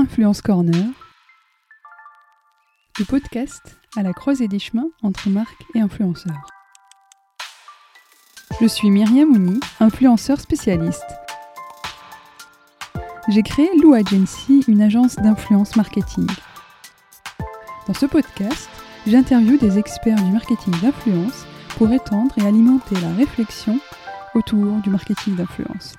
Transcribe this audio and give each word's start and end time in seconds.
Influence 0.00 0.40
Corner, 0.40 0.86
le 2.98 3.04
podcast 3.04 3.60
à 3.98 4.02
la 4.02 4.14
croisée 4.14 4.48
des 4.48 4.58
chemins 4.58 4.88
entre 5.02 5.28
marques 5.28 5.62
et 5.74 5.80
influenceurs. 5.80 6.48
Je 8.62 8.66
suis 8.66 8.88
Myriam 8.88 9.28
Mouni, 9.28 9.60
influenceur 9.78 10.40
spécialiste. 10.40 11.04
J'ai 13.28 13.42
créé 13.42 13.68
Lou 13.82 13.92
Agency, 13.92 14.64
une 14.68 14.80
agence 14.80 15.16
d'influence 15.16 15.76
marketing. 15.76 16.26
Dans 17.86 17.92
ce 17.94 18.06
podcast, 18.06 18.70
j'interviewe 19.06 19.58
des 19.58 19.78
experts 19.78 20.16
du 20.16 20.30
marketing 20.32 20.72
d'influence 20.80 21.44
pour 21.76 21.92
étendre 21.92 22.32
et 22.38 22.46
alimenter 22.46 22.98
la 23.02 23.12
réflexion 23.12 23.78
autour 24.34 24.76
du 24.76 24.88
marketing 24.88 25.36
d'influence. 25.36 25.94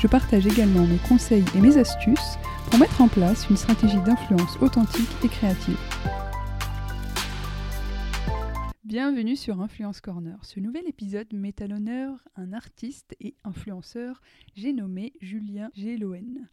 Je 0.00 0.06
partage 0.06 0.46
également 0.46 0.86
mes 0.86 1.00
conseils 1.08 1.44
et 1.56 1.60
mes 1.60 1.76
astuces 1.76 2.38
pour 2.70 2.78
mettre 2.78 3.00
en 3.00 3.08
place 3.08 3.48
une 3.50 3.56
stratégie 3.56 4.00
d'influence 4.02 4.56
authentique 4.60 5.08
et 5.24 5.28
créative. 5.28 5.76
Bienvenue 8.84 9.34
sur 9.34 9.60
Influence 9.60 10.00
Corner. 10.00 10.38
Ce 10.44 10.60
nouvel 10.60 10.86
épisode 10.86 11.32
met 11.32 11.60
à 11.60 11.66
l'honneur 11.66 12.22
un 12.36 12.52
artiste 12.52 13.16
et 13.20 13.34
influenceur, 13.42 14.22
j'ai 14.54 14.72
nommé 14.72 15.12
Julien 15.20 15.70
Géloen. 15.74 16.48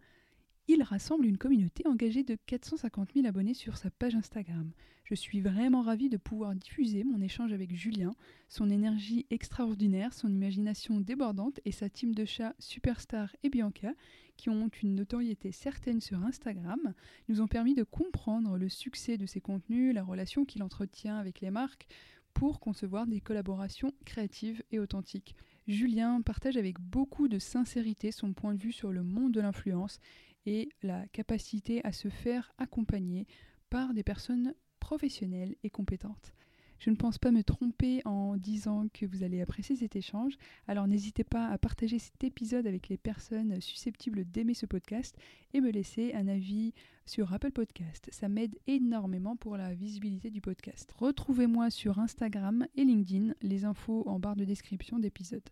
Il 0.67 0.83
rassemble 0.83 1.27
une 1.27 1.37
communauté 1.37 1.87
engagée 1.87 2.23
de 2.23 2.35
450 2.47 3.13
000 3.13 3.27
abonnés 3.27 3.53
sur 3.53 3.77
sa 3.77 3.89
page 3.89 4.15
Instagram. 4.15 4.71
Je 5.05 5.15
suis 5.15 5.39
vraiment 5.39 5.81
ravie 5.81 6.09
de 6.09 6.17
pouvoir 6.17 6.53
diffuser 6.55 7.05
mon 7.05 7.21
échange 7.21 7.53
avec 7.53 7.73
Julien, 7.73 8.13
son 8.49 8.69
énergie 8.69 9.25
extraordinaire, 9.29 10.13
son 10.13 10.29
imagination 10.29 10.99
débordante 10.99 11.61
et 11.63 11.71
sa 11.71 11.89
team 11.89 12.13
de 12.13 12.25
chats 12.25 12.55
Superstar 12.59 13.33
et 13.43 13.49
Bianca, 13.49 13.93
qui 14.37 14.49
ont 14.49 14.69
une 14.81 14.95
notoriété 14.95 15.51
certaine 15.51 15.99
sur 15.99 16.23
Instagram, 16.23 16.93
nous 17.27 17.41
ont 17.41 17.47
permis 17.47 17.75
de 17.75 17.83
comprendre 17.83 18.57
le 18.57 18.69
succès 18.69 19.17
de 19.17 19.25
ses 19.25 19.41
contenus, 19.41 19.93
la 19.93 20.03
relation 20.03 20.45
qu'il 20.45 20.63
entretient 20.63 21.17
avec 21.17 21.41
les 21.41 21.51
marques, 21.51 21.87
pour 22.33 22.59
concevoir 22.59 23.07
des 23.07 23.19
collaborations 23.19 23.91
créatives 24.05 24.63
et 24.71 24.79
authentiques. 24.79 25.35
Julien 25.67 26.21
partage 26.21 26.55
avec 26.55 26.79
beaucoup 26.79 27.27
de 27.27 27.39
sincérité 27.39 28.11
son 28.11 28.33
point 28.33 28.53
de 28.53 28.61
vue 28.61 28.71
sur 28.71 28.91
le 28.91 29.01
monde 29.03 29.33
de 29.33 29.41
l'influence 29.41 29.99
et 30.45 30.69
la 30.83 31.07
capacité 31.07 31.83
à 31.83 31.91
se 31.91 32.09
faire 32.09 32.53
accompagner 32.59 33.25
par 33.71 33.93
des 33.93 34.03
personnes 34.03 34.53
professionnelles 34.79 35.55
et 35.63 35.69
compétentes. 35.71 36.33
Je 36.79 36.89
ne 36.89 36.95
pense 36.95 37.17
pas 37.17 37.31
me 37.31 37.43
tromper 37.43 38.01
en 38.05 38.37
disant 38.37 38.87
que 38.93 39.05
vous 39.05 39.23
allez 39.23 39.41
apprécier 39.41 39.75
cet 39.75 39.95
échange, 39.95 40.37
alors 40.67 40.87
n'hésitez 40.87 41.23
pas 41.23 41.47
à 41.47 41.57
partager 41.57 41.99
cet 41.99 42.23
épisode 42.23 42.67
avec 42.67 42.89
les 42.89 42.97
personnes 42.97 43.59
susceptibles 43.61 44.25
d'aimer 44.25 44.53
ce 44.53 44.65
podcast 44.65 45.15
et 45.53 45.61
me 45.61 45.71
laisser 45.71 46.13
un 46.13 46.27
avis 46.27 46.73
sur 47.05 47.33
Apple 47.33 47.51
Podcast. 47.51 48.09
Ça 48.11 48.27
m'aide 48.29 48.55
énormément 48.67 49.35
pour 49.35 49.57
la 49.57 49.73
visibilité 49.73 50.29
du 50.29 50.41
podcast. 50.41 50.93
Retrouvez-moi 50.97 51.69
sur 51.69 51.99
Instagram 51.99 52.67
et 52.75 52.83
LinkedIn, 52.83 53.33
les 53.41 53.65
infos 53.65 54.03
en 54.07 54.19
barre 54.19 54.35
de 54.35 54.45
description 54.45 54.99
d'épisode. 54.99 55.43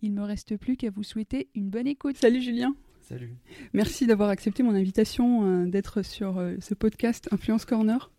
Il 0.00 0.12
me 0.12 0.22
reste 0.22 0.56
plus 0.56 0.76
qu'à 0.76 0.90
vous 0.90 1.04
souhaiter 1.04 1.48
une 1.54 1.70
bonne 1.70 1.86
écoute. 1.86 2.16
Salut 2.16 2.40
Julien 2.42 2.74
Salut. 3.02 3.34
Merci 3.72 4.06
d'avoir 4.06 4.30
accepté 4.30 4.62
mon 4.62 4.74
invitation 4.74 5.44
euh, 5.44 5.66
d'être 5.66 6.02
sur 6.02 6.38
euh, 6.38 6.54
ce 6.60 6.72
podcast 6.72 7.28
Influence 7.32 7.64
Corner. 7.64 8.12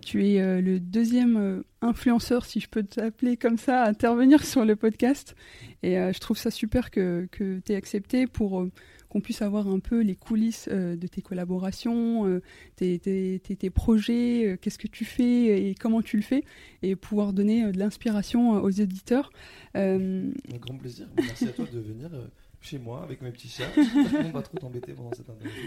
Tu 0.00 0.26
es 0.26 0.40
euh, 0.40 0.60
le 0.60 0.80
deuxième 0.80 1.36
euh, 1.36 1.62
influenceur, 1.80 2.44
si 2.44 2.60
je 2.60 2.68
peux 2.68 2.82
t'appeler 2.82 3.36
comme 3.36 3.58
ça, 3.58 3.82
à 3.82 3.88
intervenir 3.88 4.44
sur 4.44 4.64
le 4.64 4.76
podcast. 4.76 5.34
Et 5.82 5.98
euh, 5.98 6.12
je 6.12 6.18
trouve 6.18 6.38
ça 6.38 6.50
super 6.50 6.90
que, 6.90 7.28
que 7.30 7.60
tu 7.64 7.72
aies 7.72 7.76
accepté 7.76 8.26
pour 8.26 8.66
qu'on 9.08 9.20
puisse 9.20 9.42
avoir 9.42 9.68
un 9.68 9.78
peu 9.78 10.00
les 10.00 10.16
coulisses 10.16 10.68
de 10.68 11.06
tes 11.06 11.22
collaborations, 11.22 12.40
tes, 12.74 12.98
tes, 12.98 13.38
tes, 13.38 13.70
projets, 13.70 14.58
qu'est-ce 14.60 14.78
que 14.78 14.88
tu 14.88 15.04
fais 15.04 15.68
et 15.68 15.74
comment 15.74 16.02
tu 16.02 16.16
le 16.16 16.22
fais, 16.22 16.42
et 16.82 16.96
pouvoir 16.96 17.32
donner 17.32 17.70
de 17.70 17.78
l'inspiration 17.78 18.52
aux 18.62 18.70
éditeurs. 18.70 19.30
Un 19.74 20.32
grand 20.60 20.76
plaisir. 20.76 21.08
Merci 21.16 21.44
à 21.44 21.52
toi 21.52 21.66
de 21.72 21.78
venir 21.78 22.10
chez 22.66 22.78
moi 22.78 23.02
avec 23.02 23.22
mes 23.22 23.30
petits 23.30 23.48
chats. 23.48 23.70
J'espère 23.74 24.22
qu'on 24.22 24.30
va 24.32 24.42
trop 24.42 24.58
t'embêter 24.58 24.92
pendant 24.92 25.12
cette 25.12 25.30
interview. 25.30 25.62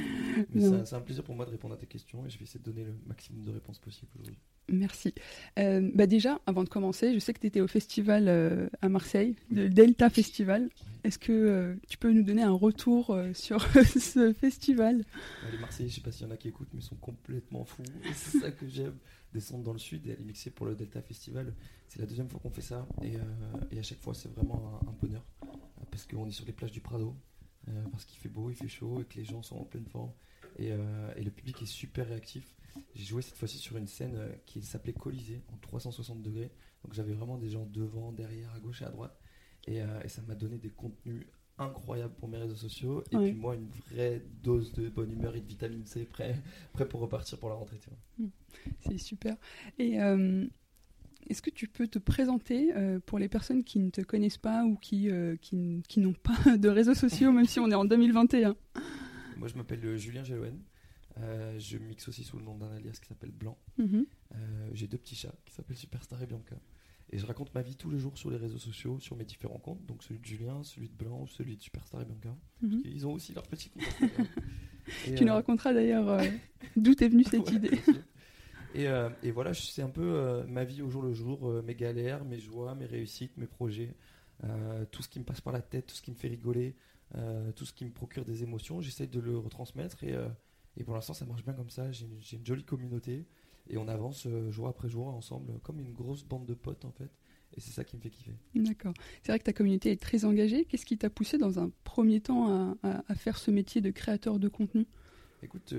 Mais 0.53 0.85
c'est 0.85 0.95
un 0.95 1.01
plaisir 1.01 1.23
pour 1.23 1.35
moi 1.35 1.45
de 1.45 1.51
répondre 1.51 1.73
à 1.73 1.77
tes 1.77 1.87
questions 1.87 2.25
et 2.25 2.29
je 2.29 2.37
vais 2.37 2.43
essayer 2.43 2.59
de 2.59 2.65
donner 2.65 2.83
le 2.83 2.93
maximum 3.07 3.43
de 3.43 3.51
réponses 3.51 3.79
possibles 3.79 4.11
aujourd'hui. 4.15 4.37
Merci. 4.71 5.13
Euh, 5.57 5.89
bah 5.95 6.05
déjà, 6.05 6.39
avant 6.45 6.63
de 6.63 6.69
commencer, 6.69 7.13
je 7.13 7.19
sais 7.19 7.33
que 7.33 7.39
tu 7.39 7.47
étais 7.47 7.61
au 7.61 7.67
festival 7.67 8.27
euh, 8.27 8.67
à 8.81 8.89
Marseille, 8.89 9.35
le 9.51 9.69
Delta 9.69 10.09
Festival. 10.09 10.69
Est-ce 11.03 11.17
que 11.17 11.31
euh, 11.31 11.75
tu 11.87 11.97
peux 11.97 12.11
nous 12.11 12.23
donner 12.23 12.43
un 12.43 12.51
retour 12.51 13.17
sur 13.33 13.61
ce 13.83 14.33
festival? 14.33 15.03
Les 15.51 15.57
Marseillais, 15.57 15.89
je 15.89 15.95
sais 15.95 16.01
pas 16.01 16.11
s'il 16.11 16.27
y 16.27 16.29
en 16.29 16.33
a 16.33 16.37
qui 16.37 16.49
écoutent, 16.49 16.69
mais 16.73 16.81
sont 16.81 16.97
complètement 16.97 17.63
fous. 17.63 17.83
C'est 18.13 18.39
ça 18.39 18.51
que 18.51 18.67
j'aime, 18.67 18.97
descendre 19.33 19.63
dans 19.63 19.73
le 19.73 19.79
sud 19.79 20.05
et 20.07 20.11
aller 20.11 20.23
mixer 20.23 20.49
pour 20.49 20.65
le 20.65 20.75
Delta 20.75 21.01
Festival. 21.01 21.53
C'est 21.87 21.99
la 21.99 22.05
deuxième 22.05 22.29
fois 22.29 22.39
qu'on 22.39 22.51
fait 22.51 22.61
ça 22.61 22.87
et, 23.01 23.13
et, 23.71 23.79
à 23.79 23.83
chaque 23.83 23.99
fois, 23.99 24.13
c'est 24.13 24.29
vraiment 24.29 24.79
un, 24.87 24.91
bonheur 25.01 25.23
parce 25.89 26.05
qu'on 26.05 26.27
est 26.27 26.31
sur 26.31 26.45
les 26.45 26.53
plages 26.53 26.71
du 26.71 26.81
Prado, 26.81 27.15
euh, 27.67 27.83
parce 27.91 28.05
qu'il 28.05 28.19
fait 28.19 28.29
beau, 28.29 28.49
il 28.49 28.55
fait 28.55 28.67
chaud 28.67 29.01
et 29.01 29.05
que 29.05 29.17
les 29.17 29.25
gens 29.25 29.41
sont 29.41 29.57
en 29.57 29.65
pleine 29.65 29.85
forme. 29.85 30.11
Et, 30.57 30.71
euh, 30.71 31.13
le 31.15 31.31
public 31.31 31.61
est 31.61 31.65
super 31.65 32.07
réactif. 32.07 32.55
J'ai 32.95 33.03
joué 33.03 33.21
cette 33.21 33.35
fois-ci 33.35 33.57
sur 33.57 33.77
une 33.77 33.87
scène 33.87 34.15
euh, 34.15 34.31
qui 34.45 34.61
s'appelait 34.61 34.93
Colisée 34.93 35.41
en 35.51 35.57
360 35.57 36.21
degrés. 36.21 36.51
Donc 36.83 36.93
j'avais 36.93 37.13
vraiment 37.13 37.37
des 37.37 37.49
gens 37.49 37.65
devant, 37.65 38.11
derrière, 38.11 38.53
à 38.53 38.59
gauche 38.59 38.81
et 38.81 38.85
à 38.85 38.89
droite. 38.89 39.19
Et, 39.67 39.81
ça 40.07 40.21
m'a 40.23 40.33
donné 40.33 40.57
des 40.57 40.69
contenus 40.69 41.27
incroyables 41.59 42.13
pour 42.15 42.27
mes 42.27 42.37
réseaux 42.37 42.55
sociaux. 42.55 43.03
Et 43.11 43.17
puis 43.17 43.33
moi, 43.33 43.55
une 43.55 43.69
vraie 43.91 44.21
dose 44.43 44.73
de 44.73 44.89
bonne 44.89 45.11
humeur 45.11 45.35
et 45.35 45.41
de 45.41 45.47
vitamine 45.47 45.85
C 45.85 46.05
prêt, 46.05 46.35
prêt 46.73 46.87
pour 46.87 47.01
repartir 47.01 47.37
pour 47.37 47.49
la 47.49 47.55
rentrée. 47.55 47.77
Mmh. 48.17 48.27
C'est 48.81 48.97
super. 48.97 49.35
Et 49.77 49.99
est-ce 51.27 51.41
que 51.41 51.49
tu 51.49 51.67
peux 51.67 51.87
te 51.87 51.99
présenter 51.99 52.75
euh, 52.75 52.99
pour 53.05 53.19
les 53.19 53.29
personnes 53.29 53.63
qui 53.63 53.79
ne 53.79 53.89
te 53.89 54.01
connaissent 54.01 54.37
pas 54.37 54.63
ou 54.65 54.75
qui, 54.75 55.09
euh, 55.09 55.35
qui, 55.37 55.83
qui 55.87 55.99
n'ont 55.99 56.13
pas 56.13 56.57
de 56.57 56.69
réseaux 56.69 56.95
sociaux, 56.95 57.31
même 57.31 57.45
si 57.45 57.59
on 57.59 57.69
est 57.69 57.75
en 57.75 57.85
2021 57.85 58.55
Moi, 59.37 59.47
je 59.47 59.55
m'appelle 59.55 59.83
euh, 59.85 59.97
Julien 59.97 60.23
Géloen. 60.23 60.59
je 61.57 61.77
mixe 61.77 62.07
aussi 62.07 62.23
sous 62.23 62.37
le 62.37 62.43
nom 62.43 62.57
d'un 62.57 62.71
alias 62.71 62.99
qui 63.01 63.07
s'appelle 63.07 63.31
Blanc. 63.31 63.57
Mhm. 63.77 64.05
J'ai 64.73 64.87
deux 64.87 64.97
petits 64.97 65.15
chats 65.15 65.35
qui 65.45 65.53
s'appellent 65.53 65.77
Superstar 65.77 66.21
et 66.21 66.25
Bianca. 66.25 66.55
Et 67.11 67.17
je 67.17 67.25
raconte 67.25 67.53
ma 67.55 67.61
vie 67.61 67.75
tous 67.75 67.89
les 67.89 67.97
jours 67.97 68.17
sur 68.17 68.29
les 68.29 68.37
réseaux 68.37 68.59
sociaux, 68.59 68.99
sur 68.99 69.15
mes 69.15 69.25
différents 69.25 69.57
comptes. 69.57 69.85
Donc 69.85 70.03
celui 70.03 70.19
de 70.19 70.25
Julien, 70.25 70.63
celui 70.63 70.89
de 70.89 70.95
Blanc, 70.95 71.25
celui 71.27 71.57
de 71.57 71.61
Superstar 71.61 72.01
et 72.01 72.05
Bianca. 72.05 72.35
Mhm. 72.61 72.81
Ils 72.85 73.07
ont 73.07 73.13
aussi 73.13 73.33
leur 73.33 73.47
petit 73.47 73.69
compte. 73.69 73.83
tu 75.17 75.25
nous 75.25 75.33
raconteras 75.33 75.73
d'ailleurs 75.73 76.21
d'où 76.75 76.91
est 76.91 77.09
venue 77.09 77.23
cette 77.23 77.51
idée. 77.51 77.71
Euh, 78.75 79.09
et, 79.23 79.31
voilà, 79.31 79.53
c'est 79.53 79.81
un 79.81 79.89
peu 79.89 80.03
euh, 80.03 80.43
ma 80.45 80.63
vie 80.63 80.81
au 80.81 80.89
jour 80.89 81.01
le 81.01 81.13
jour, 81.13 81.49
euh, 81.49 81.61
mes 81.63 81.75
galères, 81.75 82.23
mes 82.25 82.39
joies, 82.39 82.75
mes 82.75 82.85
réussites, 82.85 83.35
mes 83.37 83.47
projets, 83.47 83.95
tout 84.91 85.03
ce 85.03 85.09
qui 85.09 85.19
me 85.19 85.25
passe 85.25 85.41
par 85.41 85.51
la 85.51 85.61
tête, 85.61 85.87
tout 85.87 85.95
ce 85.95 86.01
qui 86.01 86.11
me 86.11 86.15
fait 86.15 86.29
rigoler, 86.29 86.77
tout 87.57 87.65
ce 87.65 87.73
qui 87.73 87.83
me 87.83 87.91
procure 87.91 88.23
des 88.23 88.41
émotions. 88.41 88.79
J'essaie 88.79 89.07
de 89.07 89.19
le 89.19 89.37
retransmettre 89.37 90.01
et, 90.05 90.15
et 90.77 90.83
pour 90.85 90.93
l'instant 90.93 91.13
ça 91.13 91.25
marche 91.25 91.43
bien 91.43 91.51
comme 91.51 91.69
ça. 91.69 91.91
J'ai 91.91 92.07
une, 92.37 92.45
jolie 92.45 92.63
communauté 92.63 93.25
et 93.69 93.77
on 93.77 93.87
avance 93.87 94.27
jour 94.49 94.67
après 94.67 94.89
jour 94.89 95.07
ensemble 95.07 95.59
comme 95.63 95.79
une 95.79 95.93
grosse 95.93 96.23
bande 96.23 96.45
de 96.45 96.53
potes 96.53 96.85
en 96.85 96.91
fait. 96.91 97.09
Et 97.55 97.61
c'est 97.61 97.71
ça 97.71 97.83
qui 97.83 97.95
me 97.95 98.01
fait 98.01 98.11
kiffer. 98.11 98.35
D'accord. 98.53 98.93
C'est 99.23 99.31
vrai 99.31 99.39
que 99.39 99.43
ta 99.43 99.53
communauté 99.53 99.91
est 99.91 99.99
très 99.99 100.23
engagée. 100.23 100.65
Qu'est-ce 100.65 100.85
qui 100.85 100.97
t'a 100.99 101.09
poussé 101.09 101.39
dans 101.39 101.59
un 101.59 101.71
premier 101.83 102.21
temps 102.21 102.75
à, 102.83 103.03
à, 103.07 103.15
faire 103.15 103.39
ce 103.39 103.49
métier 103.49 103.81
de 103.81 103.89
créateur 103.89 104.37
de 104.37 104.47
contenu? 104.47 104.85
Écoute, 105.41 105.73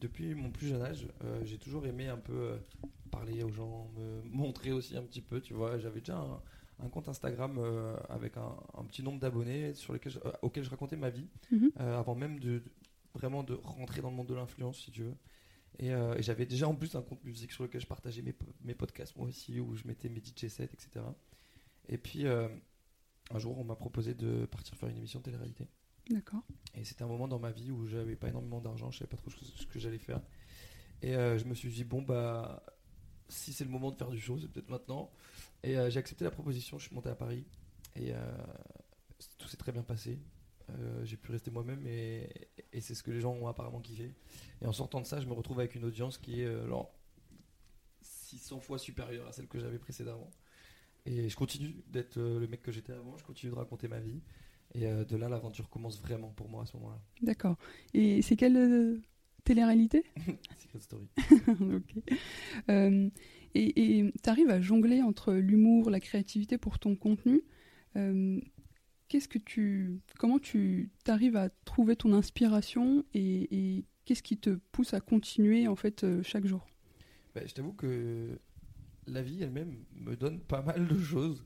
depuis 0.00 0.34
mon 0.34 0.50
plus 0.50 0.68
jeune 0.68 0.82
âge, 0.82 1.06
euh, 1.24 1.40
j'ai 1.44 1.58
toujours 1.58 1.86
aimé 1.86 2.08
un 2.08 2.16
peu 2.16 2.32
euh, 2.32 2.56
parler 3.10 3.42
aux 3.42 3.52
gens, 3.52 3.90
me 3.96 4.22
montrer 4.30 4.72
aussi 4.72 4.96
un 4.96 5.02
petit 5.02 5.20
peu, 5.20 5.40
tu 5.40 5.54
vois. 5.54 5.78
J'avais 5.78 6.00
déjà 6.00 6.18
un, 6.82 6.88
compte 6.88 7.08
Instagram 7.08 7.58
euh, 7.58 7.96
avec 8.08 8.36
un, 8.36 8.84
petit 8.84 9.02
nombre 9.02 9.20
d'abonnés 9.20 9.74
sur 9.74 9.92
lequel 9.92 10.12
auquel 10.42 10.64
je 10.64 10.70
racontais 10.70 10.96
ma 10.96 11.10
vie, 11.10 11.28
mhm. 11.52 11.70
avant 11.76 12.14
même 12.14 12.40
de 12.40 12.62
vraiment 13.14 13.42
de 13.42 13.54
rentrer 13.62 14.00
dans 14.00 14.10
le 14.10 14.16
monde 14.16 14.28
de 14.28 14.34
l'influence, 14.34 14.78
si 14.78 14.90
tu 14.90 15.02
veux. 15.02 15.14
Et, 15.78 15.92
j'avais 16.18 16.46
déjà 16.46 16.68
en 16.68 16.74
plus 16.74 16.94
un 16.94 17.02
compte 17.02 17.24
musique 17.24 17.52
sur 17.52 17.62
lequel 17.62 17.80
je 17.80 17.86
partageais 17.86 18.22
mes, 18.22 18.34
mes 18.62 18.74
podcasts, 18.74 19.16
moi 19.16 19.28
aussi, 19.28 19.60
où 19.60 19.74
je 19.76 19.86
mettais 19.86 20.08
mes 20.08 20.20
DJ 20.20 20.48
sets, 20.48 20.64
etc. 20.64 21.04
Et 21.88 21.96
puis, 21.96 22.26
un 22.26 23.38
jour, 23.38 23.58
on 23.58 23.64
m'a 23.64 23.76
proposé 23.76 24.14
de 24.14 24.46
partir 24.46 24.76
faire 24.76 24.88
une 24.88 24.98
émission 24.98 25.20
de 25.20 25.24
télé-réalité. 25.24 25.68
D'accord. 26.10 26.42
Et 26.74 26.84
c'était 26.84 27.04
un 27.04 27.06
moment 27.06 27.28
dans 27.28 27.38
ma 27.38 27.52
vie 27.52 27.70
où 27.70 27.86
j'avais 27.86 28.16
pas 28.16 28.28
énormément 28.28 28.60
d'argent, 28.60 28.90
je 28.90 28.98
savais 28.98 29.08
pas 29.08 29.16
trop 29.16 29.30
ce 29.30 29.66
que 29.66 29.78
j'allais 29.78 29.98
faire. 29.98 30.20
Et 31.02 31.14
euh, 31.14 31.38
je 31.38 31.44
me 31.44 31.54
suis 31.54 31.70
dit, 31.70 31.84
bon, 31.84 32.02
bah, 32.02 32.62
si 33.28 33.52
c'est 33.52 33.64
le 33.64 33.70
moment 33.70 33.90
de 33.90 33.96
faire 33.96 34.10
du 34.10 34.20
show, 34.20 34.38
c'est 34.38 34.48
peut-être 34.48 34.70
maintenant. 34.70 35.10
Et 35.62 35.78
euh, 35.78 35.88
j'ai 35.90 35.98
accepté 35.98 36.24
la 36.24 36.30
proposition, 36.30 36.78
je 36.78 36.86
suis 36.86 36.94
monté 36.94 37.08
à 37.08 37.14
Paris. 37.14 37.46
Et 37.96 38.12
euh, 38.12 38.36
tout 39.38 39.48
s'est 39.48 39.56
très 39.56 39.72
bien 39.72 39.82
passé. 39.82 40.18
J'ai 41.04 41.16
pu 41.16 41.32
rester 41.32 41.50
moi-même 41.50 41.86
et, 41.86 42.28
et 42.72 42.80
c'est 42.80 42.94
ce 42.94 43.02
que 43.02 43.10
les 43.10 43.20
gens 43.20 43.32
ont 43.32 43.46
apparemment 43.46 43.80
kiffé. 43.80 44.14
Et 44.62 44.66
en 44.66 44.72
sortant 44.72 45.00
de 45.00 45.06
ça, 45.06 45.20
je 45.20 45.26
me 45.26 45.32
retrouve 45.32 45.60
avec 45.60 45.74
une 45.74 45.84
audience 45.84 46.18
qui 46.18 46.42
est 46.42 46.66
genre 46.66 46.92
600 48.02 48.60
fois 48.60 48.78
supérieure 48.78 49.26
à 49.26 49.32
celle 49.32 49.48
que 49.48 49.58
j'avais 49.58 49.78
précédemment. 49.78 50.30
Et 51.06 51.28
je 51.28 51.36
continue 51.36 51.74
d'être 51.88 52.16
le 52.18 52.46
mec 52.46 52.62
que 52.62 52.72
j'étais 52.72 52.92
avant, 52.92 53.16
je 53.16 53.24
continue 53.24 53.52
de 53.52 53.56
raconter 53.56 53.88
ma 53.88 54.00
vie. 54.00 54.20
Et 54.74 54.86
de 54.86 55.16
là, 55.16 55.28
l'aventure 55.28 55.68
commence 55.68 56.00
vraiment 56.00 56.28
pour 56.30 56.48
moi 56.48 56.62
à 56.62 56.66
ce 56.66 56.76
moment-là. 56.76 57.00
D'accord. 57.22 57.56
Et 57.92 58.22
c'est 58.22 58.36
quelle 58.36 59.00
télé-réalité? 59.44 60.04
Secret 60.58 60.80
Story. 60.80 61.08
ok. 61.60 62.14
Euh, 62.68 63.10
et 63.54 64.12
tu 64.22 64.30
arrives 64.30 64.50
à 64.50 64.60
jongler 64.60 65.02
entre 65.02 65.32
l'humour, 65.32 65.90
la 65.90 66.00
créativité 66.00 66.56
pour 66.58 66.78
ton 66.78 66.94
contenu. 66.94 67.42
Euh, 67.96 68.40
qu'est-ce 69.10 69.28
que 69.28 69.38
tu, 69.38 70.00
comment 70.18 70.38
tu 70.38 70.90
arrives 71.06 71.36
à 71.36 71.50
trouver 71.66 71.96
ton 71.96 72.14
inspiration 72.14 73.04
et, 73.12 73.84
qu'est-ce 74.06 74.22
qui 74.22 74.38
te 74.38 74.58
pousse 74.72 74.94
à 74.94 75.00
continuer 75.00 75.68
en 75.68 75.76
fait 75.76 76.04
euh, 76.04 76.22
chaque 76.22 76.46
jour? 76.46 76.66
Ben, 77.34 77.46
Je 77.46 77.52
t'avoue 77.52 77.74
que 77.74 78.40
la 79.06 79.22
vie 79.22 79.42
elle-même 79.42 79.84
me 79.94 80.16
donne 80.16 80.40
pas 80.48 80.62
mal 80.62 80.88
de 80.88 80.98
choses. 80.98 81.44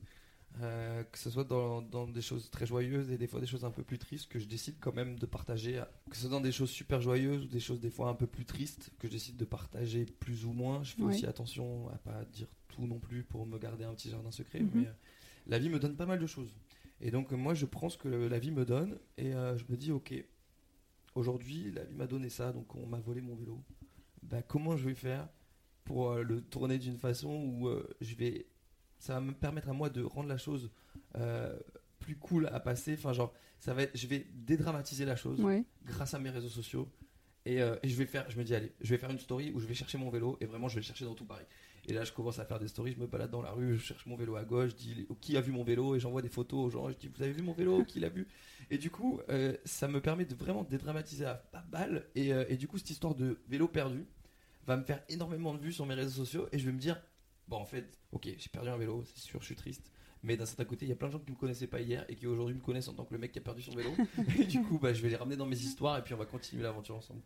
Euh, 0.61 1.03
que 1.03 1.17
ce 1.17 1.29
soit 1.29 1.43
dans, 1.43 1.81
des 2.07 2.21
choses 2.21 2.49
très 2.49 2.65
joyeuses 2.65 3.11
et 3.11 3.17
des 3.17 3.27
fois 3.27 3.41
des 3.41 3.45
choses 3.45 3.65
un 3.65 3.71
peu 3.71 3.83
plus 3.83 3.97
tristes 3.97 4.29
que 4.29 4.39
je 4.39 4.45
décide 4.45 4.75
quand 4.79 4.95
même 4.95 5.19
de 5.19 5.25
partager, 5.25 5.83
que 6.09 6.15
ce 6.15 6.21
soit 6.21 6.29
dans 6.29 6.39
des 6.39 6.53
choses 6.53 6.69
super 6.69 7.01
joyeuses 7.01 7.43
ou 7.43 7.47
des 7.47 7.59
choses 7.59 7.81
des 7.81 7.89
fois 7.89 8.07
un 8.07 8.13
peu 8.13 8.25
plus 8.25 8.45
tristes 8.45 8.89
que 8.97 9.09
je 9.09 9.11
décide 9.11 9.35
de 9.35 9.43
partager 9.43 10.05
plus 10.05 10.45
ou 10.45 10.53
moins. 10.53 10.81
Je 10.83 10.93
fais 10.93 11.03
aussi 11.03 11.25
attention 11.25 11.89
à 11.89 11.97
pas 11.97 12.23
dire 12.31 12.47
tout 12.69 12.87
non 12.87 12.99
plus 12.99 13.23
pour 13.23 13.45
me 13.45 13.59
garder 13.59 13.83
un 13.83 13.93
petit 13.93 14.09
jardin 14.09 14.31
secret, 14.31 14.61
mhm. 14.61 14.71
mais 14.73 14.87
euh, 14.87 14.91
la 15.47 15.59
vie 15.59 15.67
me 15.67 15.77
donne 15.77 15.97
pas 15.97 16.05
mal 16.05 16.19
de 16.19 16.27
choses. 16.27 16.55
Et 17.01 17.11
donc 17.11 17.31
moi 17.31 17.53
je 17.53 17.65
prends 17.65 17.89
ce 17.89 17.97
que 17.97 18.07
la 18.07 18.39
vie 18.39 18.51
me 18.51 18.65
donne 18.65 18.97
et 19.17 19.33
euh, 19.33 19.57
je 19.57 19.65
me 19.69 19.77
dis 19.77 19.91
ok, 19.91 20.13
aujourd'hui 21.13 21.71
la 21.71 21.83
vie 21.83 21.95
m'a 21.95 22.07
donné 22.07 22.29
ça, 22.29 22.51
donc 22.51 22.73
on 22.75 22.85
m'a 22.85 22.99
volé 22.99 23.21
mon 23.21 23.35
vélo. 23.35 23.61
Bah, 24.23 24.41
comment 24.41 24.75
je 24.75 24.85
vais 24.85 24.95
faire 24.95 25.27
pour 25.83 26.15
le 26.15 26.41
tourner 26.41 26.79
d'une 26.79 26.97
façon 26.97 27.29
où 27.29 27.69
je 28.01 28.15
vais 28.15 28.47
ça 28.99 29.13
va 29.15 29.21
me 29.21 29.33
permettre 29.33 29.69
à 29.69 29.73
moi 29.73 29.89
de 29.89 30.01
rendre 30.01 30.29
la 30.29 30.37
chose 30.37 30.71
euh, 31.15 31.55
plus 31.99 32.15
cool 32.15 32.47
à 32.47 32.59
passer. 32.59 32.93
Enfin, 32.93 33.13
genre, 33.13 33.33
ça 33.59 33.73
va 33.73 33.83
être, 33.83 33.95
je 33.95 34.07
vais 34.07 34.25
dédramatiser 34.33 35.05
la 35.05 35.15
chose 35.15 35.39
grâce 35.85 36.13
à 36.13 36.19
mes 36.19 36.29
réseaux 36.29 36.49
sociaux. 36.49 36.89
Et, 37.45 37.61
euh, 37.61 37.75
et, 37.83 37.89
je 37.89 37.95
vais 37.95 38.07
faire, 38.07 38.29
je 38.29 38.37
me 38.39 38.43
dis, 38.43 38.55
allez, 38.55 38.73
je 38.81 38.89
vais 38.89 38.97
faire 38.97 39.11
une 39.11 39.19
story 39.19 39.51
où 39.53 39.59
je 39.59 39.67
vais 39.67 39.75
chercher 39.75 39.99
mon 39.99 40.09
vélo 40.09 40.37
et 40.41 40.45
vraiment, 40.45 40.67
je 40.67 40.75
vais 40.75 40.81
le 40.81 40.85
chercher 40.85 41.05
dans 41.05 41.13
tout 41.13 41.25
Paris. 41.25 41.45
Et 41.87 41.93
là, 41.93 42.03
je 42.03 42.11
commence 42.11 42.39
à 42.39 42.45
faire 42.45 42.59
des 42.59 42.67
stories, 42.67 42.93
je 42.93 42.99
me 42.99 43.07
balade 43.07 43.31
dans 43.31 43.41
la 43.41 43.51
rue, 43.51 43.77
je 43.77 43.83
cherche 43.83 44.05
mon 44.05 44.15
vélo 44.15 44.35
à 44.35 44.43
gauche, 44.43 44.71
je 44.71 44.75
dis 44.75 45.07
qui 45.21 45.37
a 45.37 45.41
vu 45.41 45.51
mon 45.51 45.63
vélo? 45.63 45.95
Et 45.95 45.99
j'envoie 45.99 46.21
des 46.21 46.29
photos 46.29 46.65
aux 46.65 46.69
gens. 46.69 46.89
Je 46.89 46.97
dis, 46.97 47.07
vous 47.07 47.21
avez 47.21 47.31
vu 47.31 47.43
mon 47.43 47.53
vélo? 47.53 47.83
Qui 47.83 47.99
l'a 47.99 48.09
vu? 48.09 48.27
Et 48.71 48.77
du 48.77 48.89
coup, 48.89 49.19
euh, 49.29 49.55
ça 49.65 49.87
me 49.87 50.01
permet 50.01 50.25
de 50.25 50.35
vraiment 50.35 50.63
dédramatiser 50.63 51.25
à 51.25 51.35
pas 51.35 51.63
balle. 51.69 52.07
Et, 52.15 52.29
et 52.29 52.57
du 52.57 52.67
coup, 52.67 52.77
cette 52.77 52.89
histoire 52.89 53.15
de 53.15 53.39
vélo 53.47 53.67
perdu 53.67 54.05
va 54.65 54.77
me 54.77 54.83
faire 54.83 55.03
énormément 55.09 55.53
de 55.53 55.59
vues 55.59 55.73
sur 55.73 55.85
mes 55.85 55.93
réseaux 55.93 56.25
sociaux 56.25 56.47
et 56.51 56.59
je 56.59 56.65
vais 56.65 56.71
me 56.71 56.79
dire, 56.79 56.99
bon, 57.47 57.57
en 57.57 57.65
fait, 57.65 57.99
ok, 58.11 58.27
j'ai 58.37 58.49
perdu 58.49 58.69
un 58.69 58.77
vélo, 58.77 59.03
c'est 59.05 59.19
sûr, 59.19 59.39
je 59.41 59.45
suis 59.45 59.55
triste. 59.55 59.91
Mais 60.23 60.37
d'un 60.37 60.45
certain 60.45 60.65
côté, 60.65 60.85
il 60.85 60.89
y 60.89 60.91
a 60.91 60.95
plein 60.95 61.09
de 61.09 61.13
gens 61.13 61.19
qui 61.19 61.31
me 61.31 61.37
connaissaient 61.37 61.67
pas 61.67 61.81
hier 61.81 62.03
et 62.09 62.15
qui 62.15 62.25
aujourd'hui 62.25 62.55
me 62.55 62.61
connaissent 62.61 62.87
en 62.87 62.93
tant 62.93 63.05
que 63.05 63.13
le 63.13 63.19
mec 63.19 63.31
qui 63.31 63.37
a 63.37 63.41
perdu 63.43 63.61
son 63.61 63.75
vélo. 63.75 63.91
et 64.39 64.45
du 64.45 64.61
coup, 64.63 64.79
bah, 64.79 64.91
je 64.91 65.01
vais 65.03 65.09
les 65.09 65.15
ramener 65.15 65.37
dans 65.37 65.45
mes 65.45 65.59
histoires 65.59 65.99
et 65.99 66.03
puis 66.03 66.15
on 66.15 66.17
va 66.17 66.25
continuer 66.25 66.63
l'aventure 66.63 66.95
ensemble. 66.95 67.21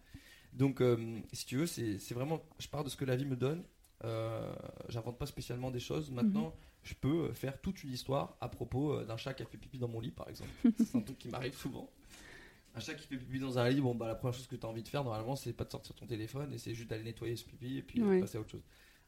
Donc, 0.52 0.82
euh, 0.82 1.20
si 1.32 1.46
tu 1.46 1.58
veux, 1.58 1.66
c'est 1.66 2.12
vraiment, 2.12 2.44
je 2.58 2.68
pars 2.68 2.84
de 2.84 2.90
ce 2.90 2.98
que 2.98 3.06
la 3.06 3.16
vie 3.16 3.26
me 3.26 3.38
donne. 3.38 3.64
Euh, 4.04 4.54
J'invente 4.88 5.18
pas 5.18 5.26
spécialement 5.26 5.72
des 5.72 5.80
choses. 5.80 6.12
Maintenant, 6.12 6.48
mhm. 6.48 6.54
je 6.84 6.94
peux 6.96 7.34
faire 7.34 7.60
toute 7.60 7.84
une 7.84 7.92
histoire 7.92 8.38
à 8.42 8.50
propos 8.50 8.94
euh, 8.94 9.06
d'un 9.06 9.18
chat 9.18 9.34
qui 9.34 9.44
a 9.44 9.46
fait 9.46 9.58
pipi 9.58 9.78
dans 9.78 9.88
mon 9.88 10.00
lit, 10.00 10.12
par 10.12 10.30
exemple. 10.30 10.52
c'est 10.78 10.96
un 10.96 11.02
truc 11.02 11.18
qui 11.18 11.30
m'arrive 11.30 11.56
souvent. 11.56 11.90
Un 12.76 12.80
chat 12.80 12.94
qui 12.94 13.08
fait 13.08 13.18
pipi 13.18 13.40
dans 13.40 13.58
un 13.60 13.70
lit, 13.70 13.82
bon, 13.82 13.96
bah, 13.96 14.08
la 14.08 14.16
première 14.16 14.34
chose 14.34 14.48
que 14.48 14.56
tu 14.56 14.66
as 14.66 14.70
envie 14.70 14.84
de 14.84 14.88
faire, 14.88 15.04
normalement, 15.04 15.36
c'est 15.36 15.54
pas 15.54 15.66
de 15.66 15.72
sortir 15.72 15.96
ton 15.96 16.06
téléphone 16.06 16.54
et 16.54 16.58
c'est 16.58 16.74
juste 16.74 16.90
d'aller 16.90 17.04
nettoyer 17.04 17.36
ce 17.36 17.46
pipi 17.46 17.78
et 17.78 17.82
puis 17.82 18.00
passer 18.20 18.38
à 18.38 18.42
autre 18.42 18.52
chose. 18.52 18.64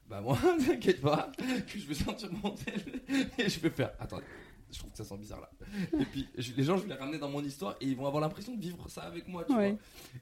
Bah 0.08 0.20
moi, 0.20 0.36
t'inquiète 0.66 1.00
pas, 1.00 1.30
que 1.38 1.78
je 1.78 1.86
vais 1.86 1.94
sortir 1.94 2.28
mon 2.42 2.50
tel 2.50 3.00
et 3.38 3.48
je 3.48 3.60
vais 3.60 3.70
faire. 3.70 3.92
Attendez, 3.98 4.24
je 4.72 4.78
trouve 4.78 4.90
que 4.90 4.96
ça 4.96 5.04
sent 5.04 5.16
bizarre 5.18 5.40
là. 5.40 5.50
Et 6.00 6.04
puis 6.04 6.28
les 6.36 6.64
gens, 6.64 6.76
je 6.76 6.82
vais 6.82 6.88
les 6.88 6.94
ramener 6.94 7.18
dans 7.18 7.28
mon 7.30 7.42
histoire 7.42 7.76
et 7.80 7.86
ils 7.86 7.96
vont 7.96 8.06
avoir 8.06 8.20
l'impression 8.20 8.54
de 8.54 8.60
vivre 8.60 8.88
ça 8.88 9.02
avec 9.02 9.28
moi, 9.28 9.44
tu 9.44 9.52
vois. 9.52 9.62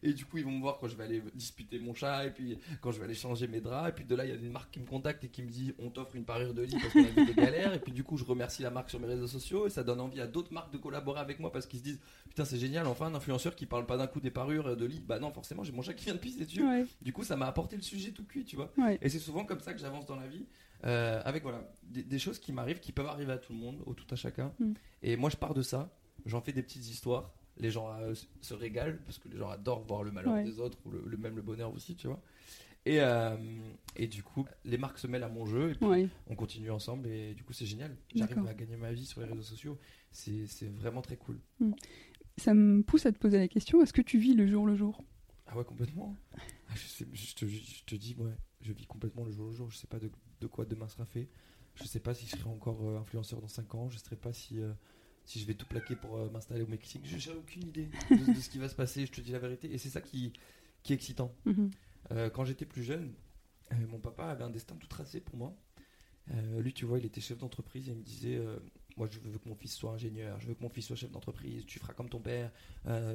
Et 0.02 0.12
du 0.12 0.24
coup, 0.26 0.38
ils 0.38 0.44
vont 0.44 0.50
me 0.52 0.60
voir 0.60 0.78
quand 0.78 0.88
je 0.88 0.96
vais 0.96 1.04
aller 1.04 1.22
disputer 1.34 1.78
mon 1.78 1.94
chat 1.94 2.26
et 2.26 2.30
puis 2.30 2.58
quand 2.80 2.90
je 2.92 2.98
vais 2.98 3.04
aller 3.04 3.14
changer 3.14 3.46
mes 3.48 3.60
draps. 3.60 3.90
Et 3.90 3.92
puis 3.92 4.04
de 4.04 4.14
là, 4.14 4.24
il 4.24 4.30
y 4.30 4.32
a 4.32 4.36
une 4.36 4.50
marque 4.50 4.70
qui 4.72 4.80
me 4.80 4.86
contacte 4.86 5.24
et 5.24 5.28
qui 5.28 5.42
me 5.42 5.48
dit 5.48 5.74
on 5.78 5.90
t'offre 5.90 6.16
une 6.16 6.24
parure 6.24 6.54
de 6.54 6.62
lit 6.62 6.76
parce 6.80 6.92
qu'on 6.92 7.04
a 7.04 7.08
vu 7.08 7.26
des 7.26 7.34
galères. 7.34 7.72
Et 7.74 7.80
puis 7.80 7.92
du 7.92 8.04
coup, 8.04 8.16
je 8.16 8.24
remercie 8.24 8.62
la 8.62 8.70
marque 8.70 8.90
sur 8.90 9.00
mes 9.00 9.06
réseaux 9.06 9.26
sociaux 9.28 9.66
et 9.66 9.70
ça 9.70 9.82
donne 9.82 10.00
envie 10.00 10.20
à 10.20 10.26
d'autres 10.26 10.52
marques 10.52 10.72
de 10.72 10.78
collaborer 10.78 11.20
avec 11.20 11.40
moi 11.40 11.52
parce 11.52 11.66
qu'ils 11.66 11.78
se 11.78 11.84
disent 11.84 12.00
putain, 12.28 12.44
c'est 12.44 12.58
génial, 12.58 12.86
enfin 12.86 13.06
un 13.06 13.14
influenceur 13.14 13.54
qui 13.54 13.66
parle 13.66 13.86
pas 13.86 13.96
d'un 13.96 14.06
coup 14.06 14.20
des 14.20 14.30
parures 14.30 14.76
de 14.76 14.84
lit. 14.84 15.02
Bah 15.06 15.18
non, 15.18 15.32
forcément, 15.32 15.64
j'ai 15.64 15.72
mon 15.72 15.82
chat 15.82 15.94
qui 15.94 16.04
vient 16.04 16.14
de 16.14 16.18
pisser 16.18 16.44
dessus. 16.44 16.62
Du 17.02 17.12
coup, 17.12 17.24
ça 17.24 17.36
m'a 17.36 17.46
apporté 17.46 17.76
le 17.76 17.82
sujet 17.82 18.10
tout 18.12 18.24
cuit, 18.24 18.44
tu 18.44 18.56
vois. 18.56 18.72
Et 19.02 19.08
c'est 19.08 19.18
souvent 19.18 19.44
comme 19.44 19.60
ça 19.60 19.72
que 19.72 19.80
j'avance 19.80 20.06
dans 20.06 20.16
la 20.16 20.26
vie. 20.26 20.46
Euh, 20.84 21.20
avec 21.24 21.42
voilà 21.42 21.62
des, 21.82 22.18
choses 22.18 22.38
qui 22.38 22.52
m'arrivent, 22.52 22.80
qui 22.80 22.92
peuvent 22.92 23.06
arriver 23.06 23.32
à 23.32 23.38
tout 23.38 23.52
le 23.52 23.58
monde, 23.58 23.82
au 23.86 23.94
tout 23.94 24.06
à 24.10 24.16
chacun. 24.16 24.52
Mm. 24.58 24.72
Et 25.02 25.16
moi, 25.16 25.30
je 25.30 25.36
pars 25.36 25.54
de 25.54 25.62
ça. 25.62 25.92
J'en 26.26 26.40
fais 26.40 26.52
des 26.52 26.62
petites 26.62 26.88
histoires. 26.88 27.32
Les 27.56 27.70
gens 27.70 27.92
euh, 28.00 28.14
se 28.40 28.54
régalent 28.54 28.98
parce 29.04 29.18
que 29.18 29.28
les 29.28 29.36
gens 29.36 29.50
adorent 29.50 29.82
voir 29.82 30.02
le 30.02 30.12
malheur 30.12 30.42
des 30.42 30.58
autres 30.58 30.78
ou 30.86 30.90
le, 30.90 31.16
même 31.16 31.36
le 31.36 31.42
bonheur 31.42 31.72
aussi, 31.74 31.96
tu 31.96 32.06
vois. 32.06 32.22
Et, 32.86 33.00
euh, 33.00 33.36
et 33.96 34.06
du 34.06 34.22
coup, 34.22 34.46
les 34.64 34.78
marques 34.78 34.98
se 34.98 35.06
mêlent 35.06 35.24
à 35.24 35.28
mon 35.28 35.44
jeu 35.44 35.70
et 35.70 35.74
puis 35.74 36.08
on 36.28 36.34
continue 36.34 36.70
ensemble 36.70 37.08
et 37.08 37.34
du 37.34 37.44
coup, 37.44 37.52
c'est 37.52 37.66
génial. 37.66 37.94
J'arrive 38.14 38.46
à 38.46 38.54
gagner 38.54 38.76
ma 38.76 38.92
vie 38.92 39.04
sur 39.04 39.20
les 39.20 39.26
réseaux 39.26 39.42
sociaux. 39.42 39.78
C'est 40.10 40.70
vraiment 40.78 41.02
très 41.02 41.16
cool. 41.16 41.38
Mm. 41.58 41.72
Ça 42.38 42.54
me 42.54 42.82
pousse 42.82 43.04
à 43.04 43.12
te 43.12 43.18
poser 43.18 43.36
la 43.36 43.48
question 43.48 43.82
est-ce 43.82 43.92
que 43.92 44.00
tu 44.00 44.18
vis 44.18 44.32
le 44.32 44.46
jour 44.46 44.66
le 44.66 44.74
jour? 44.74 45.02
Ah 45.46 45.58
ouais, 45.58 45.64
complètement. 45.64 46.16
Ah, 46.68 46.74
je, 46.74 47.04
je, 47.12 47.34
te, 47.34 47.44
je, 47.44 47.84
te, 47.84 47.96
dis, 47.96 48.14
ouais, 48.18 48.30
je 48.60 48.72
vis 48.72 48.86
complètement 48.86 49.24
le 49.24 49.32
jour 49.32 49.48
le 49.48 49.52
jour. 49.54 49.70
Je 49.70 49.76
sais 49.76 49.86
pas 49.86 49.98
de, 49.98 50.10
de 50.40 50.46
quoi 50.46 50.64
demain 50.64 50.88
sera 50.88 51.04
fait. 51.06 51.28
Je 51.74 51.84
sais 51.84 52.00
pas 52.00 52.14
si 52.14 52.26
je 52.26 52.36
serai 52.36 52.48
encore 52.48 52.78
euh, 52.82 52.98
influenceur 52.98 53.40
dans 53.40 53.48
5 53.48 53.74
ans. 53.74 53.88
Je 53.90 53.96
ne 53.96 54.00
sais 54.00 54.16
pas 54.16 54.32
si, 54.32 54.60
euh, 54.60 54.72
si 55.24 55.40
je 55.40 55.46
vais 55.46 55.54
tout 55.54 55.66
plaquer 55.66 55.96
pour 55.96 56.16
euh, 56.16 56.30
m'installer 56.30 56.62
au 56.62 56.66
Mexique. 56.66 57.02
Je 57.04 57.30
n'ai 57.30 57.36
aucune 57.36 57.64
idée 57.64 57.88
de, 58.10 58.40
ce 58.40 58.50
qui 58.50 58.58
va 58.58 58.68
se 58.68 58.74
passer. 58.74 59.06
Je 59.06 59.12
te 59.12 59.20
dis 59.20 59.32
la 59.32 59.38
vérité. 59.38 59.72
Et 59.72 59.78
c'est 59.78 59.88
ça 59.88 60.00
qui, 60.00 60.32
qui 60.82 60.92
est 60.92 60.96
excitant. 60.96 61.34
Mhm. 61.44 61.70
quand 62.32 62.44
j'étais 62.44 62.66
plus 62.66 62.82
jeune, 62.82 63.12
mon 63.88 63.98
papa 63.98 64.24
avait 64.24 64.44
un 64.44 64.50
destin 64.50 64.74
tout 64.76 64.88
tracé 64.88 65.20
pour 65.20 65.36
moi. 65.36 65.56
lui, 66.58 66.72
tu 66.72 66.84
vois, 66.84 66.98
il 66.98 67.04
était 67.04 67.20
chef 67.20 67.38
d'entreprise 67.38 67.88
et 67.88 67.92
il 67.92 67.98
me 67.98 68.02
disait 68.02 68.40
Moi, 68.96 69.08
je 69.10 69.20
veux 69.20 69.38
que 69.38 69.48
mon 69.48 69.54
fils 69.54 69.74
soit 69.74 69.92
ingénieur, 69.92 70.40
je 70.40 70.48
veux 70.48 70.54
que 70.54 70.62
mon 70.62 70.70
fils 70.70 70.86
soit 70.86 70.96
chef 70.96 71.10
d'entreprise, 71.10 71.64
tu 71.66 71.78
feras 71.78 71.92
comme 71.92 72.08
ton 72.08 72.20
père, 72.20 72.50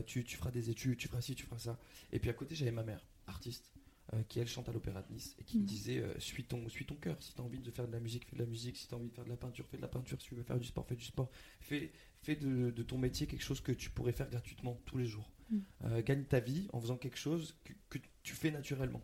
tu, 0.05 0.23
tu 0.23 0.37
feras 0.37 0.51
des 0.51 0.69
études, 0.69 0.97
tu 0.97 1.07
feras 1.07 1.21
ci, 1.21 1.35
tu 1.35 1.45
feras 1.45 1.59
ça. 1.59 1.79
Et 2.13 2.19
puis 2.19 2.29
à 2.29 2.33
côté, 2.33 2.55
j'avais 2.55 2.71
ma 2.71 2.83
mère, 2.83 3.05
artiste. 3.27 3.73
Euh, 4.13 4.21
qui 4.29 4.39
elle 4.39 4.47
chante 4.47 4.69
à 4.69 4.71
l'Opéra 4.71 5.01
de 5.01 5.11
Nice 5.11 5.35
et 5.39 5.43
qui 5.43 5.57
me 5.57 5.63
mm. 5.63 5.65
disait 5.65 5.97
euh, 5.97 6.19
suis 6.19 6.43
ton 6.43 6.69
suis 6.69 6.85
ton 6.85 6.93
cœur. 6.93 7.17
Si 7.21 7.33
tu 7.33 7.41
as 7.41 7.43
envie 7.43 7.57
de 7.57 7.71
faire 7.71 7.87
de 7.87 7.91
la 7.91 7.99
musique 7.99 8.25
fais 8.25 8.35
de 8.35 8.41
la 8.41 8.47
musique. 8.47 8.77
Si 8.77 8.87
tu 8.87 8.93
as 8.93 8.97
envie 8.97 9.09
de 9.09 9.15
faire 9.15 9.25
de 9.25 9.31
la 9.31 9.35
peinture 9.35 9.65
fais 9.67 9.77
de 9.77 9.81
la 9.81 9.87
peinture. 9.87 10.21
Si 10.21 10.27
tu 10.27 10.35
veux 10.35 10.43
faire 10.43 10.59
du 10.59 10.67
sport 10.67 10.85
fais 10.85 10.95
du 10.95 11.03
sport. 11.03 11.31
Fais 11.59 11.91
fais 12.21 12.35
de, 12.35 12.69
ton 12.83 12.99
métier 12.99 13.25
quelque 13.25 13.41
chose 13.43 13.61
que 13.61 13.71
tu 13.71 13.89
pourrais 13.89 14.11
faire 14.11 14.29
gratuitement 14.29 14.79
tous 14.85 14.99
les 14.99 15.07
jours. 15.07 15.31
Mm. 15.49 15.57
euh, 15.85 16.03
gagne 16.03 16.23
ta 16.23 16.39
vie 16.39 16.67
en 16.71 16.79
faisant 16.79 16.97
quelque 16.97 17.17
chose 17.17 17.57
que, 17.89 17.97
tu 18.21 18.35
fais 18.35 18.51
naturellement. 18.51 19.01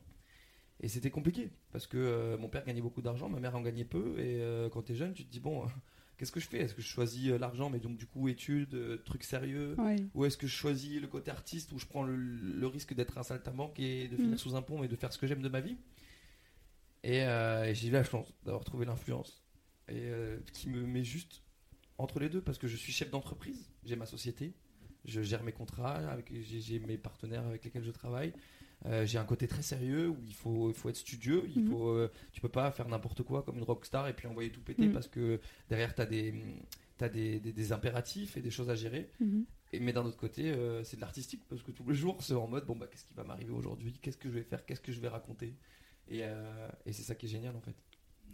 Et 0.81 0.87
c'était 0.87 1.11
compliqué 1.11 1.49
parce 1.71 1.87
que 1.87 2.35
mon 2.39 2.49
père 2.49 2.63
gagnait 2.63 2.81
beaucoup 2.81 3.01
d'argent 3.01 3.27
ma 3.27 3.39
mère 3.39 3.55
en 3.55 3.61
gagnait 3.61 3.85
peu. 3.85 4.19
Et 4.19 4.69
quand 4.71 4.83
tu 4.83 4.91
es 4.91 4.95
jeune 4.95 5.13
tu 5.13 5.25
te 5.25 5.31
dis 5.31 5.39
bon 5.39 5.65
qu'est-ce 6.21 6.31
que 6.31 6.39
je 6.39 6.47
fais? 6.47 6.59
Est-ce 6.59 6.75
que 6.75 6.83
je 6.83 6.87
choisis 6.87 7.31
euh, 7.31 7.39
l'argent, 7.39 7.71
mais 7.71 7.79
donc 7.79 7.97
du 7.97 8.05
coup 8.05 8.27
études, 8.27 8.75
euh, 8.75 8.97
trucs 9.05 9.23
sérieux? 9.23 9.75
Ou 10.13 10.25
est-ce 10.25 10.37
que 10.37 10.45
je 10.45 10.55
choisis 10.55 11.01
le 11.01 11.07
côté 11.07 11.31
artiste 11.31 11.71
où 11.71 11.79
je 11.79 11.87
prends 11.87 12.03
le, 12.03 12.67
risque 12.67 12.93
d'être 12.93 13.17
un 13.17 13.23
saltimbanque 13.23 13.79
et 13.79 14.07
de 14.07 14.15
finir 14.15 14.35
mm. 14.35 14.37
sous 14.37 14.55
un 14.55 14.61
pont 14.61 14.83
et 14.83 14.87
de 14.87 14.95
faire 14.95 15.11
ce 15.11 15.17
que 15.17 15.25
j'aime 15.25 15.41
de 15.41 15.49
ma 15.49 15.61
vie? 15.61 15.77
Et, 17.03 17.23
euh, 17.23 17.73
j'ai 17.73 17.87
eu 17.87 17.91
la 17.91 18.03
chance 18.03 18.31
d'avoir 18.45 18.63
trouvé 18.63 18.85
l'influence 18.85 19.41
et 19.89 20.11
qui 20.53 20.69
me 20.69 20.85
met 20.85 21.03
juste 21.03 21.41
entre 21.97 22.19
les 22.19 22.29
deux 22.29 22.39
parce 22.39 22.59
que 22.59 22.67
je 22.67 22.77
suis 22.77 22.93
chef 22.93 23.09
d'entreprise, 23.09 23.71
j'ai 23.83 23.95
ma 23.95 24.05
société, 24.05 24.53
je 25.03 25.21
gère 25.21 25.43
mes 25.43 25.51
contrats, 25.51 26.01
j'ai, 26.29 26.79
mes 26.79 26.97
partenaires 26.97 27.45
avec 27.47 27.65
lesquels 27.65 27.83
je 27.83 27.91
travaille. 27.91 28.31
Euh, 28.85 29.05
j'ai 29.05 29.17
un 29.17 29.25
côté 29.25 29.47
très 29.47 29.61
sérieux 29.61 30.09
où 30.09 30.17
il 30.25 30.33
faut, 30.33 30.69
il 30.69 30.75
faut 30.75 30.89
être 30.89 30.97
studieux. 30.97 31.43
Il 31.55 31.63
mhm. 31.63 31.69
faut, 31.69 31.89
euh, 31.89 32.11
tu 32.31 32.41
peux 32.41 32.49
pas 32.49 32.71
faire 32.71 32.87
n'importe 32.87 33.23
quoi 33.23 33.43
comme 33.43 33.57
une 33.57 33.63
rockstar 33.63 34.07
et 34.07 34.13
puis 34.13 34.27
envoyer 34.27 34.51
tout 34.51 34.61
péter 34.61 34.87
mhm. 34.87 34.93
parce 34.93 35.07
que 35.07 35.39
derrière, 35.69 35.93
tu 35.93 36.01
as, 36.01 36.05
des, 36.05 36.33
as 36.99 37.09
des, 37.09 37.39
des, 37.39 37.71
impératifs 37.71 38.37
et 38.37 38.41
des 38.41 38.51
choses 38.51 38.69
à 38.69 38.75
gérer. 38.75 39.09
Mhm. 39.19 39.45
Et, 39.73 39.79
mais 39.79 39.93
d'un 39.93 40.03
autre 40.03 40.17
côté, 40.17 40.51
euh, 40.51 40.83
c'est 40.83 40.95
de 40.95 41.01
l'artistique 41.01 41.43
parce 41.47 41.61
que 41.61 41.71
tous 41.71 41.87
les 41.87 41.95
jours, 41.95 42.21
c'est 42.23 42.33
en 42.33 42.47
mode 42.47 42.65
bon, 42.65 42.75
bah, 42.75 42.87
qu'est-ce 42.89 43.05
qui 43.05 43.13
va 43.13 43.23
m'arriver 43.23 43.51
aujourd'hui? 43.51 43.93
Qu'est-ce 44.01 44.17
que 44.17 44.29
je 44.29 44.33
vais 44.33 44.43
faire? 44.43 44.65
Qu'est-ce 44.65 44.81
que 44.81 44.91
je 44.91 44.99
vais 44.99 45.09
raconter? 45.09 45.55
Et, 46.09 46.23
et 46.85 46.91
c'est 46.91 47.03
ça 47.03 47.15
qui 47.15 47.27
est 47.27 47.29
génial 47.29 47.55
en 47.55 47.61
fait. 47.61 47.75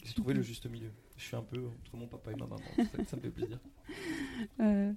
J'ai 0.04 0.14
trouvé 0.14 0.34
le 0.34 0.42
juste 0.42 0.66
milieu. 0.68 0.92
Je 1.18 1.24
suis 1.24 1.36
un 1.36 1.44
peu 1.44 1.64
entre 1.68 1.98
mon 1.98 2.08
papa 2.08 2.32
et 2.32 2.36
ma 2.36 2.48
maman. 2.48 2.62
ça, 2.76 3.04
ça 3.04 3.18
me 3.18 3.22
fait 3.22 3.32
plaisir. 3.32 3.60
Euh, 4.60 4.92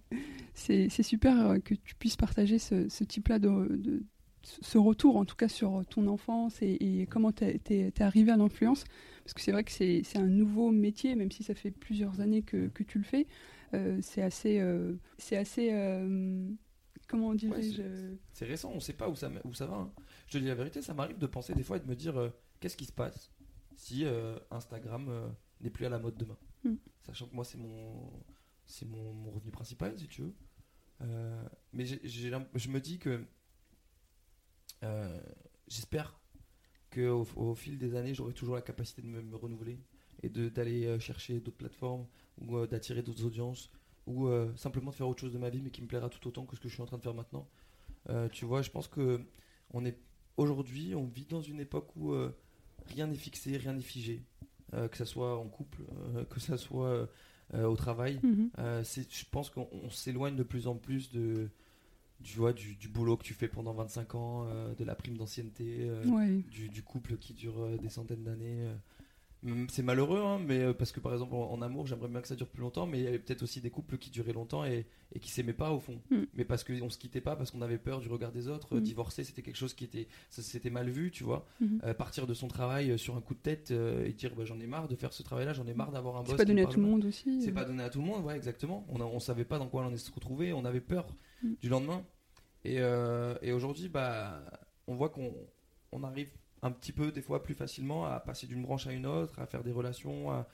c'est 0.53 0.89
super 1.03 1.63
que 1.65 1.75
tu 1.75 1.95
puisses 1.95 2.17
partager 2.17 2.59
ce, 2.59 2.89
ce 2.89 3.05
type-là 3.05 3.39
de, 3.39 3.49
de- 3.77 4.03
ce 4.43 4.79
retour, 4.79 5.17
en 5.17 5.25
tout 5.25 5.37
cas 5.37 5.49
sur 5.49 5.85
ton 5.87 6.07
enfance 6.07 6.63
et, 6.63 6.73
et 6.81 7.07
comment 7.07 7.33
tu 7.33 7.45
es, 7.45 8.03
arrivé 8.03 8.33
à 8.33 8.37
l'influence. 8.37 8.85
Parce 9.25 9.35
que 9.35 9.41
c'est 9.41 9.53
vrai 9.53 9.65
que 9.65 9.71
c'est 9.71 10.17
un 10.17 10.27
nouveau 10.27 10.71
métier, 10.71 11.15
même 11.15 11.31
si 11.31 11.43
ça 11.43 11.55
fait 11.55 11.71
plusieurs 11.71 12.21
années 12.21 12.43
que, 12.43 12.69
que 12.69 12.83
tu 12.83 12.99
le 12.99 13.05
fais. 13.05 13.27
Euh, 13.75 13.99
c'est 14.03 14.23
assez. 14.23 14.59
euh, 14.59 14.95
c'est 15.19 15.37
assez 15.37 15.71
euh, 15.73 16.49
comment 17.07 17.35
dirais-je 17.35 17.83
C'est 18.33 18.47
récent, 18.47 18.73
on 18.75 18.81
sait 18.81 18.95
pas 18.95 19.09
où 19.09 19.15
ça, 19.15 19.31
où 19.45 19.55
ça 19.55 19.67
va. 19.67 19.77
hein. 19.77 19.93
Je 20.27 20.33
te 20.33 20.39
dis 20.39 20.47
la 20.47 20.55
vérité, 20.55 20.83
ça 20.83 20.95
m'arrive 20.95 21.19
de 21.19 21.27
penser 21.27 21.55
des 21.55 21.63
fois 21.63 21.77
et 21.77 21.81
de 21.81 21.87
me 21.87 21.95
dire 21.95 22.33
qu'est-ce 22.59 22.77
qui 22.77 22.87
se 22.87 22.93
passe 22.93 23.31
si 23.77 24.05
Instagram 24.51 25.33
n'est 25.61 25.71
plus 25.71 25.87
à 25.87 25.89
la 25.89 25.99
mode 25.99 26.17
demain? 26.17 26.37
Mm. 26.65 26.75
Sachant 27.03 27.27
que 27.27 27.35
moi, 27.35 27.45
c'est 27.45 27.59
mon, 27.59 28.11
c'est 28.67 28.87
mon, 28.87 29.13
mon 29.13 29.31
revenu 29.31 29.51
principal, 29.51 29.99
si 29.99 30.09
tu 30.09 30.23
veux. 30.23 30.35
Mais 31.73 31.85
je 31.85 32.69
me 32.69 32.81
dis 32.81 32.99
que 32.99 33.25
euh, 34.83 35.21
j'espère 35.69 36.19
qu'au 36.93 37.27
au 37.37 37.55
fil 37.55 37.79
des 37.79 37.95
années, 37.95 38.15
j'aurai 38.15 38.33
toujours 38.33 38.55
la 38.55 38.63
capacité 38.63 39.03
de 39.03 39.07
me, 39.07 39.23
me 39.23 39.37
renouveler 39.37 39.79
et 40.23 40.29
d'aller 40.29 40.87
euh, 40.87 40.99
chercher 40.99 41.41
d'autres 41.41 41.57
plateformes 41.57 42.07
ou 42.41 42.57
euh, 42.57 42.67
d'attirer 42.67 43.03
d'autres 43.03 43.25
audiences 43.25 43.71
ou 44.07 44.27
euh, 44.27 44.55
simplement 44.57 44.91
de 44.91 44.97
faire 44.97 45.09
autre 45.09 45.21
chose 45.21 45.33
de 45.33 45.39
ma 45.39 45.51
vie 45.51 45.61
mais 45.63 45.71
qui 45.71 45.83
me 45.83 45.87
plaira 45.87 46.09
tout 46.09 46.27
autant 46.27 46.45
que 46.45 46.57
ce 46.57 46.61
que 46.61 46.69
je 46.69 46.75
suis 46.75 46.83
en 46.83 46.87
train 46.87 46.99
de 46.99 47.03
faire 47.03 47.15
maintenant. 47.15 47.49
Tu 48.33 48.45
vois, 48.45 48.63
je 48.63 48.71
pense 48.71 48.89
que 48.89 49.21
on 49.73 49.85
est 49.85 49.97
aujourd'hui, 50.37 50.95
on 50.97 51.07
vit 51.07 51.27
dans 51.27 51.43
une 51.43 51.61
époque 51.61 51.95
où 51.95 52.13
rien 52.87 53.07
n'est 53.07 53.15
fixé, 53.15 53.57
rien 53.57 53.75
n'est 53.75 53.83
figé, 53.83 54.25
que 54.73 54.97
ça 54.97 55.05
soit 55.05 55.39
en 55.39 55.47
couple, 55.47 55.85
que 56.31 56.41
ça 56.41 56.57
soit 56.57 57.09
au 57.55 57.77
travail. 57.77 58.19
mhm. 58.23 58.51
Je 58.57 59.25
pense 59.31 59.51
qu'on 59.51 59.69
on 59.71 59.91
s'éloigne 59.91 60.35
de 60.35 60.43
plus 60.43 60.67
en 60.67 60.75
plus 60.75 61.13
de, 61.13 61.51
tu 62.23 62.37
vois, 62.39 62.53
du, 62.53 62.75
du 62.77 62.89
boulot 62.89 63.17
que 63.17 63.25
tu 63.25 63.35
fais 63.35 63.49
pendant 63.49 63.73
25 63.73 64.15
ans, 64.15 64.47
euh, 64.49 64.75
de 64.75 64.85
la 64.85 64.95
prime 64.95 65.17
d'ancienneté, 65.17 65.79
euh, 65.81 66.05
Ouais. 66.07 66.43
du, 66.51 66.69
du 66.69 66.83
couple 66.83 67.17
qui 67.17 67.33
dure 67.35 67.59
euh, 67.61 67.77
des 67.79 67.89
centaines 67.89 68.25
d'années. 68.25 68.69
C'est 69.71 69.83
malheureux, 69.83 70.21
hein, 70.21 70.39
mais 70.39 70.75
parce 70.75 70.93
que 70.93 71.01
par 71.01 71.15
exemple 71.15 71.35
en, 71.35 71.51
en 71.51 71.63
amour, 71.63 71.87
j'aimerais 71.87 72.09
bien 72.09 72.21
que 72.21 72.29
ça 72.29 72.35
dure 72.37 72.47
plus 72.47 72.61
longtemps, 72.61 72.85
mais 72.87 72.99
il 72.99 73.05
y 73.05 73.07
avait 73.07 73.19
peut-être 73.19 73.43
aussi 73.43 73.63
des 73.63 73.71
couples 73.71 73.97
qui 73.97 74.11
duraient 74.11 74.35
longtemps 74.35 74.67
et, 74.67 74.85
et 75.15 75.19
qui 75.19 75.31
s'aimaient 75.31 75.55
pas 75.55 75.71
au 75.73 75.81
fond. 75.81 75.99
Mm. 76.11 76.25
Mais 76.35 76.45
parce 76.45 76.63
qu'on 76.63 76.91
se 76.91 76.99
quittait 76.99 77.23
pas, 77.23 77.37
parce 77.37 77.51
qu'on 77.51 77.63
avait 77.63 77.79
peur 77.79 78.01
du 78.01 78.09
regard 78.11 78.33
des 78.33 78.49
autres. 78.49 78.77
Mm. 78.77 78.81
Divorcer, 78.83 79.25
c'était 79.25 79.41
quelque 79.41 79.57
chose 79.57 79.73
qui 79.73 79.85
était, 79.85 80.09
ça, 80.29 80.43
c'était 80.43 80.69
mal 80.69 80.91
vu, 80.91 81.11
tu 81.11 81.25
vois. 81.25 81.47
Mhm. 81.63 81.81
Euh, 81.85 81.95
partir 81.95 82.27
de 82.27 82.35
son 82.35 82.49
travail 82.49 82.99
sur 82.99 83.17
un 83.17 83.23
coup 83.23 83.33
de 83.33 83.39
tête 83.39 83.71
et 83.71 84.13
dire 84.13 84.35
bah, 84.37 84.45
j'en 84.45 84.61
ai 84.61 84.67
marre 84.67 84.89
de 84.89 84.95
faire 84.95 85.15
ce 85.15 85.23
travail-là, 85.23 85.55
j'en 85.55 85.67
ai 85.67 85.73
marre 85.73 85.91
d'avoir 85.91 86.17
un 86.19 86.21
boss. 86.21 86.33
C'est 86.33 86.37
pas 86.37 86.45
donné 86.45 86.61
à 86.61 86.67
tout 86.67 86.79
le 86.81 86.85
monde 86.87 87.07
aussi. 87.07 87.41
C'est 87.41 87.53
pas 87.53 87.65
donné 87.65 87.83
à 87.83 87.89
tout 87.89 88.01
le 88.01 88.05
monde, 88.07 88.23
ouais, 88.27 88.37
exactement. 88.37 88.85
On, 88.91 89.01
a- 89.01 89.05
on 89.05 89.21
savait 89.21 89.47
pas 89.47 89.59
dans 89.59 89.69
quoi 89.69 89.85
on 89.85 89.87
allait 89.87 89.97
se 89.97 90.13
retrouver, 90.13 90.53
on 90.53 90.67
avait 90.67 90.81
peur 90.83 91.07
Du 91.63 91.69
lendemain. 91.69 92.03
Et, 92.65 92.77
euh, 92.81 93.35
et 93.43 93.53
aujourd'hui, 93.53 93.89
bah, 93.89 94.43
on 94.87 94.95
voit 94.95 95.09
qu'on 95.09 95.33
on 95.93 96.03
arrive 96.05 96.29
un 96.63 96.71
petit 96.71 96.93
peu, 96.93 97.11
des 97.11 97.23
fois, 97.23 97.43
plus 97.43 97.55
facilement 97.55 98.05
à 98.07 98.21
passer 98.21 98.47
d'une 98.47 98.63
branche 98.63 98.87
à 98.87 98.93
une 98.93 99.07
autre, 99.07 99.39
à 99.41 99.47
faire 99.47 99.63
des 99.65 99.73
relations, 99.73 100.31
à, 100.31 100.47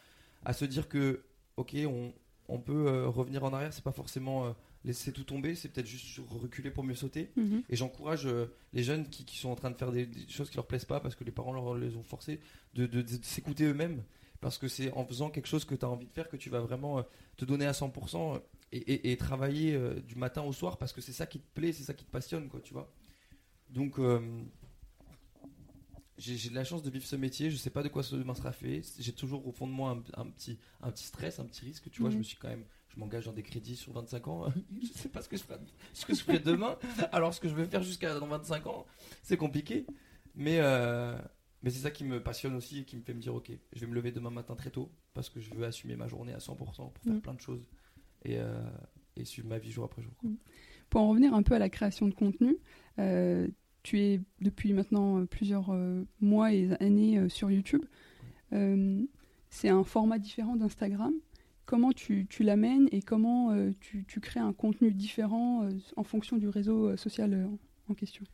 à 0.44 0.52
se 0.52 0.64
dire 0.64 0.88
que, 0.88 1.24
ok, 1.56 1.74
on, 1.86 2.12
on 2.48 2.58
peut 2.60 2.86
euh, 2.86 3.08
revenir 3.08 3.42
en 3.42 3.52
arrière, 3.52 3.72
c'est 3.72 3.82
pas 3.82 3.90
forcément 3.92 4.46
euh, 4.46 4.52
laisser 4.84 5.12
tout 5.12 5.24
tomber, 5.24 5.56
c'est 5.56 5.68
peut-être 5.68 5.86
juste 5.88 6.20
reculer 6.30 6.70
pour 6.70 6.84
mieux 6.84 6.94
sauter. 6.94 7.32
Mhm. 7.36 7.64
Et 7.68 7.74
j'encourage 7.74 8.26
euh, 8.26 8.46
les 8.72 8.84
jeunes 8.84 9.08
qui, 9.08 9.24
qui 9.24 9.36
sont 9.36 9.48
en 9.50 9.56
train 9.56 9.70
de 9.72 9.76
faire 9.76 9.90
des, 9.90 10.06
des 10.06 10.28
choses 10.28 10.48
qui 10.48 10.56
leur 10.56 10.66
plaisent 10.66 10.84
pas 10.84 11.00
parce 11.00 11.16
que 11.16 11.24
les 11.24 11.32
parents 11.32 11.52
leur, 11.52 11.74
les 11.74 11.96
ont 11.96 12.04
forcés 12.04 12.38
de, 12.74 12.86
de- 12.86 13.02
de 13.02 13.24
s'écouter 13.24 13.64
eux-mêmes. 13.64 14.04
Parce 14.40 14.58
que 14.58 14.68
c'est 14.68 14.92
en 14.92 15.04
faisant 15.04 15.30
quelque 15.30 15.48
chose 15.48 15.64
que 15.64 15.74
tu 15.74 15.84
as 15.84 15.88
envie 15.88 16.06
de 16.06 16.12
faire 16.12 16.28
que 16.28 16.36
tu 16.36 16.50
vas 16.50 16.60
vraiment 16.60 17.02
te 17.36 17.44
donner 17.44 17.66
à 17.66 17.72
100% 17.72 18.40
et, 18.72 18.78
et- 18.78 19.12
et 19.12 19.16
travailler 19.16 19.74
euh, 19.74 20.00
du 20.00 20.16
matin 20.16 20.42
au 20.42 20.52
soir 20.52 20.78
parce 20.78 20.92
que 20.92 21.00
c'est 21.00 21.12
ça 21.12 21.26
qui 21.26 21.40
te 21.40 21.48
plaît, 21.54 21.72
c'est 21.72 21.84
ça 21.84 21.94
qui 21.94 22.04
te 22.04 22.10
passionne, 22.10 22.48
quoi, 22.48 22.60
tu 22.60 22.72
vois. 22.74 22.92
Donc, 23.70 23.98
euh, 23.98 24.20
j'ai 26.18 26.48
de 26.48 26.54
la 26.54 26.64
chance 26.64 26.82
de 26.82 26.88
vivre 26.90 27.04
ce 27.04 27.16
métier. 27.16 27.50
Je 27.50 27.56
sais 27.56 27.68
pas 27.70 27.82
de 27.82 27.88
quoi 27.88 28.02
ce 28.02 28.16
demain 28.16 28.34
sera 28.34 28.50
fait. 28.52 28.80
J'ai 28.98 29.12
toujours 29.12 29.46
au 29.46 29.52
fond 29.52 29.66
de 29.66 29.72
moi 29.72 29.90
un, 30.16 30.20
un 30.22 30.26
petit, 30.30 30.58
un 30.80 30.90
petit 30.90 31.04
stress, 31.04 31.38
un 31.40 31.44
petit 31.44 31.64
risque. 31.66 31.90
Tu 31.90 32.00
vois, 32.00 32.08
je 32.10 32.14
Mhm. 32.14 32.18
me 32.20 32.24
suis 32.24 32.36
quand 32.38 32.48
même, 32.48 32.64
je 32.88 32.98
m'engage 32.98 33.26
dans 33.26 33.32
des 33.34 33.42
crédits 33.42 33.76
sur 33.76 33.92
25 33.92 34.26
ans. 34.28 34.46
je 34.82 34.86
sais 34.98 35.10
pas 35.10 35.20
ce 35.20 35.28
que 35.28 35.36
je 35.36 35.42
ferai, 35.42 35.58
ce 35.92 36.06
que 36.06 36.14
je 36.14 36.22
ferai 36.22 36.38
demain. 36.38 36.78
Alors, 37.12 37.34
ce 37.34 37.40
que 37.40 37.48
je 37.48 37.54
vais 37.54 37.66
faire 37.66 37.82
jusqu'à 37.82 38.18
dans 38.18 38.26
25 38.26 38.66
ans, 38.66 38.86
c'est 39.22 39.36
compliqué. 39.36 39.84
Mais, 40.34 40.58
euh, 40.60 41.18
mais 41.62 41.68
c'est 41.70 41.80
ça 41.80 41.90
qui 41.90 42.04
me 42.04 42.22
passionne 42.22 42.54
aussi 42.54 42.80
et 42.80 42.84
qui 42.84 42.96
me 42.96 43.02
fait 43.02 43.14
me 43.14 43.20
dire 43.20 43.34
ok, 43.34 43.50
je 43.74 43.80
vais 43.80 43.86
me 43.86 43.94
lever 43.94 44.12
demain 44.12 44.30
matin 44.30 44.54
très 44.54 44.70
tôt 44.70 44.90
parce 45.12 45.28
que 45.28 45.40
je 45.40 45.52
veux 45.54 45.64
assumer 45.64 45.96
ma 45.96 46.08
journée 46.08 46.32
à 46.32 46.38
100% 46.40 46.56
pour 46.92 47.04
faire 47.04 47.14
Mhm. 47.14 47.20
plein 47.20 47.34
de 47.34 47.40
choses 47.40 47.68
et, 48.26 48.38
euh, 48.38 48.60
et 49.16 49.24
suivre 49.24 49.48
ma 49.48 49.58
vie 49.58 49.70
jour 49.70 49.84
après 49.84 50.02
jour. 50.02 50.12
quoi. 50.18 50.30
Pour 50.90 51.00
en 51.00 51.08
revenir 51.08 51.34
un 51.34 51.42
peu 51.42 51.54
à 51.54 51.58
la 51.58 51.68
création 51.68 52.08
de 52.08 52.14
contenu, 52.14 52.56
euh, 52.98 53.48
tu 53.82 54.00
es 54.00 54.20
depuis 54.40 54.72
maintenant 54.72 55.20
euh, 55.20 55.24
plusieurs 55.26 55.74
mois 56.20 56.52
et 56.52 56.70
années 56.80 57.28
sur 57.28 57.50
YouTube. 57.50 57.84
C'est 59.48 59.68
un 59.68 59.84
format 59.84 60.18
différent 60.18 60.56
d'Instagram. 60.56 61.14
Comment 61.64 61.92
tu, 61.92 62.26
tu 62.28 62.44
l'amènes 62.44 62.88
et 62.92 63.02
comment 63.02 63.50
euh, 63.50 63.72
tu, 63.80 64.04
tu 64.06 64.20
crées 64.20 64.38
un 64.38 64.52
contenu 64.52 64.92
différent 64.92 65.64
euh, 65.64 65.70
en 65.96 66.04
fonction 66.04 66.36
du 66.36 66.48
réseau 66.48 66.90
euh, 66.90 66.96
social 66.96 67.48
en 67.88 67.94
question? 67.94 68.24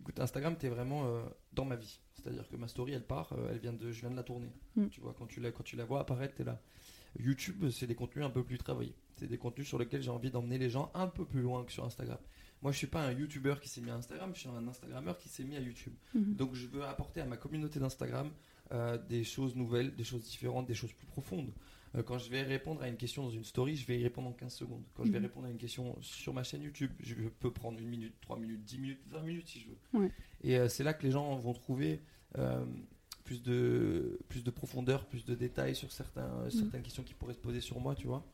Écoute, 0.00 0.20
Instagram, 0.20 0.54
t'es 0.58 0.68
vraiment 0.68 1.06
euh, 1.06 1.22
dans 1.54 1.64
ma 1.64 1.76
vie. 1.76 1.98
C'est-à-dire 2.12 2.46
que 2.46 2.56
ma 2.56 2.68
story, 2.68 2.92
elle 2.92 3.06
part, 3.06 3.34
elle 3.50 3.58
vient 3.58 3.72
de, 3.72 3.90
je 3.90 4.00
viens 4.00 4.10
de 4.10 4.16
la 4.16 4.22
tourner. 4.22 4.50
Mm. 4.76 4.88
Tu 4.88 5.00
vois, 5.00 5.14
quand 5.18 5.26
tu 5.26 5.40
la, 5.40 5.50
quand 5.50 5.62
tu 5.62 5.76
la 5.76 5.86
vois 5.86 6.00
apparaître, 6.00 6.34
t'es 6.34 6.44
là. 6.44 6.60
YouTube, 7.18 7.68
c'est 7.70 7.86
des 7.86 7.94
contenus 7.94 8.24
un 8.24 8.30
peu 8.30 8.42
plus 8.44 8.58
travaillés. 8.58 8.94
C'est 9.16 9.28
des 9.28 9.38
contenus 9.38 9.68
sur 9.68 9.78
lesquels 9.78 10.02
j'ai 10.02 10.10
envie 10.10 10.30
d'emmener 10.30 10.58
les 10.58 10.70
gens 10.70 10.90
un 10.94 11.06
peu 11.06 11.24
plus 11.24 11.40
loin 11.42 11.64
que 11.64 11.72
sur 11.72 11.84
Instagram. 11.84 12.18
Moi, 12.62 12.72
je 12.72 12.78
suis 12.78 12.86
pas 12.86 13.02
un 13.06 13.12
YouTuber 13.12 13.56
qui 13.60 13.68
s'est 13.68 13.80
mis 13.82 13.90
à 13.90 13.94
Instagram, 13.94 14.30
je 14.34 14.40
suis 14.40 14.48
un 14.48 14.66
Instagrammeur 14.66 15.18
qui 15.18 15.28
s'est 15.28 15.44
mis 15.44 15.56
à 15.56 15.60
YouTube. 15.60 15.92
Mhm. 16.14 16.34
Donc, 16.34 16.54
je 16.54 16.66
veux 16.66 16.82
apporter 16.84 17.20
à 17.20 17.24
ma 17.26 17.36
communauté 17.36 17.78
d'Instagram 17.78 18.30
euh, 18.72 18.96
des 18.96 19.22
choses 19.24 19.54
nouvelles, 19.54 19.94
des 19.94 20.04
choses 20.04 20.22
différentes, 20.22 20.66
des 20.66 20.74
choses 20.74 20.92
plus 20.92 21.06
profondes. 21.06 21.52
Euh, 21.94 22.02
quand 22.02 22.16
je 22.18 22.30
vais 22.30 22.42
répondre 22.42 22.82
à 22.82 22.88
une 22.88 22.96
question 22.96 23.22
dans 23.22 23.30
une 23.30 23.44
story, 23.44 23.76
je 23.76 23.86
vais 23.86 24.00
y 24.00 24.02
répondre 24.02 24.28
en 24.28 24.32
15 24.32 24.52
secondes. 24.54 24.82
Quand 24.94 25.04
je 25.04 25.12
vais 25.12 25.18
Mhm. 25.18 25.26
répondre 25.26 25.46
à 25.46 25.50
une 25.50 25.58
question 25.58 25.96
sur 26.00 26.32
ma 26.32 26.42
chaîne 26.42 26.62
YouTube, 26.62 26.90
je 27.00 27.14
peux 27.14 27.52
prendre 27.52 27.78
une 27.78 27.88
minute, 27.88 28.14
3 28.22 28.38
minutes, 28.38 28.64
10 28.64 28.78
minutes, 28.78 29.00
20 29.10 29.22
minutes 29.22 29.46
si 29.48 29.60
je 29.60 29.68
veux. 29.68 30.00
Ouais. 30.00 30.10
Et 30.42 30.56
euh, 30.58 30.68
c'est 30.68 30.82
là 30.82 30.94
que 30.94 31.02
les 31.04 31.12
gens 31.12 31.36
vont 31.36 31.52
trouver 31.52 32.00
plus, 33.24 33.42
de, 33.42 34.18
plus 34.28 34.44
de 34.44 34.50
profondeur, 34.50 35.06
plus 35.06 35.24
de 35.24 35.34
détails 35.34 35.74
sur 35.74 35.90
certains, 35.92 36.48
certaines 36.50 36.82
questions 36.82 37.02
qui 37.02 37.14
pourraient 37.14 37.34
se 37.34 37.38
poser 37.40 37.60
sur 37.60 37.80
moi, 37.80 37.94
tu 37.94 38.06
vois. 38.06 38.24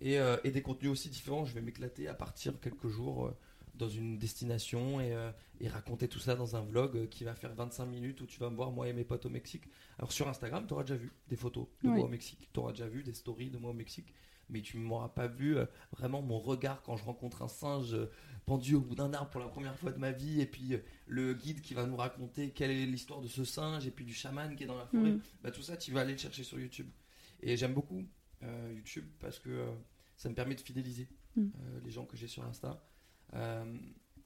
Et, 0.00 0.18
euh, 0.18 0.36
et 0.44 0.50
des 0.50 0.60
contenus 0.60 0.90
aussi 0.90 1.08
différents. 1.08 1.44
Je 1.44 1.54
vais 1.54 1.60
m'éclater 1.62 2.08
à 2.08 2.14
partir 2.14 2.52
quelques 2.60 2.88
jours 2.88 3.26
euh, 3.26 3.36
dans 3.76 3.88
une 3.88 4.18
destination 4.18 5.00
et, 5.00 5.12
euh, 5.12 5.30
et 5.60 5.68
raconter 5.68 6.08
tout 6.08 6.18
ça 6.18 6.34
dans 6.34 6.56
un 6.56 6.62
vlog 6.62 7.08
qui 7.08 7.24
va 7.24 7.34
faire 7.34 7.54
25 7.54 7.86
minutes 7.86 8.20
où 8.20 8.26
tu 8.26 8.38
vas 8.40 8.50
me 8.50 8.56
voir 8.56 8.70
moi 8.72 8.88
et 8.88 8.92
mes 8.92 9.04
potes 9.04 9.24
au 9.26 9.30
Mexique. 9.30 9.64
Alors 9.98 10.12
sur 10.12 10.28
Instagram, 10.28 10.64
tu 10.66 10.74
auras 10.74 10.82
déjà 10.82 10.96
vu 10.96 11.12
des 11.28 11.36
photos 11.36 11.66
de 11.82 11.88
Oui. 11.88 11.96
moi 11.96 12.04
au 12.04 12.08
Mexique, 12.08 12.48
tu 12.52 12.60
auras 12.60 12.72
déjà 12.72 12.88
vu 12.88 13.02
des 13.04 13.14
stories 13.14 13.50
de 13.50 13.58
moi 13.58 13.70
au 13.70 13.74
Mexique, 13.74 14.12
mais 14.48 14.60
tu 14.62 14.78
ne 14.78 14.84
m'auras 14.84 15.08
pas 15.08 15.26
vu 15.26 15.56
euh, 15.56 15.66
vraiment 15.92 16.22
mon 16.22 16.38
regard 16.38 16.82
quand 16.82 16.96
je 16.96 17.04
rencontre 17.04 17.42
un 17.42 17.48
singe 17.48 17.94
euh, 17.94 18.10
pendu 18.46 18.74
au 18.74 18.80
bout 18.80 18.94
d'un 18.94 19.12
arbre 19.14 19.30
pour 19.30 19.40
la 19.40 19.48
première 19.48 19.76
fois 19.78 19.90
de 19.92 19.98
ma 19.98 20.12
vie 20.12 20.40
et 20.40 20.46
puis 20.46 20.74
euh, 20.74 20.78
le 21.06 21.34
guide 21.34 21.60
qui 21.62 21.74
va 21.74 21.86
nous 21.86 21.96
raconter 21.96 22.50
quelle 22.50 22.70
est 22.70 22.86
l'histoire 22.86 23.20
de 23.20 23.28
ce 23.28 23.44
singe 23.44 23.86
et 23.86 23.90
puis 23.90 24.04
du 24.04 24.12
chaman 24.14 24.54
qui 24.56 24.64
est 24.64 24.66
dans 24.66 24.76
la 24.78 24.86
forêt. 24.86 25.12
Mhm. 25.12 25.20
Bah, 25.42 25.50
tout 25.50 25.62
ça, 25.62 25.76
tu 25.76 25.92
vas 25.92 26.00
aller 26.00 26.12
le 26.12 26.18
chercher 26.18 26.44
sur 26.44 26.58
YouTube. 26.60 26.88
Et 27.40 27.56
j'aime 27.56 27.74
beaucoup 27.74 28.02
YouTube 28.74 29.06
parce 29.20 29.38
que 29.38 29.66
ça 30.16 30.28
me 30.28 30.34
permet 30.34 30.54
de 30.54 30.60
fidéliser 30.60 31.08
Mm. 31.36 31.48
les 31.82 31.90
gens 31.90 32.04
que 32.04 32.16
j'ai 32.16 32.28
sur 32.28 32.44
Insta. 32.44 32.80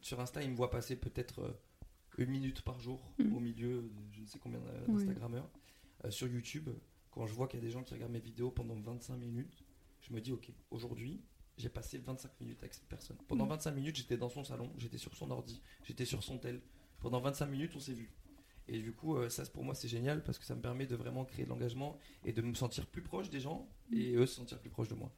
Sur 0.01 0.21
Insta, 0.21 0.43
ils 0.43 0.51
me 0.51 0.57
voient 0.57 0.71
passer 0.71 0.97
peut-être 0.97 1.59
une 2.19 2.31
minute 2.31 2.63
par 2.63 2.79
jour 2.81 3.13
Mm. 3.19 3.33
au 3.35 3.41
milieu 3.41 3.83
de 3.83 3.91
je 4.13 4.21
ne 4.21 4.27
sais 4.27 4.39
combien 4.39 4.61
Oui. 4.89 4.95
d'Instagrammeurs. 4.95 5.49
Sur 6.11 6.29
YouTube, 6.29 6.69
quand 7.11 7.27
je 7.27 7.33
vois 7.35 7.49
qu'il 7.49 7.59
y 7.61 7.63
a 7.63 7.65
des 7.67 7.71
gens 7.73 7.83
qui 7.83 7.95
regardent 7.95 8.13
mes 8.13 8.21
vidéos 8.21 8.51
pendant 8.51 8.75
25 8.75 9.17
minutes, 9.17 9.65
je 10.09 10.15
me 10.15 10.21
dis 10.21 10.33
ok, 10.33 10.51
aujourd'hui, 10.71 11.21
j'ai 11.57 11.69
passé 11.69 11.99
25 11.99 12.41
minutes 12.41 12.59
avec 12.61 12.75
cette 12.75 12.87
personne. 12.89 13.17
Pendant 13.27 13.47
Mm. 13.47 13.51
25 13.51 13.71
minutes, 13.73 13.97
j'étais 13.97 14.17
dans 14.17 14.29
son 14.29 14.45
salon, 14.45 14.71
j'étais 14.79 14.99
sur 14.99 15.15
son 15.15 15.31
ordi, 15.31 15.61
j'étais 15.85 16.05
sur 16.05 16.23
son 16.23 16.39
tel. 16.39 16.61
Pendant 17.01 17.21
25 17.21 17.47
minutes, 17.47 17.73
on 17.77 17.81
s'est 17.81 17.93
vu. 17.95 18.11
Et 18.71 18.81
du 18.83 18.93
coup, 18.93 19.17
euh, 19.17 19.31
ça 19.31 19.45
pour 19.47 19.65
moi 19.65 19.75
c'est 19.75 19.89
génial 19.89 20.23
parce 20.23 20.39
que 20.39 20.45
ça 20.45 20.55
me 20.55 20.61
permet 20.61 20.87
de 20.87 20.95
vraiment 20.95 21.25
créer 21.25 21.47
de 21.47 21.51
l'engagement 21.51 21.97
et 22.27 22.33
de 22.33 22.43
me 22.43 22.53
sentir 22.53 22.87
plus 22.87 23.01
proche 23.01 23.31
des 23.31 23.41
gens 23.41 23.67
et 23.95 24.15
eux 24.15 24.27
se 24.27 24.35
sentir 24.35 24.59
plus 24.61 24.69
proches 24.69 24.89
de 24.89 24.95
moi. 24.95 25.11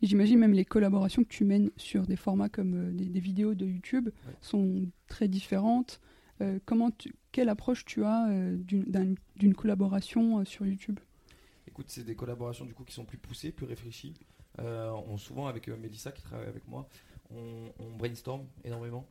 J'imagine 0.00 0.38
même 0.38 0.52
les 0.52 0.64
collaborations 0.64 1.24
que 1.24 1.28
tu 1.28 1.44
mènes 1.44 1.70
sur 1.76 2.06
des 2.06 2.14
formats 2.14 2.48
comme 2.48 2.74
euh, 2.74 2.92
des, 2.92 3.06
des 3.06 3.20
vidéos 3.20 3.54
de 3.54 3.66
YouTube 3.66 4.10
Ouais. 4.26 4.32
sont 4.40 4.88
très 5.08 5.26
différentes. 5.26 6.00
Euh, 6.40 6.60
comment 6.66 6.92
tu- 6.92 7.14
quelle 7.32 7.48
approche 7.48 7.84
tu 7.84 8.04
as 8.04 8.28
euh, 8.30 8.56
d'une 8.56 8.84
d'un- 8.84 9.14
d'une 9.34 9.54
collaboration 9.54 10.44
sur 10.44 10.64
YouTube? 10.64 11.00
Écoute, 11.78 11.90
c'est 11.92 12.02
des 12.02 12.16
collaborations 12.16 12.64
du 12.64 12.74
coup 12.74 12.82
qui 12.82 12.92
sont 12.92 13.04
plus 13.04 13.18
poussées, 13.18 13.52
plus 13.52 13.64
réfléchies. 13.64 14.12
Euh, 14.58 14.90
on, 15.06 15.16
souvent 15.16 15.46
avec 15.46 15.68
euh, 15.68 15.76
Mélissa 15.76 16.10
qui 16.10 16.22
travaille 16.24 16.48
avec 16.48 16.66
moi, 16.66 16.88
on, 17.30 17.72
on 17.78 17.96
brainstorm 17.96 18.48
énormément. 18.64 19.08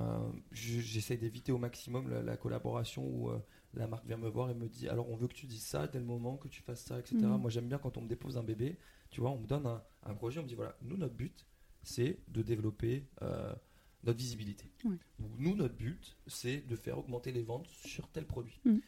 Euh, 0.00 0.28
je- 0.50 0.80
J'essaie 0.80 1.16
d'éviter 1.16 1.52
au 1.52 1.58
maximum 1.58 2.08
la, 2.10 2.20
la 2.20 2.36
collaboration 2.36 3.06
où 3.06 3.30
euh, 3.30 3.38
la 3.74 3.86
marque 3.86 4.04
vient 4.04 4.16
me 4.16 4.28
voir 4.28 4.50
et 4.50 4.54
me 4.54 4.66
dit 4.68 4.88
alors 4.88 5.08
on 5.08 5.14
veut 5.14 5.28
que 5.28 5.34
tu 5.34 5.46
dises 5.46 5.62
ça 5.62 5.82
à 5.82 5.86
tel 5.86 6.02
moment, 6.02 6.36
que 6.36 6.48
tu 6.48 6.60
fasses 6.60 6.82
ça, 6.82 6.98
etc. 6.98 7.14
Mhm. 7.18 7.36
Moi 7.40 7.50
j'aime 7.50 7.68
bien 7.68 7.78
quand 7.78 7.96
on 7.96 8.00
me 8.00 8.08
dépose 8.08 8.36
un 8.36 8.42
bébé, 8.42 8.76
tu 9.10 9.20
vois, 9.20 9.30
on 9.30 9.38
me 9.38 9.46
donne 9.46 9.66
un, 9.68 9.80
un 10.02 10.14
projet, 10.14 10.40
on 10.40 10.42
me 10.42 10.48
dit 10.48 10.56
voilà, 10.56 10.76
nous 10.82 10.96
notre 10.96 11.14
but 11.14 11.46
c'est 11.84 12.18
de 12.26 12.42
développer 12.42 13.06
euh, 13.22 13.54
notre 14.02 14.18
visibilité. 14.18 14.64
Ouais. 14.84 14.96
Nous 15.38 15.54
notre 15.54 15.76
but 15.76 16.16
c'est 16.26 16.66
de 16.66 16.74
faire 16.74 16.98
augmenter 16.98 17.30
les 17.30 17.44
ventes 17.44 17.68
sur 17.68 18.08
tel 18.08 18.26
produit. 18.26 18.60
Mhm. 18.64 18.80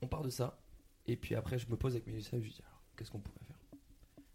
On 0.00 0.08
part 0.08 0.22
de 0.22 0.30
ça 0.30 0.58
et 1.06 1.16
puis 1.16 1.36
après 1.36 1.60
je 1.60 1.68
me 1.70 1.76
pose 1.76 1.92
avec 1.94 2.08
Mélissa 2.08 2.36
et 2.36 2.40
je 2.40 2.44
lui 2.46 2.50
dis 2.52 2.60
alors 2.62 2.71
qu'est-ce 3.02 3.10
qu'on 3.10 3.18
pourrait 3.20 3.44
faire? 3.44 3.56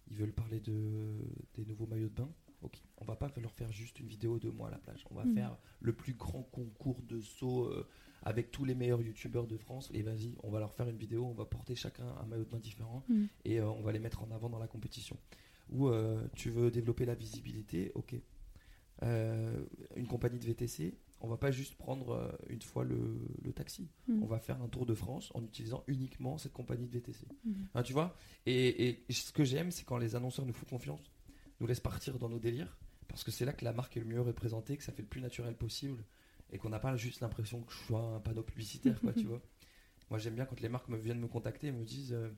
Ils 0.09 0.17
veulent 0.17 0.33
parler 0.33 0.59
de, 0.59 1.15
des 1.55 1.65
nouveaux 1.65 1.87
maillots 1.87 2.09
de 2.09 2.13
bain? 2.13 2.29
Ok, 2.61 2.81
on 2.97 3.05
va 3.05 3.15
pas 3.15 3.31
leur 3.37 3.53
faire 3.53 3.71
juste 3.71 3.99
une 4.01 4.07
vidéo 4.07 4.39
de 4.39 4.49
moi 4.49 4.67
à 4.67 4.71
la 4.71 4.77
plage. 4.77 5.05
On 5.09 5.15
va 5.15 5.23
Mhm. 5.23 5.33
faire 5.35 5.57
le 5.79 5.93
plus 5.93 6.13
grand 6.13 6.43
concours 6.43 7.01
de 7.03 7.21
saut 7.21 7.65
euh, 7.65 7.87
avec 8.23 8.51
tous 8.51 8.65
les 8.65 8.75
meilleurs 8.75 9.01
youtubeurs 9.01 9.47
de 9.47 9.55
France. 9.57 9.89
Et 9.93 10.01
vas-y, 10.01 10.35
on 10.43 10.49
va 10.49 10.59
leur 10.59 10.73
faire 10.73 10.89
une 10.89 10.97
vidéo. 10.97 11.25
On 11.25 11.33
va 11.33 11.45
porter 11.45 11.75
chacun 11.75 12.07
un 12.19 12.25
maillot 12.25 12.43
de 12.43 12.49
bain 12.49 12.59
différent 12.59 13.05
Mhm. 13.07 13.27
et 13.45 13.59
euh, 13.61 13.69
on 13.69 13.81
va 13.83 13.91
les 13.93 13.99
mettre 13.99 14.21
en 14.23 14.31
avant 14.31 14.49
dans 14.49 14.59
la 14.59 14.67
compétition. 14.67 15.17
Ou 15.69 15.87
euh, 15.87 16.27
tu 16.35 16.49
veux 16.49 16.71
développer 16.71 17.05
la 17.05 17.15
visibilité? 17.15 17.91
Ok. 17.95 18.15
Une 19.03 20.07
compagnie 20.09 20.39
de 20.39 20.45
VTC, 20.45 20.97
on 21.19 21.27
va 21.27 21.37
pas 21.37 21.51
juste 21.51 21.75
prendre 21.75 22.11
euh, 22.11 22.31
une 22.49 22.61
fois 22.61 22.83
le, 22.83 23.19
le 23.43 23.51
taxi. 23.53 23.89
Mhm. 24.07 24.23
On 24.23 24.27
va 24.27 24.39
faire 24.39 24.61
un 24.61 24.67
tour 24.67 24.85
de 24.85 24.93
France 24.93 25.31
en 25.33 25.43
utilisant 25.43 25.83
uniquement 25.87 26.37
cette 26.37 26.53
compagnie 26.53 26.87
de 26.87 26.91
VTC. 26.91 27.27
Hein, 27.73 27.83
tu 27.83 27.93
vois 27.93 28.15
et, 28.45 29.03
et 29.09 29.13
ce 29.13 29.31
que 29.31 29.43
j'aime, 29.43 29.71
c'est 29.71 29.83
quand 29.83 29.97
les 29.97 30.15
annonceurs 30.15 30.45
nous 30.45 30.53
font 30.53 30.65
confiance, 30.65 31.11
nous 31.59 31.67
laissent 31.67 31.79
partir 31.79 32.19
dans 32.19 32.29
nos 32.29 32.39
délires, 32.39 32.77
parce 33.07 33.23
que 33.23 33.31
c'est 33.31 33.45
là 33.45 33.53
que 33.53 33.65
la 33.65 33.73
marque 33.73 33.97
est 33.97 33.99
le 33.99 34.05
mieux 34.05 34.21
représentée, 34.21 34.77
que 34.77 34.83
ça 34.83 34.91
fait 34.91 35.01
le 35.01 35.07
plus 35.07 35.21
naturel 35.21 35.55
possible, 35.55 36.03
et 36.51 36.57
qu'on 36.57 36.69
n'a 36.69 36.79
pas 36.79 36.95
juste 36.95 37.21
l'impression 37.21 37.61
que 37.61 37.73
je 37.73 37.79
sois 37.79 38.01
un 38.01 38.19
panneau 38.19 38.43
publicitaire, 38.43 38.99
quoi, 39.01 39.13
tu 39.17 39.25
vois. 39.25 39.41
Moi, 40.09 40.19
j'aime 40.19 40.35
bien 40.35 40.45
quand 40.45 40.59
les 40.61 40.69
marques 40.69 40.87
me 40.87 40.97
viennent 40.97 41.19
me 41.19 41.27
contacter 41.27 41.67
et 41.67 41.71
me 41.71 41.83
disent 41.83 42.13
euh, 42.13 42.29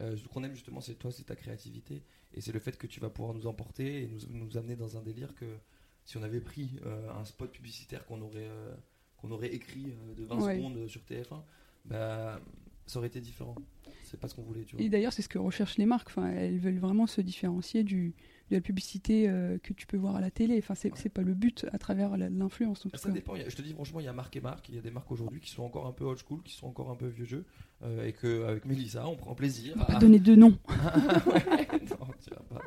euh, 0.00 0.16
ce 0.16 0.26
qu'on 0.28 0.42
aime 0.42 0.54
justement, 0.54 0.80
c'est 0.80 0.94
toi, 0.94 1.12
c'est 1.12 1.24
ta 1.24 1.36
créativité, 1.36 2.02
et 2.34 2.40
c'est 2.40 2.52
le 2.52 2.58
fait 2.58 2.76
que 2.76 2.86
tu 2.86 3.00
vas 3.00 3.10
pouvoir 3.10 3.34
nous 3.34 3.46
emporter 3.46 4.02
et 4.02 4.06
nous, 4.08 4.20
nous 4.30 4.56
amener 4.56 4.76
dans 4.76 4.96
un 4.96 5.02
délire 5.02 5.34
que 5.34 5.58
si 6.06 6.16
on 6.16 6.22
avait 6.22 6.40
pris 6.40 6.70
euh, 6.86 7.10
un 7.20 7.24
spot 7.24 7.50
publicitaire 7.52 8.06
qu'on 8.06 8.22
aurait, 8.22 8.48
euh, 8.48 8.74
qu'on 9.18 9.30
aurait 9.30 9.52
écrit 9.52 9.86
euh, 9.90 10.14
de 10.14 10.24
20 10.24 10.36
Ouais. 10.40 10.56
secondes 10.56 10.88
sur 10.88 11.02
TF1, 11.02 11.42
bah, 11.84 12.40
ça 12.86 12.98
aurait 12.98 13.08
été 13.08 13.20
différent. 13.20 13.54
C'est 14.04 14.18
pas 14.20 14.28
ce 14.28 14.34
qu'on 14.36 14.42
voulait, 14.42 14.62
tu 14.62 14.76
vois. 14.76 14.84
Et 14.84 14.88
d'ailleurs, 14.88 15.12
c'est 15.12 15.22
ce 15.22 15.28
que 15.28 15.38
recherchent 15.38 15.78
les 15.78 15.86
marques. 15.86 16.06
Enfin, 16.08 16.28
elles 16.30 16.58
veulent 16.60 16.78
vraiment 16.78 17.08
se 17.08 17.20
différencier 17.20 17.82
du, 17.82 18.14
de 18.50 18.54
la 18.56 18.60
publicité 18.60 19.28
euh, 19.28 19.58
que 19.58 19.72
tu 19.72 19.84
peux 19.88 19.96
voir 19.96 20.14
à 20.14 20.20
la 20.20 20.30
télé. 20.30 20.56
Enfin, 20.58 20.76
c'est 20.76 20.92
Ouais. 20.92 21.08
pas 21.10 21.22
le 21.22 21.34
but 21.34 21.66
à 21.72 21.78
travers 21.78 22.16
l'influence. 22.16 22.86
en 22.86 22.90
tout 22.90 22.96
Ça 22.98 23.08
cas. 23.08 23.14
dépend. 23.14 23.34
a- 23.34 23.48
je 23.48 23.56
te 23.56 23.62
dis 23.62 23.72
franchement, 23.72 23.98
il 23.98 24.04
y 24.04 24.08
a 24.08 24.12
marque 24.12 24.36
et 24.36 24.40
marque. 24.40 24.68
Il 24.68 24.76
y 24.76 24.78
a 24.78 24.80
des 24.80 24.92
marques 24.92 25.10
aujourd'hui 25.10 25.40
qui 25.40 25.50
sont 25.50 25.64
encore 25.64 25.86
un 25.88 25.92
peu 25.92 26.04
old 26.04 26.20
school, 26.24 26.40
qui 26.44 26.52
sont 26.54 26.68
encore 26.68 26.88
un 26.90 26.94
peu 26.94 27.08
vieux 27.08 27.24
jeu, 27.24 27.44
euh, 27.82 28.06
et 28.06 28.12
que 28.12 28.44
avec 28.44 28.64
Mélissa, 28.64 29.08
on 29.08 29.16
prend 29.16 29.34
plaisir. 29.34 29.72
On 29.74 29.80
va 29.80 29.84
pas 29.86 29.96
à- 29.96 29.98
donner 29.98 30.20
de 30.20 30.36
nom. 30.36 30.56
Ouais, 31.26 31.66
non, 31.90 32.06
tu 32.22 32.30
vas 32.30 32.36
pas. 32.48 32.62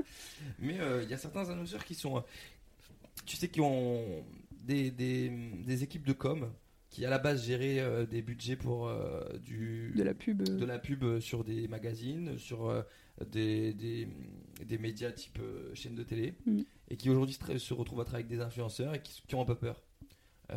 Mais 0.59 0.77
euh, 0.81 1.03
il 1.03 1.09
y 1.09 1.13
a 1.13 1.17
certains 1.17 1.49
annonceurs 1.49 1.85
qui 1.85 1.95
sont, 1.95 2.21
tu 3.29 3.37
sais, 3.37 3.47
qui 3.47 3.61
ont 3.61 4.23
des, 4.63 4.89
des, 4.91 5.29
des 5.65 5.83
équipes 5.83 6.05
de 6.07 6.13
com 6.13 6.49
qui 6.89 7.05
à 7.05 7.09
la 7.11 7.19
base 7.19 7.45
géraient 7.45 7.79
euh, 7.79 8.07
des 8.07 8.23
budgets 8.23 8.55
pour 8.55 8.87
euh, 8.87 9.21
du 9.45 9.93
De 9.95 10.01
la 10.01 10.15
pub. 10.15 10.41
de 10.41 10.65
la 10.65 10.79
pub 10.79 11.03
euh, 11.03 11.19
sur 11.21 11.43
des 11.43 11.67
magazines, 11.67 12.35
sur 12.39 12.67
euh, 12.67 12.81
des, 13.31 13.73
des, 13.75 14.07
des 14.65 14.77
médias 14.79 15.11
type 15.11 15.39
chaîne 15.75 15.93
de 15.93 16.01
télé, 16.01 16.33
Mm. 16.47 16.61
et 16.89 16.97
qui 16.97 17.11
aujourd'hui 17.11 17.37
se, 17.59 17.73
retrouvent 17.75 18.01
à 18.01 18.05
travailler 18.05 18.25
avec 18.25 18.35
des 18.35 18.43
influenceurs 18.43 18.95
et 18.95 19.01
qui, 19.03 19.21
qui 19.27 19.35
ont 19.35 19.41
un 19.41 19.45
peu 19.45 19.55
peur. 19.55 19.83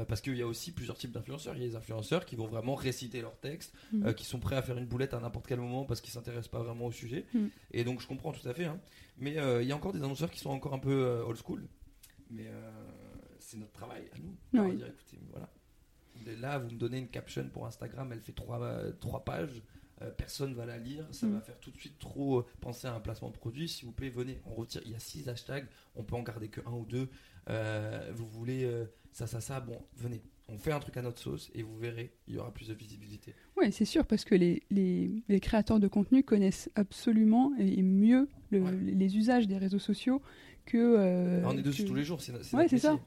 Parce 0.09 0.23
qu'il 0.23 0.35
y 0.39 0.41
a 0.41 0.47
aussi 0.47 0.73
plusieurs 0.73 0.97
types 0.97 1.13
d'influenceurs. 1.13 1.55
Il 1.55 1.61
y 1.61 1.67
a 1.67 1.69
des 1.69 1.77
influenceurs 1.77 2.25
qui 2.25 2.35
vont 2.35 2.47
vraiment 2.47 2.75
réciter 2.75 3.21
leurs 3.21 3.39
textes, 3.39 3.75
Mm. 3.93 4.15
qui 4.15 4.25
sont 4.25 4.39
prêts 4.39 4.57
à 4.57 4.63
faire 4.63 4.79
une 4.79 4.87
boulette 4.87 5.13
à 5.13 5.21
n'importe 5.21 5.47
quel 5.47 5.61
moment 5.61 5.85
parce 5.85 6.01
qu'ils 6.01 6.15
s'intéressent 6.15 6.49
pas 6.51 6.63
vraiment 6.63 6.87
au 6.87 6.93
sujet. 6.93 7.27
Mm. 7.35 7.47
Et 7.73 7.85
donc 7.85 8.01
je 8.01 8.07
comprends 8.07 8.33
tout 8.33 8.49
à 8.49 8.55
fait. 8.55 8.65
hein. 8.65 8.81
Mais 9.19 9.33
il 9.61 9.67
y 9.69 9.73
a 9.73 9.77
encore 9.77 9.93
des 9.93 9.99
annonceurs 10.03 10.31
qui 10.31 10.41
sont 10.41 10.49
encore 10.49 10.73
un 10.73 10.79
peu 10.79 11.23
old 11.27 11.37
school. 11.37 11.69
Mais 12.33 12.47
euh, 12.47 12.71
c'est 13.39 13.59
notre 13.59 13.73
travail 13.73 14.03
à 14.15 14.19
nous. 14.19 14.35
On 14.61 14.69
va 14.69 14.75
dire, 14.75 14.87
écoutez, 14.87 15.19
voilà. 15.31 15.49
Là, 16.41 16.59
vous 16.59 16.71
me 16.71 16.79
donnez 16.79 16.99
une 16.99 17.09
caption 17.09 17.49
pour 17.53 17.67
Instagram, 17.67 18.11
elle 18.13 18.21
fait 18.21 18.33
trois, 18.33 18.63
euh, 18.63 18.93
trois 19.01 19.25
pages. 19.25 19.63
euh, 20.01 20.11
personne 20.11 20.53
va 20.55 20.67
la 20.67 20.79
lire, 20.79 21.07
ça 21.13 21.27
Mm. 21.27 21.35
va 21.35 21.41
faire 21.41 21.61
tout 21.61 21.71
de 21.71 21.77
suite 21.79 21.97
trop 22.01 22.41
euh, 22.41 22.47
penser 22.61 22.89
à 22.89 22.95
un 22.95 22.99
placement 23.01 23.29
de 23.31 23.37
produit. 23.37 23.69
S'il 23.69 23.87
vous 23.87 23.93
plaît, 23.93 24.11
venez, 24.11 24.41
on 24.47 24.55
retire. 24.55 24.83
Il 24.85 24.91
y 24.91 24.95
a 24.97 24.99
six 24.99 25.29
hashtags, 25.29 25.67
on 25.95 26.03
peut 26.03 26.17
en 26.17 26.23
garder 26.23 26.49
que 26.49 26.61
un 26.67 26.73
ou 26.73 26.85
deux. 26.87 27.09
Euh, 27.49 28.11
vous 28.15 28.27
voulez 28.27 28.69
ça, 29.13 29.27
ça, 29.29 29.41
ça, 29.41 29.61
bon, 29.61 29.81
venez. 29.97 30.21
On 30.49 30.59
fait 30.59 30.73
un 30.73 30.81
truc 30.81 30.97
à 30.97 31.03
notre 31.03 31.21
sauce 31.21 31.51
et 31.55 31.63
vous 31.63 31.79
verrez, 31.79 32.13
il 32.27 32.35
y 32.35 32.39
aura 32.39 32.53
plus 32.53 32.69
de 32.69 32.75
visibilité. 32.75 33.33
Ouais, 33.57 33.71
c'est 33.71 33.85
sûr, 33.85 34.05
parce 34.05 34.25
que 34.25 34.35
les, 34.35 34.65
les, 34.71 35.23
les 35.29 35.41
créateurs 35.41 35.79
de 35.79 35.87
contenu 35.89 36.25
connaissent 36.25 36.69
absolument 36.75 37.53
et, 37.59 37.79
et 37.79 37.83
mieux 37.83 38.29
le- 38.51 38.61
Ouais. 38.61 38.73
les 38.73 39.17
usages 39.17 39.47
des 39.47 39.57
réseaux 39.57 39.79
sociaux 39.79 40.21
que. 40.67 40.77
euh, 40.79 41.43
on 41.45 41.57
est 41.57 41.63
dessus 41.63 41.83
que- 41.85 41.89
tous 41.89 41.95
les 41.95 42.05
jours, 42.05 42.21
c'est 42.23 42.33
Ouais, 42.55 42.69
ça. 42.79 42.99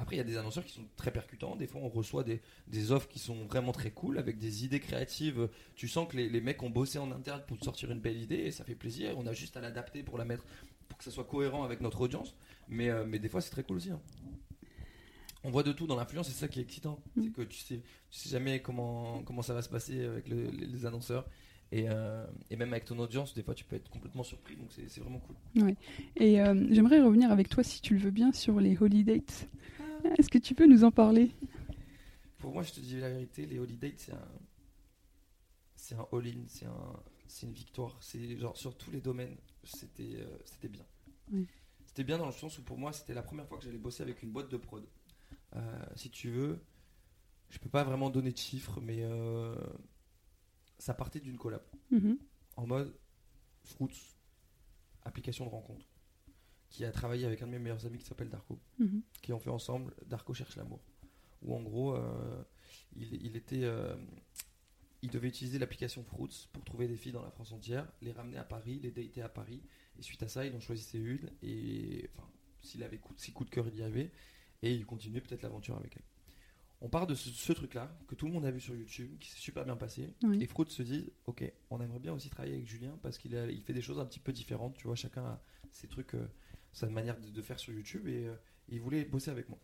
Après, 0.00 0.14
il 0.14 0.18
y 0.18 0.20
a 0.20 0.24
des 0.24 0.36
annonceurs 0.36 0.64
qui 0.64 0.72
sont 0.74 0.84
très 0.96 1.10
percutants. 1.10 1.56
Des 1.56 1.66
fois, 1.66 1.80
on 1.82 1.88
reçoit 1.88 2.22
des, 2.22 2.40
des 2.68 2.92
offres 2.92 3.08
qui 3.08 3.18
sont 3.18 3.44
vraiment 3.46 3.72
très 3.72 3.90
cool 3.90 4.18
avec 4.18 4.38
des 4.38 4.64
idées 4.64 4.78
créatives. 4.78 5.48
Tu 5.74 5.88
sens 5.88 6.06
que 6.08 6.16
les, 6.16 6.28
les 6.28 6.40
mecs 6.40 6.62
ont 6.62 6.70
bossé 6.70 6.98
en 7.00 7.10
interne 7.10 7.42
pour 7.48 7.58
sortir 7.64 7.90
une 7.90 7.98
belle 7.98 8.16
idée 8.22 8.36
et 8.36 8.52
ça 8.52 8.62
fait 8.62 8.76
plaisir. 8.76 9.18
On 9.18 9.26
a 9.26 9.32
juste 9.32 9.56
à 9.56 9.60
l'adapter 9.60 10.04
pour 10.04 10.16
la 10.16 10.24
mettre, 10.24 10.44
pour 10.88 10.98
que 10.98 11.04
ça 11.04 11.10
soit 11.10 11.24
cohérent 11.24 11.64
avec 11.64 11.80
notre 11.80 12.00
audience. 12.00 12.36
Mais, 12.68 12.90
euh, 12.90 13.04
mais 13.08 13.18
des 13.18 13.28
fois, 13.28 13.40
c'est 13.40 13.50
très 13.50 13.64
cool 13.64 13.78
aussi. 13.78 13.90
hein. 13.90 14.00
On 15.44 15.50
voit 15.50 15.62
de 15.64 15.72
tout 15.72 15.86
dans 15.86 15.96
l'influence, 15.96 16.28
c'est 16.28 16.34
ça 16.38 16.48
qui 16.48 16.58
est 16.60 16.62
excitant. 16.62 17.00
Mm. 17.16 17.22
C'est 17.22 17.30
que 17.32 17.42
tu 17.42 17.58
sais, 17.58 17.82
tu 18.10 18.18
sais 18.18 18.28
jamais 18.28 18.60
comment, 18.60 19.22
comment 19.24 19.42
ça 19.42 19.54
va 19.54 19.62
se 19.62 19.68
passer 19.68 20.04
avec 20.04 20.28
le- 20.28 20.50
les, 20.50 20.66
les 20.66 20.86
annonceurs. 20.86 21.26
Et, 21.70 21.88
euh, 21.88 22.26
et 22.50 22.56
même 22.56 22.72
avec 22.72 22.86
ton 22.86 22.98
audience, 22.98 23.34
des 23.34 23.42
fois, 23.42 23.54
tu 23.54 23.64
peux 23.64 23.76
être 23.76 23.90
complètement 23.90 24.22
surpris. 24.22 24.56
Donc, 24.56 24.70
c'est 24.72 25.00
vraiment 25.00 25.20
cool. 25.20 25.74
Et 26.16 26.40
euh, 26.40 26.66
j'aimerais 26.70 27.02
revenir 27.02 27.30
avec 27.30 27.48
toi, 27.48 27.62
si 27.62 27.82
tu 27.82 27.94
le 27.94 28.00
veux 28.00 28.10
bien, 28.10 28.32
sur 28.32 28.58
les 28.60 28.80
holidays. 28.80 29.22
Est-ce 30.16 30.30
que 30.30 30.38
tu 30.38 30.54
peux 30.54 30.66
nous 30.66 30.84
en 30.84 30.90
parler? 30.90 31.30
Pour 32.38 32.52
moi, 32.52 32.62
je 32.62 32.72
te 32.72 32.80
dis 32.80 32.98
la 33.00 33.10
vérité, 33.10 33.46
les 33.46 33.58
holidays, 33.58 33.94
c'est 33.96 34.12
un, 34.12 34.28
c'est 35.74 35.94
un 35.94 36.06
all-in, 36.12 36.44
c'est 36.46 36.66
un, 36.66 37.02
c'est 37.26 37.46
une 37.46 37.52
victoire. 37.52 37.98
C'est 38.00 38.38
genre 38.38 38.56
sur 38.56 38.76
tous 38.76 38.90
les 38.90 39.00
domaines, 39.00 39.36
c'était, 39.64 40.20
euh, 40.20 40.38
c'était 40.44 40.68
bien. 40.68 40.84
Oui. 41.32 41.46
C'était 41.84 42.04
bien 42.04 42.16
dans 42.16 42.26
le 42.26 42.32
sens 42.32 42.58
où 42.58 42.62
pour 42.62 42.78
moi, 42.78 42.92
c'était 42.92 43.14
la 43.14 43.22
première 43.22 43.46
fois 43.46 43.58
que 43.58 43.64
j'allais 43.64 43.78
bosser 43.78 44.02
avec 44.04 44.22
une 44.22 44.30
boîte 44.30 44.50
de 44.50 44.56
prod. 44.56 44.86
Euh, 45.56 45.82
si 45.96 46.10
tu 46.10 46.30
veux, 46.30 46.60
je 47.50 47.58
peux 47.58 47.68
pas 47.68 47.82
vraiment 47.82 48.08
donner 48.08 48.30
de 48.30 48.38
chiffres, 48.38 48.80
mais 48.80 49.02
euh, 49.02 49.54
ça 50.78 50.94
partait 50.94 51.20
d'une 51.20 51.36
collab 51.38 51.62
Mhm. 51.90 52.18
en 52.56 52.66
mode 52.66 52.94
Fruits, 53.64 54.14
application 55.02 55.44
de 55.44 55.50
rencontre, 55.50 55.86
qui 56.70 56.84
a 56.84 56.92
travaillé 56.92 57.26
avec 57.26 57.42
un 57.42 57.46
de 57.46 57.52
mes 57.52 57.58
meilleurs 57.58 57.84
amis 57.86 57.98
qui 57.98 58.04
s'appelle 58.06 58.28
Darko 58.30 58.58
Mhm. 58.78 59.02
qui 59.22 59.32
ont 59.32 59.38
fait 59.38 59.50
ensemble 59.50 59.94
Darko 60.06 60.34
cherche 60.34 60.56
l'amour. 60.56 60.80
Où 61.42 61.54
en 61.54 61.62
gros, 61.62 61.94
euh, 61.94 62.42
il, 62.96 63.14
il 63.24 63.36
était, 63.36 63.62
euh, 63.64 63.96
il 65.02 65.10
devait 65.10 65.28
utiliser 65.28 65.58
l'application 65.58 66.02
Fruits 66.04 66.48
pour 66.52 66.64
trouver 66.64 66.88
des 66.88 66.96
filles 66.96 67.12
dans 67.12 67.22
la 67.22 67.30
France 67.30 67.52
entière, 67.52 67.86
les 68.02 68.10
ramener 68.12 68.38
à 68.38 68.44
Paris, 68.44 68.80
les 68.80 68.90
dater 68.90 69.22
à 69.22 69.28
Paris. 69.28 69.62
Et 69.98 70.02
suite 70.02 70.22
à 70.22 70.28
ça, 70.28 70.44
il 70.46 70.54
en 70.56 70.60
choisissait 70.60 70.98
une. 70.98 71.30
Et 71.42 72.08
enfin, 72.16 72.28
s'il 72.62 72.82
avait 72.82 72.98
coup, 72.98 73.14
si 73.16 73.32
coup 73.32 73.44
de 73.44 73.50
cœur 73.50 73.68
il 73.68 73.76
y 73.76 73.82
avait, 73.82 74.10
et 74.62 74.74
il 74.74 74.84
continuait 74.86 75.20
peut-être 75.20 75.42
l'aventure 75.42 75.76
avec 75.76 75.96
elle. 75.96 76.02
On 76.80 76.88
part 76.88 77.06
de 77.08 77.14
ce, 77.14 77.30
ce 77.30 77.52
truc-là 77.52 77.92
que 78.06 78.14
tout 78.14 78.26
le 78.26 78.32
monde 78.32 78.44
a 78.44 78.50
vu 78.52 78.60
sur 78.60 78.74
YouTube, 78.74 79.18
qui 79.18 79.30
s'est 79.30 79.38
super 79.38 79.64
bien 79.64 79.76
passé. 79.76 80.14
Oui. 80.22 80.40
Et 80.42 80.46
Fruits 80.46 80.70
se 80.70 80.82
dit, 80.82 81.12
ok, 81.26 81.50
on 81.70 81.80
aimerait 81.80 81.98
bien 81.98 82.12
aussi 82.12 82.30
travailler 82.30 82.54
avec 82.54 82.66
Julien 82.66 82.96
parce 83.02 83.18
qu'il 83.18 83.32
il 83.50 83.62
fait 83.62 83.72
des 83.72 83.82
choses 83.82 83.98
un 83.98 84.06
petit 84.06 84.20
peu 84.20 84.32
différentes. 84.32 84.76
Tu 84.76 84.86
vois, 84.86 84.94
chacun 84.94 85.24
a 85.24 85.42
ses 85.72 85.88
trucs, 85.88 86.14
euh, 86.14 86.28
sa 86.72 86.88
manière 86.88 87.18
de, 87.20 87.30
de 87.30 87.42
faire 87.42 87.58
sur 87.58 87.72
YouTube 87.72 88.06
et 88.06 88.26
euh, 88.26 88.36
il 88.68 88.80
voulait 88.80 89.04
bosser 89.04 89.30
avec 89.30 89.48
moi. 89.48 89.58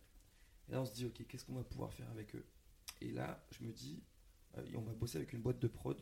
Et 0.67 0.73
là, 0.73 0.81
on 0.81 0.85
se 0.85 0.93
dit, 0.93 1.05
ok, 1.05 1.25
qu'est-ce 1.27 1.45
qu'on 1.45 1.53
va 1.55 1.63
pouvoir 1.63 1.93
faire 1.93 2.09
avec 2.09 2.35
eux? 2.35 2.45
Et 3.01 3.11
là, 3.11 3.45
je 3.51 3.63
me 3.63 3.71
dis, 3.71 4.03
euh, 4.57 4.65
on 4.75 4.81
va 4.81 4.93
bosser 4.93 5.17
avec 5.17 5.31
une 5.31 5.41
boîte 5.41 5.59
de 5.59 5.67
prod. 5.67 6.01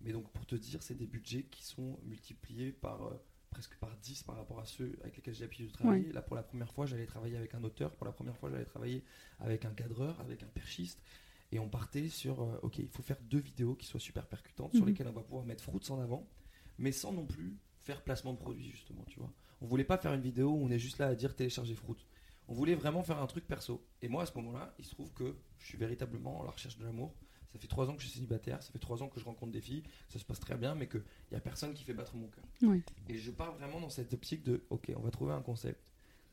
Mais 0.00 0.12
donc, 0.12 0.28
pour 0.32 0.44
te 0.44 0.56
dire, 0.56 0.82
c'est 0.82 0.94
des 0.94 1.06
budgets 1.06 1.44
qui 1.44 1.64
sont 1.64 2.00
multipliés 2.04 2.72
par 2.72 3.12
presque 3.58 3.76
par 3.78 3.96
10 3.96 4.22
par 4.22 4.36
rapport 4.36 4.60
à 4.60 4.64
ceux 4.64 4.96
avec 5.02 5.16
lesquels 5.16 5.34
j'ai 5.34 5.40
l'habitude 5.42 5.66
de 5.66 5.72
travailler. 5.72 6.12
Là, 6.12 6.22
pour 6.22 6.36
la 6.36 6.44
première 6.44 6.72
fois, 6.72 6.86
j'allais 6.86 7.06
travailler 7.06 7.36
avec 7.36 7.54
un 7.54 7.64
auteur. 7.64 7.96
Pour 7.96 8.06
la 8.06 8.12
première 8.12 8.36
fois, 8.36 8.50
j'allais 8.50 8.64
travailler 8.64 9.02
avec 9.40 9.64
un 9.64 9.72
cadreur, 9.74 10.20
avec 10.20 10.44
un 10.44 10.46
perchiste. 10.46 11.02
Et 11.50 11.58
on 11.58 11.68
partait 11.68 12.08
sur, 12.08 12.40
euh, 12.40 12.60
ok, 12.62 12.78
il 12.78 12.88
faut 12.88 13.02
faire 13.02 13.20
deux 13.22 13.40
vidéos 13.40 13.74
qui 13.74 13.84
soient 13.86 13.98
super 13.98 14.28
percutantes, 14.28 14.72
sur 14.74 14.82
Mhm. 14.82 14.88
lesquelles 14.90 15.08
on 15.08 15.12
va 15.12 15.22
pouvoir 15.22 15.44
mettre 15.44 15.64
Fruits 15.64 15.90
en 15.90 15.98
avant, 16.00 16.28
mais 16.78 16.92
sans 16.92 17.12
non 17.12 17.26
plus 17.26 17.56
faire 17.80 18.04
placement 18.04 18.32
de 18.32 18.38
produit, 18.38 18.70
justement, 18.70 19.02
tu 19.08 19.18
vois. 19.18 19.32
On 19.60 19.66
voulait 19.66 19.82
pas 19.82 19.98
faire 19.98 20.12
une 20.14 20.20
vidéo 20.20 20.50
où 20.50 20.62
on 20.62 20.70
est 20.70 20.78
juste 20.78 20.98
là 20.98 21.08
à 21.08 21.14
dire 21.16 21.34
télécharger 21.34 21.74
Fruits. 21.74 22.06
On 22.46 22.54
voulait 22.54 22.76
vraiment 22.76 23.02
faire 23.02 23.18
un 23.20 23.26
truc 23.26 23.44
perso. 23.48 23.84
Et 24.02 24.08
moi, 24.08 24.22
à 24.22 24.26
ce 24.26 24.34
moment-là, 24.36 24.72
il 24.78 24.84
se 24.84 24.90
trouve 24.94 25.12
que 25.14 25.36
je 25.58 25.66
suis 25.66 25.78
véritablement 25.78 26.38
en 26.38 26.44
la 26.44 26.50
recherche 26.52 26.78
de 26.78 26.84
l'amour. 26.84 27.12
Ça 27.58 27.62
fait 27.62 27.66
trois 27.66 27.90
ans 27.90 27.96
que 27.96 28.02
je 28.02 28.06
suis 28.06 28.18
célibataire, 28.18 28.62
ça 28.62 28.70
fait 28.70 28.78
trois 28.78 29.02
ans 29.02 29.08
que 29.08 29.18
je 29.18 29.24
rencontre 29.24 29.50
des 29.50 29.60
filles, 29.60 29.82
ça 30.08 30.20
se 30.20 30.24
passe 30.24 30.38
très 30.38 30.54
bien, 30.54 30.76
mais 30.76 30.86
qu'il 30.86 31.02
n'y 31.32 31.36
a 31.36 31.40
personne 31.40 31.74
qui 31.74 31.82
fait 31.82 31.92
battre 31.92 32.14
mon 32.14 32.28
cœur. 32.28 32.44
Et 33.08 33.18
je 33.18 33.32
pars 33.32 33.52
vraiment 33.52 33.80
dans 33.80 33.90
cette 33.90 34.12
optique 34.14 34.44
de, 34.44 34.62
ok, 34.70 34.92
on 34.94 35.00
va 35.00 35.10
trouver 35.10 35.32
un 35.32 35.42
concept 35.42 35.80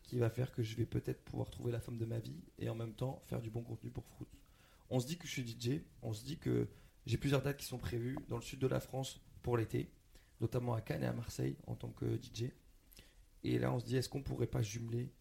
qui 0.03 0.19
va 0.19 0.29
faire 0.29 0.51
que 0.51 0.61
je 0.61 0.75
vais 0.75 0.85
peut-être 0.85 1.23
pouvoir 1.23 1.49
trouver 1.49 1.71
la 1.71 1.79
femme 1.79 1.97
de 1.97 2.05
ma 2.05 2.19
vie 2.19 2.43
et 2.59 2.69
en 2.69 2.75
même 2.75 2.93
temps 2.93 3.23
faire 3.25 3.41
du 3.41 3.49
bon 3.49 3.63
contenu 3.63 3.89
pour 3.89 4.05
Fruits. 4.05 4.27
On 4.91 4.99
se 4.99 5.07
dit 5.07 5.17
que 5.17 5.25
je 5.25 5.31
suis 5.31 5.41
DJ, 5.41 5.81
on 6.03 6.13
se 6.13 6.23
dit 6.23 6.37
que 6.37 6.67
j'ai 7.07 7.17
plusieurs 7.17 7.41
dates 7.41 7.57
qui 7.57 7.65
sont 7.65 7.79
prévues 7.79 8.15
dans 8.27 8.35
le 8.35 8.43
sud 8.43 8.59
de 8.59 8.67
la 8.67 8.79
France 8.79 9.19
pour 9.41 9.57
l'été, 9.57 9.89
notamment 10.41 10.75
à 10.75 10.81
Cannes 10.81 11.01
et 11.01 11.07
à 11.07 11.13
Marseille 11.13 11.57
en 11.65 11.73
tant 11.73 11.89
que 11.89 12.21
DJ. 12.21 12.51
Et 13.43 13.57
là, 13.57 13.73
on 13.73 13.79
se 13.79 13.85
dit, 13.85 13.97
est-ce 13.97 14.09
qu'on 14.09 14.21
pourrait 14.21 14.45
pas 14.45 14.61
jumeler 14.61 15.11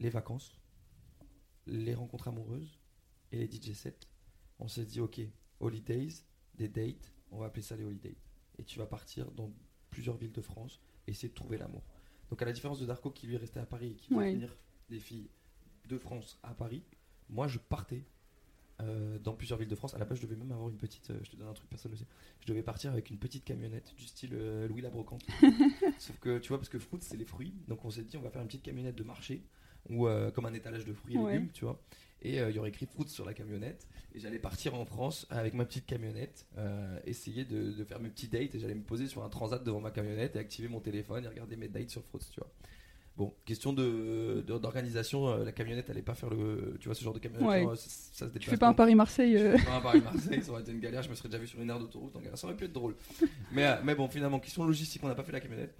les 0.00 0.10
vacances, 0.10 0.58
les 1.68 1.94
rencontres 1.94 2.26
amoureuses 2.26 2.80
et 3.30 3.38
les 3.38 3.46
DJ 3.46 3.74
sets 3.74 4.08
On 4.64 4.68
s'est 4.68 4.86
dit, 4.86 5.00
ok, 5.00 5.20
holidays, 5.60 6.08
des 6.54 6.68
dates, 6.68 7.12
on 7.30 7.38
va 7.38 7.46
appeler 7.46 7.62
ça 7.62 7.76
les 7.76 7.84
holidays. 7.84 8.16
Et 8.58 8.64
tu 8.64 8.78
vas 8.78 8.86
partir 8.86 9.30
dans 9.32 9.52
plusieurs 9.90 10.16
villes 10.16 10.32
de 10.32 10.40
France 10.40 10.80
et 11.06 11.10
essayer 11.10 11.28
de 11.28 11.34
trouver 11.34 11.58
l'amour. 11.58 11.82
Donc 12.30 12.40
à 12.40 12.46
la 12.46 12.52
différence 12.52 12.80
de 12.80 12.86
Darko 12.86 13.10
qui 13.10 13.26
lui 13.26 13.34
est 13.34 13.38
resté 13.38 13.60
à 13.60 13.66
Paris 13.66 13.88
et 13.92 13.94
qui 13.94 14.14
va 14.14 14.20
venir 14.32 14.56
des 14.88 14.98
filles 15.00 15.28
de 15.88 15.98
France 15.98 16.38
à 16.42 16.54
Paris, 16.54 16.82
moi 17.28 17.46
je 17.46 17.58
partais 17.58 18.04
euh, 18.80 19.18
dans 19.18 19.34
plusieurs 19.34 19.58
villes 19.58 19.68
de 19.68 19.74
France. 19.74 19.92
À 19.94 19.98
la 19.98 20.06
base, 20.06 20.18
je 20.18 20.22
devais 20.22 20.36
même 20.36 20.50
avoir 20.50 20.68
une 20.70 20.78
petite. 20.78 21.10
euh, 21.10 21.18
je 21.22 21.30
te 21.30 21.36
donne 21.36 21.48
un 21.48 21.52
truc, 21.52 21.68
personne 21.68 21.92
ne 21.92 21.96
le 21.96 22.00
sait. 22.02 22.08
Je 22.40 22.46
devais 22.46 22.62
partir 22.62 22.90
avec 22.90 23.10
une 23.10 23.18
petite 23.18 23.44
camionnette 23.44 23.94
du 23.96 24.04
style 24.04 24.30
euh, 24.32 24.66
Louis 24.66 24.80
la 24.80 24.88
Brocante. 24.90 25.24
Sauf 25.98 26.18
que 26.18 26.38
tu 26.38 26.48
vois, 26.48 26.58
parce 26.58 26.70
que 26.70 26.78
fruits, 26.78 27.00
c'est 27.02 27.16
les 27.18 27.24
fruits. 27.26 27.54
Donc 27.68 27.84
on 27.84 27.90
s'est 27.90 28.02
dit, 28.04 28.16
on 28.16 28.22
va 28.22 28.30
faire 28.30 28.40
une 28.42 28.48
petite 28.48 28.62
camionnette 28.64 28.96
de 28.96 29.04
marché 29.04 29.44
ou 29.90 30.08
euh, 30.08 30.30
comme 30.30 30.46
un 30.46 30.54
étalage 30.54 30.84
de 30.86 30.94
fruits 30.94 31.14
et 31.14 31.18
Ouais. 31.18 31.32
légumes, 31.34 31.50
tu 31.52 31.64
vois. 31.66 31.80
Et 32.24 32.40
euh, 32.40 32.50
il 32.50 32.56
y 32.56 32.58
aurait 32.58 32.70
écrit 32.70 32.86
fruits 32.86 33.08
sur 33.08 33.24
la 33.24 33.34
camionnette. 33.34 33.86
Et 34.14 34.20
j'allais 34.20 34.38
partir 34.38 34.74
en 34.74 34.84
France 34.84 35.26
avec 35.30 35.54
ma 35.54 35.64
petite 35.64 35.86
camionnette, 35.86 36.46
euh, 36.56 36.98
essayer 37.04 37.44
de, 37.44 37.72
de 37.72 37.84
faire 37.84 38.00
mes 38.00 38.08
petits 38.08 38.28
dates. 38.28 38.54
Et 38.54 38.58
j'allais 38.58 38.74
me 38.74 38.82
poser 38.82 39.06
sur 39.08 39.22
un 39.24 39.28
transat 39.28 39.62
devant 39.62 39.80
ma 39.80 39.90
camionnette 39.90 40.36
et 40.36 40.38
activer 40.38 40.68
mon 40.68 40.80
téléphone 40.80 41.24
et 41.24 41.28
regarder 41.28 41.56
mes 41.56 41.68
dates 41.68 41.90
sur 41.90 42.02
fruits, 42.04 42.20
tu 42.32 42.40
vois. 42.40 42.50
Bon, 43.16 43.32
question 43.44 43.72
de 43.72 44.42
de- 44.44 44.58
d'organisation, 44.58 45.28
euh, 45.28 45.44
la 45.44 45.52
camionnette 45.52 45.88
allait 45.90 46.02
pas 46.02 46.14
faire 46.16 46.30
le. 46.30 46.76
Tu 46.80 46.86
vois, 46.88 46.94
ce 46.96 47.04
genre 47.04 47.12
de 47.14 47.20
camionnette, 47.20 47.46
Ouais. 47.48 47.62
genre, 47.62 47.76
ça, 47.76 47.88
ça 47.88 48.26
se 48.26 48.32
Tu 48.32 48.38
déplace 48.38 48.50
fais 48.50 48.56
pas 48.56 48.66
un 48.68 48.72
pas. 48.72 48.78
Paris-Marseille 48.78 49.36
euh, 49.36 49.56
Pas 49.64 49.76
un 49.76 49.80
Paris-Marseille, 49.80 50.42
ça 50.42 50.50
aurait 50.50 50.62
été 50.62 50.72
une 50.72 50.80
galère, 50.80 51.02
je 51.02 51.10
me 51.10 51.14
serais 51.14 51.28
déjà 51.28 51.38
vu 51.38 51.46
sur 51.46 51.60
une 51.60 51.70
aire 51.70 51.78
d'autoroute, 51.78 52.12
donc 52.12 52.24
ça 52.34 52.46
aurait 52.46 52.56
pu 52.56 52.64
être 52.64 52.72
drôle. 52.72 52.96
Mais, 53.52 53.80
mais 53.84 53.94
bon, 53.94 54.08
finalement, 54.08 54.40
question 54.40 54.64
logistique, 54.64 55.02
on 55.04 55.08
n'a 55.08 55.14
pas 55.14 55.22
fait 55.22 55.30
la 55.32 55.38
camionnette. 55.40 55.74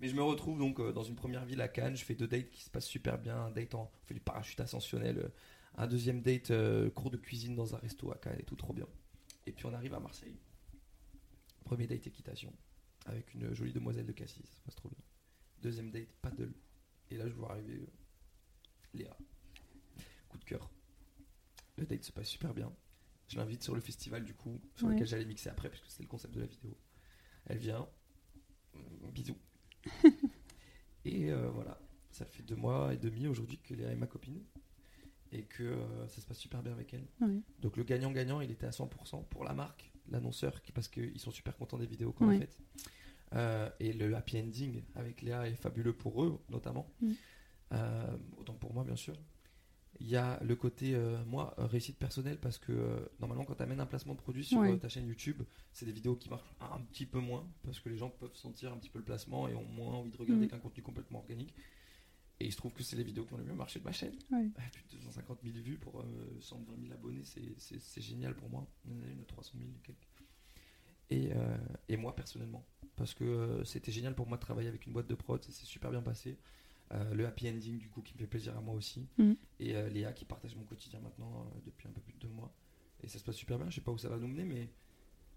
Mais 0.00 0.08
je 0.08 0.14
me 0.14 0.22
retrouve 0.22 0.58
donc 0.58 0.78
dans 0.92 1.04
une 1.04 1.14
première 1.14 1.44
ville 1.46 1.60
à 1.62 1.68
Cannes, 1.68 1.96
je 1.96 2.04
fais 2.04 2.14
deux 2.14 2.26
dates 2.26 2.50
qui 2.50 2.62
se 2.62 2.68
passent 2.68 2.84
super 2.86 3.16
bien, 3.16 3.36
un 3.46 3.50
date 3.50 3.74
en, 3.74 3.90
on 3.90 4.06
fait 4.06 4.12
du 4.14 4.20
parachute 4.20 4.60
ascensionnel, 4.60 5.30
un 5.76 5.86
deuxième 5.86 6.22
date 6.22 6.50
euh, 6.50 6.90
cours 6.90 7.10
de 7.10 7.16
cuisine 7.16 7.54
dans 7.54 7.74
un 7.74 7.78
resto 7.78 8.10
à 8.12 8.16
Cannes 8.16 8.36
et 8.38 8.44
tout 8.44 8.56
trop 8.56 8.72
bien. 8.72 8.86
Et 9.46 9.52
puis 9.52 9.66
on 9.66 9.72
arrive 9.74 9.94
à 9.94 10.00
Marseille. 10.00 10.36
Premier 11.64 11.86
date 11.86 12.06
équitation, 12.06 12.52
avec 13.06 13.32
une 13.34 13.52
jolie 13.54 13.72
demoiselle 13.72 14.06
de 14.06 14.12
Cassis, 14.12 14.44
ça 14.46 14.56
se 14.56 14.60
passe 14.62 14.74
trop 14.74 14.88
bien. 14.88 14.98
Deuxième 15.62 15.90
date 15.90 16.08
paddle. 16.22 16.52
Et 17.10 17.16
là 17.16 17.28
je 17.28 17.34
vois 17.34 17.50
arriver 17.52 17.80
euh, 17.80 17.86
Léa. 18.94 19.16
Coup 20.28 20.38
de 20.38 20.44
cœur. 20.44 20.70
Le 21.76 21.86
date 21.86 22.04
se 22.04 22.12
passe 22.12 22.28
super 22.28 22.54
bien. 22.54 22.72
Je 23.28 23.36
l'invite 23.38 23.62
sur 23.62 23.74
le 23.74 23.80
festival 23.80 24.22
du 24.24 24.34
coup, 24.34 24.60
sur 24.76 24.86
Ouais. 24.86 24.92
lequel 24.94 25.06
j'allais 25.06 25.24
mixer 25.24 25.48
après, 25.48 25.70
puisque 25.70 25.88
c'était 25.88 26.02
le 26.04 26.08
concept 26.08 26.34
de 26.34 26.40
la 26.40 26.46
vidéo. 26.46 26.76
Elle 27.46 27.58
vient. 27.58 27.88
Mm, 28.74 29.10
Bisous. 29.10 29.38
et 31.04 31.30
euh, 31.32 31.50
voilà, 31.50 31.80
ça 32.10 32.24
fait 32.26 32.42
deux 32.42 32.56
mois 32.56 32.92
et 32.94 32.96
demi 32.98 33.26
aujourd'hui 33.26 33.58
que 33.58 33.74
Léa 33.74 33.90
est 33.90 33.96
ma 33.96 34.06
copine. 34.06 34.42
Et 35.36 35.42
que 35.42 35.64
euh, 35.64 36.06
ça 36.08 36.20
se 36.20 36.26
passe 36.26 36.38
super 36.38 36.62
bien 36.62 36.72
avec 36.72 36.94
elle. 36.94 37.04
Ouais. 37.20 37.40
Donc 37.60 37.76
le 37.76 37.82
gagnant-gagnant, 37.84 38.40
il 38.40 38.50
était 38.52 38.66
à 38.66 38.70
100% 38.70 39.24
pour 39.28 39.42
la 39.44 39.52
marque, 39.52 39.90
l'annonceur, 40.10 40.60
parce 40.74 40.86
qu'ils 40.88 41.18
sont 41.18 41.32
super 41.32 41.56
contents 41.56 41.76
des 41.78 41.86
vidéos 41.86 42.12
qu'on 42.12 42.28
Ouais. 42.28 42.36
a 42.36 42.38
faites. 42.40 42.58
Euh, 43.34 43.68
et 43.80 43.92
le 43.92 44.14
happy 44.14 44.38
ending 44.38 44.82
avec 44.94 45.22
Léa 45.22 45.48
est 45.48 45.56
fabuleux 45.56 45.92
pour 45.92 46.22
eux, 46.24 46.38
notamment. 46.50 46.88
Mm. 47.00 47.12
Euh, 47.72 48.16
autant 48.38 48.54
pour 48.54 48.72
moi, 48.72 48.84
bien 48.84 48.94
sûr. 48.96 49.14
Il 50.00 50.08
y 50.08 50.16
a 50.16 50.40
le 50.42 50.54
côté, 50.56 50.96
moi, 51.26 51.54
réussite 51.56 51.96
personnelle, 51.98 52.38
parce 52.38 52.58
que 52.58 53.08
normalement, 53.20 53.44
quand 53.44 53.54
tu 53.54 53.62
amènes 53.62 53.80
un 53.80 53.86
placement 53.86 54.14
de 54.14 54.20
produit 54.20 54.44
sur 54.44 54.58
Ouais. 54.58 54.76
ta 54.78 54.88
chaîne 54.88 55.06
YouTube, 55.06 55.42
c'est 55.72 55.86
des 55.86 55.92
vidéos 55.92 56.16
qui 56.16 56.28
marchent 56.28 56.52
un 56.60 56.80
petit 56.80 57.06
peu 57.06 57.20
moins, 57.20 57.44
parce 57.64 57.78
que 57.80 57.88
les 57.88 57.96
gens 57.96 58.10
peuvent 58.10 58.34
sentir 58.34 58.72
un 58.72 58.76
petit 58.76 58.88
peu 58.90 58.98
le 58.98 59.04
placement 59.04 59.48
et 59.48 59.54
ont 59.54 59.64
moins 59.64 59.94
envie 59.94 60.10
de 60.10 60.16
regarder 60.16 60.46
Mm. 60.46 60.48
qu'un 60.48 60.58
contenu 60.58 60.82
complètement 60.82 61.18
organique. 61.20 61.54
Et 62.40 62.46
il 62.46 62.52
se 62.52 62.56
trouve 62.56 62.72
que 62.72 62.82
c'est 62.82 62.96
les 62.96 63.04
vidéos 63.04 63.24
qui 63.24 63.32
ont 63.34 63.36
le 63.38 63.44
mieux 63.44 63.54
marché 63.54 63.78
de 63.78 63.84
ma 63.84 63.92
chaîne. 63.92 64.14
Ouais. 64.32 64.50
Ah, 64.56 64.62
Plus 64.72 64.82
de 64.84 64.96
250 64.96 65.38
000 65.44 65.54
vues 65.58 65.78
pour 65.78 66.00
euh, 66.00 66.36
120 66.40 66.80
000 66.80 66.92
abonnés, 66.92 67.22
c'est- 67.24 68.00
génial 68.00 68.34
pour 68.34 68.48
moi. 68.50 68.66
Y 68.86 68.92
en 68.92 69.02
a 69.02 69.06
une 69.06 69.20
à 69.20 69.24
300 69.24 69.52
000 69.58 69.70
et 69.70 69.80
quelques. 69.82 69.98
Et, 71.10 71.32
euh, 71.32 71.56
et 71.88 71.96
moi 71.96 72.16
personnellement, 72.16 72.64
parce 72.96 73.14
que 73.14 73.24
euh, 73.24 73.64
c'était 73.64 73.92
génial 73.92 74.14
pour 74.14 74.26
moi 74.26 74.36
de 74.36 74.42
travailler 74.42 74.68
avec 74.68 74.86
une 74.86 74.92
boîte 74.92 75.06
de 75.06 75.14
prod, 75.14 75.42
ça 75.44 75.52
s'est 75.52 75.66
super 75.66 75.90
bien 75.90 76.02
passé. 76.02 76.38
Euh, 76.92 77.14
le 77.14 77.26
happy 77.26 77.48
ending 77.48 77.78
du 77.78 77.88
coup 77.88 78.02
qui 78.02 78.14
me 78.14 78.18
fait 78.18 78.26
plaisir 78.26 78.56
à 78.56 78.60
moi 78.60 78.74
aussi. 78.74 79.06
Mhm. 79.18 79.36
Et 79.60 79.76
euh, 79.76 79.88
Léa 79.88 80.12
qui 80.12 80.24
partage 80.24 80.56
mon 80.56 80.64
quotidien 80.64 81.00
maintenant 81.00 81.46
euh, 81.54 81.60
depuis 81.66 81.88
un 81.88 81.92
peu 81.92 82.00
plus 82.00 82.14
de 82.14 82.18
deux 82.20 82.28
mois. 82.28 82.52
Et 83.02 83.08
ça 83.08 83.18
se 83.18 83.24
passe 83.24 83.36
super 83.36 83.58
bien, 83.58 83.68
je 83.70 83.76
sais 83.76 83.80
pas 83.80 83.92
où 83.92 83.98
ça 83.98 84.08
va 84.08 84.16
nous 84.16 84.28
mener, 84.28 84.44
mais 84.44 84.70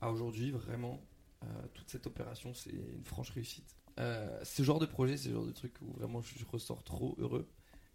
à 0.01 0.09
aujourd'hui 0.11 0.51
vraiment, 0.51 1.01
euh, 1.43 1.47
toute 1.73 1.89
cette 1.89 2.07
opération 2.07 2.53
c'est 2.53 2.71
une 2.71 3.03
franche 3.05 3.29
réussite. 3.31 3.75
Euh, 3.99 4.39
ce 4.43 4.63
genre 4.63 4.79
de 4.79 4.85
projet, 4.85 5.17
c'est 5.17 5.29
le 5.29 5.35
genre 5.35 5.45
de 5.45 5.51
truc 5.51 5.73
où 5.81 5.91
vraiment 5.97 6.21
je, 6.21 6.37
je 6.37 6.45
ressors 6.45 6.83
trop 6.83 7.15
heureux. 7.19 7.47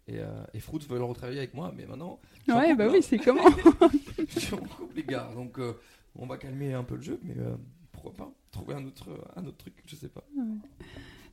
Et, 0.07 0.19
euh, 0.19 0.43
et 0.53 0.59
Fruits 0.59 0.85
veulent 0.89 1.03
retravailler 1.03 1.39
avec 1.39 1.53
moi, 1.53 1.71
mais 1.75 1.85
maintenant, 1.85 2.19
Ouais, 2.49 2.71
couple, 2.71 2.75
bah 2.77 2.87
oui, 2.91 3.01
c'est 3.01 3.17
comment 3.17 3.43
je 4.27 4.39
suis 4.39 4.53
en 4.53 4.57
couple, 4.57 4.95
les 4.95 5.03
gars. 5.03 5.31
Donc, 5.33 5.59
euh, 5.59 5.79
on 6.15 6.25
va 6.25 6.37
calmer 6.37 6.73
un 6.73 6.83
peu 6.83 6.95
le 6.97 7.01
jeu, 7.01 7.19
mais 7.23 7.37
euh, 7.37 7.55
pourquoi 7.93 8.13
pas 8.13 8.33
trouver 8.51 8.73
un 8.75 8.85
autre, 8.85 9.07
un 9.37 9.45
autre 9.45 9.57
truc, 9.57 9.81
je 9.85 9.95
sais 9.95 10.09
pas. 10.09 10.25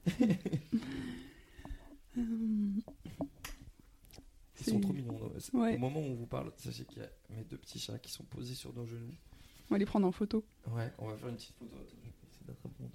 Ils 2.16 2.82
sont 4.72 4.80
trop 4.80 4.92
mignons. 4.92 5.18
Ouais. 5.54 5.74
Au 5.74 5.78
moment 5.78 6.00
où 6.00 6.04
on 6.04 6.14
vous 6.14 6.26
parle, 6.26 6.52
sachez 6.56 6.84
qu'il 6.84 6.98
y 7.02 7.04
a 7.04 7.08
mes 7.30 7.44
deux 7.44 7.56
petits 7.56 7.78
chats 7.78 7.98
qui 7.98 8.12
sont 8.12 8.24
posés 8.24 8.54
sur 8.54 8.72
nos 8.74 8.84
genoux. 8.86 9.14
On 9.70 9.74
va 9.74 9.78
les 9.78 9.86
prendre 9.86 10.06
en 10.06 10.12
photo. 10.12 10.44
Ouais, 10.68 10.92
on 10.98 11.08
va 11.08 11.16
faire 11.16 11.28
une 11.28 11.36
petite 11.36 11.54
photo. 11.56 11.76
Attends, 11.76 11.96
je 11.96 12.02
vais 12.02 12.28
essayer 12.28 12.46
d'attraper 12.46 12.82
mon. 12.82 12.90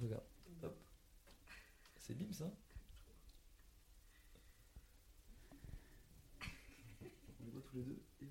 Regarde. 0.00 0.24
Hop. 0.62 0.76
C'est 1.98 2.14
bim 2.16 2.32
ça 2.32 2.50
On 7.40 7.44
les 7.44 7.50
voit 7.50 7.62
tous 7.62 7.76
les 7.76 7.82
deux. 7.82 8.02
et- 8.22 8.26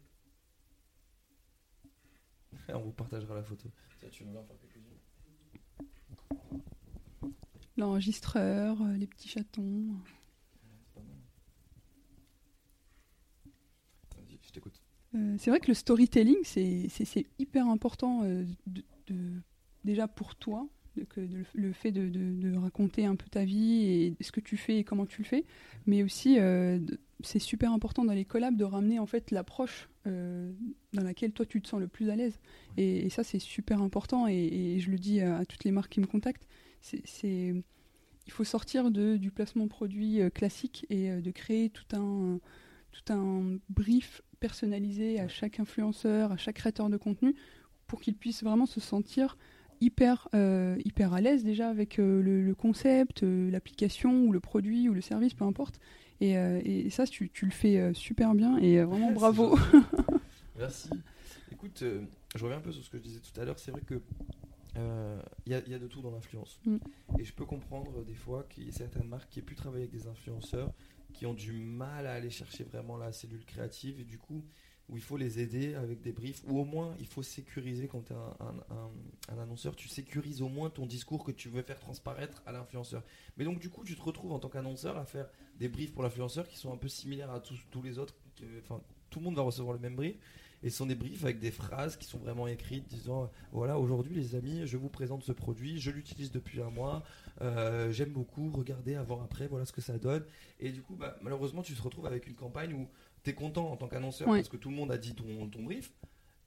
on 2.73 2.79
vous 2.81 2.91
partagera 2.91 3.35
la 3.35 3.43
photo. 3.43 3.69
Tiens, 3.99 4.09
tu 4.09 4.23
veux 4.23 4.31
bien 4.31 4.39
en 4.41 4.43
faire 4.45 4.57
quelques-unes 4.59 4.83
L'enregistreur, 7.77 8.81
euh, 8.81 8.93
les 8.97 9.07
petits 9.07 9.29
chatons. 9.29 9.95
C'est 10.83 10.93
pas 10.93 11.01
mal. 11.01 11.17
Vas-y, 14.17 14.39
je 14.45 14.51
t'écoute. 14.51 14.81
Euh, 15.15 15.35
c'est 15.39 15.49
vrai 15.49 15.59
que 15.59 15.67
le 15.67 15.73
storytelling, 15.73 16.37
c'est 16.43 17.25
hyper 17.39 17.67
important 17.67 18.23
euh, 18.23 18.45
de, 18.67 18.83
de- 19.07 19.41
déjà 19.83 20.07
pour 20.07 20.35
toi, 20.35 20.67
que 21.05 21.21
le 21.53 21.71
fait 21.73 21.91
de, 21.91 22.09
de- 22.09 22.49
de 22.49 22.57
raconter 22.57 23.05
un 23.05 23.15
peu 23.15 23.27
ta 23.29 23.45
vie 23.45 23.83
et 24.19 24.23
ce 24.23 24.31
que 24.31 24.39
tu 24.41 24.57
fais 24.57 24.77
et 24.79 24.83
comment 24.83 25.05
tu 25.05 25.21
le 25.21 25.27
fais, 25.27 25.45
mais 25.85 26.03
aussi 26.03 26.37
euh, 26.39 26.79
c'est 27.21 27.39
super 27.39 27.71
important 27.73 28.05
dans 28.05 28.13
les 28.13 28.25
collabs 28.25 28.55
de 28.55 28.63
ramener 28.63 28.99
en 28.99 29.05
fait 29.05 29.31
l'approche 29.31 29.89
euh, 30.07 30.51
dans 30.93 31.03
laquelle 31.03 31.31
toi 31.31 31.45
tu 31.45 31.61
te 31.61 31.67
sens 31.67 31.79
le 31.79 31.87
plus 31.87 32.09
à 32.09 32.15
l'aise. 32.15 32.39
Et, 32.77 33.05
et 33.05 33.09
ça 33.09 33.23
c'est 33.23 33.39
super 33.39 33.81
important 33.81 34.27
et, 34.27 34.33
et 34.35 34.79
je 34.79 34.89
le 34.91 34.97
dis 34.97 35.21
à, 35.21 35.37
à 35.37 35.45
toutes 35.45 35.63
les 35.63 35.71
marques 35.71 35.91
qui 35.91 35.99
me 35.99 36.07
contactent, 36.07 36.47
c'est- 36.81 37.53
il 38.25 38.31
faut 38.31 38.43
sortir 38.43 38.91
de, 38.91 39.17
du 39.17 39.31
placement 39.31 39.67
produit 39.67 40.21
euh, 40.21 40.29
classique 40.29 40.85
et 40.91 41.09
de 41.11 41.31
créer 41.31 41.69
tout 41.69 41.95
un 41.95 42.39
tout 42.91 43.13
un 43.13 43.57
brief 43.69 44.21
personnalisé 44.39 45.19
à 45.19 45.27
chaque 45.27 45.59
influenceur, 45.59 46.31
à 46.31 46.37
chaque 46.37 46.55
créateur 46.55 46.89
de 46.89 46.97
contenu, 46.97 47.35
pour 47.87 48.01
qu'il 48.01 48.15
puisse 48.15 48.43
vraiment 48.43 48.65
se 48.65 48.79
sentir 48.79 49.37
hyper, 49.81 50.27
euh, 50.33 50.77
hyper 50.85 51.13
à 51.13 51.21
l'aise 51.21 51.43
déjà 51.43 51.69
avec 51.69 51.99
euh, 51.99 52.21
le, 52.21 52.41
le 52.41 52.55
concept, 52.55 53.23
euh, 53.23 53.49
l'application 53.51 54.23
ou 54.23 54.31
le 54.31 54.39
produit 54.39 54.89
ou 54.89 54.93
le 54.93 55.01
service, 55.01 55.33
peu 55.33 55.45
importe. 55.45 55.79
Et, 56.21 56.33
et 56.33 56.89
ça, 56.89 57.07
tu, 57.07 57.29
tu 57.29 57.45
le 57.45 57.51
fais 57.51 57.93
super 57.93 58.35
bien 58.35 58.57
et 58.57 58.83
vraiment 58.83 59.11
bravo. 59.13 59.57
Merci. 60.57 60.89
Écoute, 61.49 61.81
je 62.35 62.43
reviens 62.43 62.57
un 62.57 62.61
peu 62.61 62.73
sur 62.73 62.83
ce 62.83 62.89
que 62.89 62.97
je 62.97 63.03
disais 63.03 63.21
tout 63.21 63.39
à 63.39 63.45
l'heure. 63.45 63.57
C'est 63.57 63.71
vrai 63.71 63.79
que 63.79 64.01
il 64.75 65.53
y, 65.53 65.69
y 65.69 65.73
a 65.73 65.79
de 65.79 65.87
tout 65.87 66.01
dans 66.01 66.11
l'influence. 66.11 66.59
Mm. 66.65 66.75
Et 67.19 67.23
je 67.23 67.33
peux 67.33 67.45
comprendre 67.45 68.03
des 68.03 68.15
fois 68.15 68.45
qu'il 68.49 68.65
y 68.65 68.67
a 68.69 68.73
certaines 68.73 69.07
marques 69.07 69.29
qui 69.29 69.39
aient 69.39 69.43
pu 69.43 69.55
travailler 69.55 69.85
avec 69.85 69.95
des 69.97 70.09
influenceurs 70.09 70.73
qui 71.13 71.25
ont 71.25 71.33
du 71.33 71.53
mal 71.53 72.05
à 72.07 72.13
aller 72.13 72.29
chercher 72.29 72.63
vraiment 72.63 72.97
la 72.97 73.11
cellule 73.11 73.45
créative 73.45 73.99
et 73.99 74.03
du 74.03 74.17
coup 74.17 74.43
où 74.89 74.97
il 74.97 75.03
faut 75.03 75.17
les 75.17 75.39
aider 75.39 75.75
avec 75.75 76.01
des 76.01 76.11
briefs 76.11 76.41
ou 76.47 76.59
au 76.59 76.65
moins 76.65 76.95
il 76.99 77.07
faut 77.07 77.23
sécuriser 77.23 77.87
quand 77.87 78.05
tu 78.05 78.13
es 78.13 78.15
un, 78.15 79.37
annonceur, 79.39 79.75
tu 79.75 79.87
sécurises 79.87 80.41
au 80.41 80.49
moins 80.49 80.69
ton 80.69 80.85
discours 80.85 81.23
que 81.23 81.31
tu 81.31 81.49
veux 81.49 81.61
faire 81.61 81.79
transparaître 81.79 82.41
à 82.45 82.51
l'influenceur. 82.51 83.03
Mais 83.37 83.45
donc 83.45 83.59
du 83.59 83.69
coup 83.69 83.83
tu 83.83 83.95
te 83.95 84.01
retrouves 84.01 84.31
en 84.31 84.39
tant 84.39 84.49
qu'annonceur 84.49 84.97
à 84.97 85.05
faire 85.05 85.29
des 85.59 85.69
briefs 85.69 85.93
pour 85.93 86.03
l'influenceur 86.03 86.47
qui 86.47 86.57
sont 86.57 86.73
un 86.73 86.77
peu 86.77 86.87
similaires 86.87 87.31
à 87.31 87.39
tous, 87.39 87.81
les 87.83 87.99
autres. 87.99 88.15
Enfin, 88.63 88.81
tout 89.09 89.19
le 89.19 89.25
monde 89.25 89.35
va 89.35 89.43
recevoir 89.43 89.73
le 89.73 89.79
même 89.79 89.95
brief. 89.95 90.15
Et 90.61 90.69
ce 90.69 90.77
sont 90.77 90.85
des 90.85 90.95
briefs 90.95 91.23
avec 91.23 91.39
des 91.39 91.51
phrases 91.51 91.95
qui 91.95 92.05
sont 92.05 92.17
vraiment 92.17 92.45
écrites 92.47 92.85
disant 92.89 93.31
voilà, 93.53 93.79
aujourd'hui 93.79 94.13
les 94.13 94.35
amis, 94.35 94.63
je 94.65 94.75
vous 94.75 94.89
présente 94.89 95.23
ce 95.23 95.31
produit, 95.31 95.79
je 95.79 95.89
l'utilise 95.89 96.31
depuis 96.31 96.61
un 96.61 96.69
mois, 96.69 97.03
euh, 97.41 97.91
j'aime 97.93 98.09
beaucoup, 98.09 98.49
regardez 98.49 98.95
avant, 98.95 99.23
après, 99.23 99.47
voilà 99.47 99.65
ce 99.65 99.71
que 99.71 99.79
ça 99.79 99.97
donne. 99.97 100.25
Et 100.59 100.71
du 100.71 100.81
coup, 100.81 100.95
bah, 100.95 101.17
malheureusement, 101.21 101.61
tu 101.61 101.73
te 101.73 101.81
retrouves 101.81 102.05
avec 102.05 102.27
une 102.27 102.35
campagne 102.35 102.73
où 102.73 102.89
content 103.33 103.71
en 103.71 103.77
tant 103.77 103.87
qu'annonceur 103.87 104.27
Ouais. 104.27 104.39
parce 104.39 104.49
que 104.49 104.57
tout 104.57 104.69
le 104.69 104.75
monde 104.75 104.91
a 104.91 104.97
dit 104.97 105.15
ton, 105.15 105.47
ton 105.49 105.63
brief, 105.63 105.91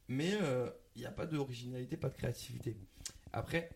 mais 0.09 0.33
euh, 0.41 0.71
il 0.97 1.01
n'y 1.01 1.07
a 1.07 1.11
pas 1.13 1.27
d'originalité, 1.27 1.97
pas 1.97 2.09
de 2.09 2.15
créativité. 2.15 2.77
Après, 3.33 3.71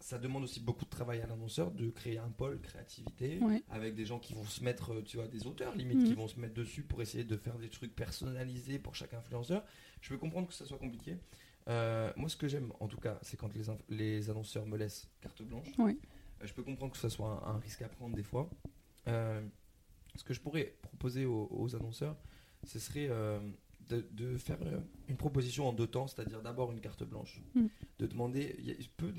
ça 0.00 0.18
demande 0.18 0.44
aussi 0.44 0.60
beaucoup 0.60 0.84
de 0.84 0.90
travail 0.90 1.20
à 1.22 1.26
l'annonceur 1.26 1.70
de 1.72 1.90
créer 1.90 2.18
un 2.18 2.28
pôle 2.28 2.60
créativité 2.60 3.38
Ouais. 3.40 3.62
avec 3.70 3.94
des 3.94 4.04
gens 4.06 4.18
qui 4.20 4.34
vont 4.34 4.44
se 4.44 4.62
mettre, 4.62 4.92
euh, 4.92 5.02
tu 5.02 5.16
vois, 5.16 5.26
des 5.26 5.46
auteurs 5.46 5.74
limite, 5.74 5.98
Mhm. 5.98 6.04
qui 6.04 6.14
vont 6.14 6.28
se 6.28 6.38
mettre 6.38 6.54
dessus 6.54 6.82
pour 6.82 7.02
essayer 7.02 7.24
de 7.24 7.36
faire 7.36 7.58
des 7.58 7.68
trucs 7.68 7.94
personnalisés 7.96 8.78
pour 8.78 8.94
chaque 8.94 9.14
influenceur. 9.14 9.64
Je 10.00 10.08
peux 10.10 10.18
comprendre 10.18 10.46
que 10.48 10.54
ça 10.54 10.64
soit 10.66 10.78
compliqué. 10.78 11.16
Euh, 11.68 12.12
moi, 12.16 12.28
ce 12.28 12.36
que 12.36 12.48
j'aime, 12.48 12.72
en 12.80 12.86
tout 12.88 12.98
cas, 13.00 13.18
c'est 13.22 13.36
quand 13.36 13.52
les, 13.54 13.64
les 13.88 14.30
annonceurs 14.30 14.66
me 14.66 14.76
laissent 14.78 15.08
carte 15.20 15.42
blanche. 15.42 15.68
Ouais. 15.78 15.96
Euh, 16.42 16.46
je 16.46 16.54
peux 16.54 16.62
comprendre 16.62 16.92
que 16.92 16.98
ça 16.98 17.10
soit 17.10 17.42
un, 17.46 17.54
un 17.56 17.58
risque 17.58 17.82
à 17.82 17.88
prendre 17.88 18.14
des 18.14 18.22
fois. 18.22 18.48
Euh, 19.08 19.44
ce 20.14 20.22
que 20.24 20.32
je 20.32 20.40
pourrais 20.40 20.74
proposer 20.82 21.24
aux, 21.26 21.48
aux 21.50 21.74
annonceurs, 21.76 22.16
ce 22.64 22.78
serait 22.78 23.08
euh, 23.10 23.38
de, 23.88 24.04
de 24.12 24.36
faire 24.36 24.58
euh, 24.62 24.80
une 25.08 25.16
proposition 25.16 25.68
en 25.68 25.72
deux 25.72 25.86
temps, 25.86 26.06
c'est-à-dire 26.06 26.42
d'abord 26.42 26.72
une 26.72 26.80
carte 26.80 27.04
blanche, 27.04 27.40
Mm. 27.54 27.66
de 27.98 28.06
demander. 28.06 28.56
il 28.58 28.66
y 28.66 28.70
a- 28.72 28.74
peu 28.96 29.12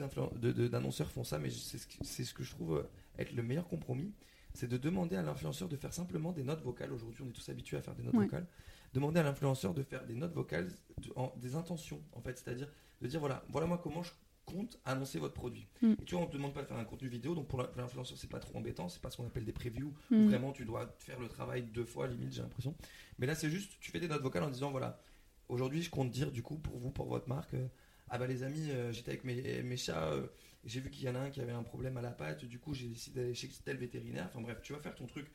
d'annonceurs 0.69 1.11
font 1.11 1.23
ça, 1.23 1.39
mais 1.39 1.49
c'est 1.49 1.77
ce, 1.77 1.87
que- 1.87 2.03
c'est 2.03 2.23
ce 2.23 2.33
que 2.33 2.43
je 2.43 2.51
trouve 2.51 2.77
euh, 2.77 2.83
être 3.17 3.33
le 3.33 3.43
meilleur 3.43 3.67
compromis, 3.67 4.13
c'est 4.53 4.67
de 4.67 4.77
demander 4.77 5.15
à 5.15 5.21
l'influenceur 5.21 5.67
de 5.69 5.75
faire 5.75 5.93
simplement 5.93 6.31
des 6.31 6.43
notes 6.43 6.61
vocales. 6.61 6.91
Aujourd'hui, 6.91 7.23
on 7.25 7.29
est 7.29 7.33
tous 7.33 7.49
habitués 7.49 7.77
à 7.77 7.81
faire 7.81 7.95
des 7.95 8.03
notes 8.03 8.15
Ouais. 8.15 8.25
vocales. 8.25 8.47
Demander 8.93 9.19
à 9.19 9.23
l'influenceur 9.23 9.73
de 9.73 9.83
faire 9.83 10.05
des 10.05 10.15
notes 10.15 10.33
vocales, 10.33 10.69
de- 10.97 11.11
en- 11.15 11.33
des 11.37 11.55
intentions, 11.55 12.01
en 12.13 12.21
fait, 12.21 12.37
c'est-à-dire 12.37 12.67
de 13.01 13.07
dire 13.07 13.19
voilà, 13.19 13.43
voilà 13.49 13.65
moi 13.67 13.77
comment 13.81 14.01
je 14.03 14.11
compte 14.51 14.79
annoncer 14.85 15.19
votre 15.19 15.33
produit. 15.33 15.67
Mm. 15.81 15.93
Et 16.01 16.05
tu 16.05 16.15
vois, 16.15 16.23
on 16.23 16.27
te 16.27 16.33
demande 16.33 16.53
pas 16.53 16.61
de 16.61 16.67
faire 16.67 16.77
un 16.77 16.85
contenu 16.85 17.07
vidéo, 17.07 17.35
donc 17.35 17.47
pour 17.47 17.61
l'influenceur, 17.75 18.17
c'est 18.17 18.29
pas 18.29 18.39
trop 18.39 18.57
embêtant, 18.57 18.89
c'est 18.89 19.01
pas 19.01 19.09
ce 19.09 19.17
qu'on 19.17 19.25
appelle 19.27 19.45
des 19.45 19.53
previews, 19.53 19.93
où 20.11 20.15
Mm. 20.15 20.27
vraiment 20.27 20.51
tu 20.51 20.65
dois 20.65 20.95
faire 20.99 21.19
le 21.19 21.27
travail 21.27 21.63
deux 21.63 21.85
fois, 21.85 22.07
limite, 22.07 22.33
j'ai 22.33 22.41
l'impression. 22.41 22.75
Mais 23.17 23.27
là, 23.27 23.35
c'est 23.35 23.49
juste, 23.49 23.73
tu 23.79 23.91
fais 23.91 23.99
des 23.99 24.07
notes 24.07 24.21
vocales 24.21 24.43
en 24.43 24.49
disant 24.49 24.71
voilà, 24.71 25.01
aujourd'hui, 25.47 25.81
je 25.81 25.89
compte 25.89 26.09
dire 26.11 26.31
du 26.31 26.43
coup 26.43 26.57
pour 26.57 26.77
vous, 26.77 26.91
pour 26.91 27.07
votre 27.07 27.27
marque, 27.29 27.53
euh, 27.53 27.67
ah 28.09 28.17
bah 28.17 28.27
les 28.27 28.43
amis, 28.43 28.71
euh, 28.71 28.91
j'étais 28.91 29.11
avec 29.11 29.23
mes, 29.23 29.61
mes 29.63 29.77
chats, 29.77 30.11
euh, 30.13 30.27
j'ai 30.65 30.79
vu 30.79 30.89
qu'il 30.89 31.03
y 31.05 31.09
en 31.09 31.15
a 31.15 31.19
un 31.19 31.29
qui 31.29 31.41
avait 31.41 31.51
un 31.51 31.63
problème 31.63 31.97
à 31.97 32.01
la 32.01 32.11
patte, 32.11 32.43
du 32.45 32.59
coup, 32.59 32.73
j'ai 32.73 32.87
décidé 32.87 33.21
d'aller 33.21 33.33
chez 33.35 33.49
tel 33.63 33.77
vétérinaire. 33.77 34.25
Enfin 34.27 34.41
bref, 34.41 34.59
tu 34.61 34.73
vas 34.73 34.79
faire 34.79 34.95
ton 34.95 35.05
truc 35.05 35.27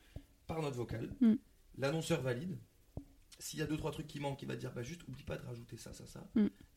par 0.45 0.61
note 0.61 0.75
vocale. 0.75 1.09
Mm. 1.21 1.35
L'annonceur 1.77 2.21
valide. 2.21 2.57
S'il 3.39 3.59
y 3.59 3.61
a 3.61 3.65
deux 3.65 3.75
trois 3.75 3.91
trucs 3.91 4.07
qui 4.07 4.19
manquent, 4.21 4.41
il 4.41 4.47
va 4.47 4.55
te 4.55 4.61
dire 4.61 4.71
bah 4.71 4.81
juste 4.81 5.05
oublie 5.09 5.23
pas 5.23 5.35
de 5.37 5.45
rajouter 5.45 5.75
ça, 5.75 5.91
ça, 5.91 6.05
ça. 6.05 6.25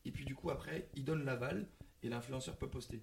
Et 0.04 0.10
puis 0.10 0.24
du 0.24 0.34
coup 0.34 0.50
après, 0.50 0.88
il 0.94 1.04
donne 1.04 1.24
l'aval 1.24 1.68
et 2.02 2.08
l'influenceur 2.08 2.56
peut 2.56 2.68
poster. 2.68 3.02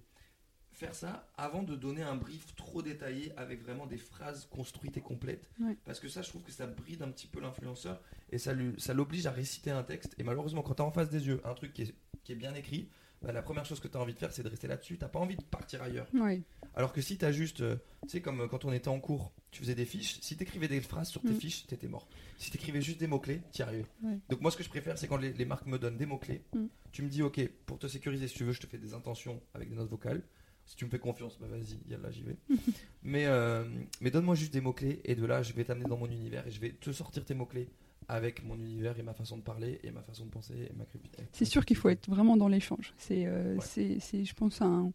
Faire 0.72 0.94
ça 0.94 1.32
avant 1.38 1.64
de 1.64 1.74
donner 1.76 2.02
un 2.02 2.16
brief 2.16 2.54
trop 2.56 2.82
détaillé 2.82 3.32
avec 3.38 3.64
vraiment 3.64 3.86
des 3.86 3.98
phrases 3.98 4.46
construites 4.46 4.98
et 4.98 5.02
complètes. 5.02 5.50
Ouais. 5.62 5.78
Parce 5.86 6.02
que 6.02 6.10
ça, 6.10 6.22
je 6.22 6.30
trouve 6.30 6.44
que 6.44 6.52
ça 6.52 6.68
bride 6.68 7.02
un 7.02 7.12
petit 7.12 7.28
peu 7.28 7.40
l'influenceur 7.40 8.02
et 8.30 8.38
ça 8.38 8.54
l'oblige 8.94 9.26
à 9.26 9.32
réciter 9.32 9.72
un 9.72 9.84
texte. 9.84 10.16
Et 10.18 10.24
malheureusement, 10.24 10.64
quand 10.64 10.76
tu 10.76 10.82
as 10.82 10.86
en 10.86 10.92
face 10.92 11.10
des 11.10 11.28
yeux 11.28 11.40
un 11.46 11.54
truc 11.54 11.72
qui 11.72 11.84
est, 11.84 11.96
qui 12.26 12.34
est 12.34 12.36
bien 12.36 12.54
écrit, 12.54 12.90
bah, 13.22 13.32
la 13.32 13.42
première 13.42 13.66
chose 13.66 13.80
que 13.80 13.88
tu 13.88 13.98
as 13.98 14.02
envie 14.02 14.14
de 14.14 14.20
faire, 14.20 14.32
c'est 14.32 14.44
de 14.44 14.50
rester 14.50 14.68
là-dessus. 14.68 14.98
T'as 14.98 15.08
pas 15.08 15.20
envie 15.20 15.36
de 15.36 15.44
partir 15.44 15.82
ailleurs. 15.82 16.08
Ouais. 16.14 16.44
Alors 16.76 16.94
que 16.94 17.02
si 17.02 17.18
tu 17.18 17.26
as 17.26 17.32
juste, 17.32 17.62
euh, 17.62 17.78
tu 18.04 18.10
sais, 18.10 18.22
comme 18.22 18.42
euh, 18.42 18.48
quand 18.48 18.66
on 18.66 18.72
était 18.72 18.90
en 18.90 19.00
cours, 19.00 19.32
tu 19.56 19.62
faisais 19.62 19.76
des 19.76 19.86
fiches, 19.86 20.20
si 20.22 20.36
tu 20.36 20.44
écrivais 20.44 20.68
des 20.68 20.82
phrases 20.82 21.10
sur 21.10 21.22
tes 21.22 21.30
Mm. 21.30 21.40
fiches, 21.40 21.66
t'étais 21.68 21.88
mort. 21.88 22.08
Si 22.38 22.52
tu 22.52 22.58
écrivais 22.58 22.82
juste 22.82 23.00
des 23.00 23.08
mots-clés, 23.08 23.42
tu 23.52 23.60
y 23.60 23.62
arrivais. 23.64 23.86
Ouais. 24.04 24.18
Donc 24.30 24.42
moi, 24.42 24.52
ce 24.52 24.58
que 24.58 24.64
je 24.64 24.70
préfère, 24.70 24.98
c'est 24.98 25.08
quand 25.08 25.18
les, 25.18 25.34
les 25.34 25.46
marques 25.46 25.66
me 25.68 25.80
donnent 25.80 25.98
des 25.98 26.06
mots-clés, 26.06 26.42
Mm. 26.54 26.66
tu 26.92 27.02
me 27.04 27.10
dis, 27.10 27.22
ok, 27.22 27.40
pour 27.66 27.80
te 27.80 27.88
sécuriser, 27.88 28.28
si 28.28 28.36
tu 28.36 28.44
veux, 28.44 28.52
je 28.52 28.60
te 28.62 28.68
fais 28.68 28.78
des 28.78 28.94
intentions 28.94 29.42
avec 29.54 29.70
des 29.70 29.76
notes 29.76 29.90
vocales. 29.90 30.22
Si 30.68 30.76
tu 30.76 30.84
me 30.86 30.90
fais 30.90 30.98
confiance, 31.00 31.38
bah 31.40 31.46
vas-y, 31.48 31.78
là 32.02 32.10
j'y 32.10 32.24
vais. 32.24 32.38
mais 33.04 33.26
euh, 33.28 33.64
mais 34.02 34.10
donne-moi 34.12 34.34
juste 34.36 34.52
des 34.52 34.62
mots-clés 34.62 35.00
et 35.06 35.14
de 35.16 35.24
là, 35.26 35.44
je 35.44 35.54
vais 35.54 35.64
t'amener 35.64 35.86
dans 35.88 35.98
mon 35.98 36.08
univers 36.10 36.46
et 36.48 36.52
je 36.52 36.60
vais 36.60 36.72
te 36.72 36.92
sortir 36.92 37.24
tes 37.24 37.36
mots-clés 37.36 37.70
avec 38.08 38.44
mon 38.44 38.56
univers 38.56 38.98
et 39.00 39.04
ma 39.04 39.14
façon 39.14 39.38
de 39.38 39.42
parler 39.44 39.80
et 39.84 39.92
ma 39.92 40.02
façon 40.02 40.26
de 40.26 40.32
penser 40.32 40.54
et 40.70 40.74
ma. 40.76 40.86
C'est 41.32 41.46
sûr 41.46 41.66
qu'il 41.66 41.78
faut 41.78 41.90
être 41.90 42.10
vraiment 42.10 42.36
dans 42.36 42.48
l'échange. 42.48 42.94
C'est, 42.98 43.26
euh, 43.28 43.56
Ouais. 43.58 44.00
c'est, 44.00 44.26
je 44.26 44.34
pense, 44.34 44.60
un. 44.62 44.92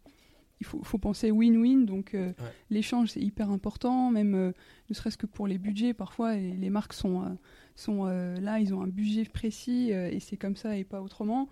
Il 0.61 0.66
faut, 0.66 0.83
faut 0.83 0.99
penser 0.99 1.31
win-win, 1.31 1.87
donc 1.87 2.12
euh, 2.14 2.29
Ouais. 2.38 2.53
l'échange 2.68 3.09
c'est 3.12 3.20
hyper 3.20 3.51
important, 3.51 4.11
même 4.11 4.35
euh, 4.35 4.53
ne 4.90 4.94
serait-ce 4.94 5.16
que 5.16 5.25
pour 5.27 5.46
les 5.46 5.57
budgets. 5.57 5.94
Parfois, 5.94 6.37
et 6.37 6.53
les 6.53 6.68
marques 6.70 6.92
sont, 6.92 7.23
euh, 7.23 7.29
sont 7.77 8.05
là, 8.05 8.61
ils 8.61 8.75
ont 8.75 8.83
un 8.83 8.87
budget 8.88 9.25
précis 9.25 9.90
et 9.90 10.20
c'est 10.20 10.37
comme 10.37 10.57
ça 10.57 10.77
et 10.77 10.85
pas 10.85 11.01
autrement. 11.01 11.49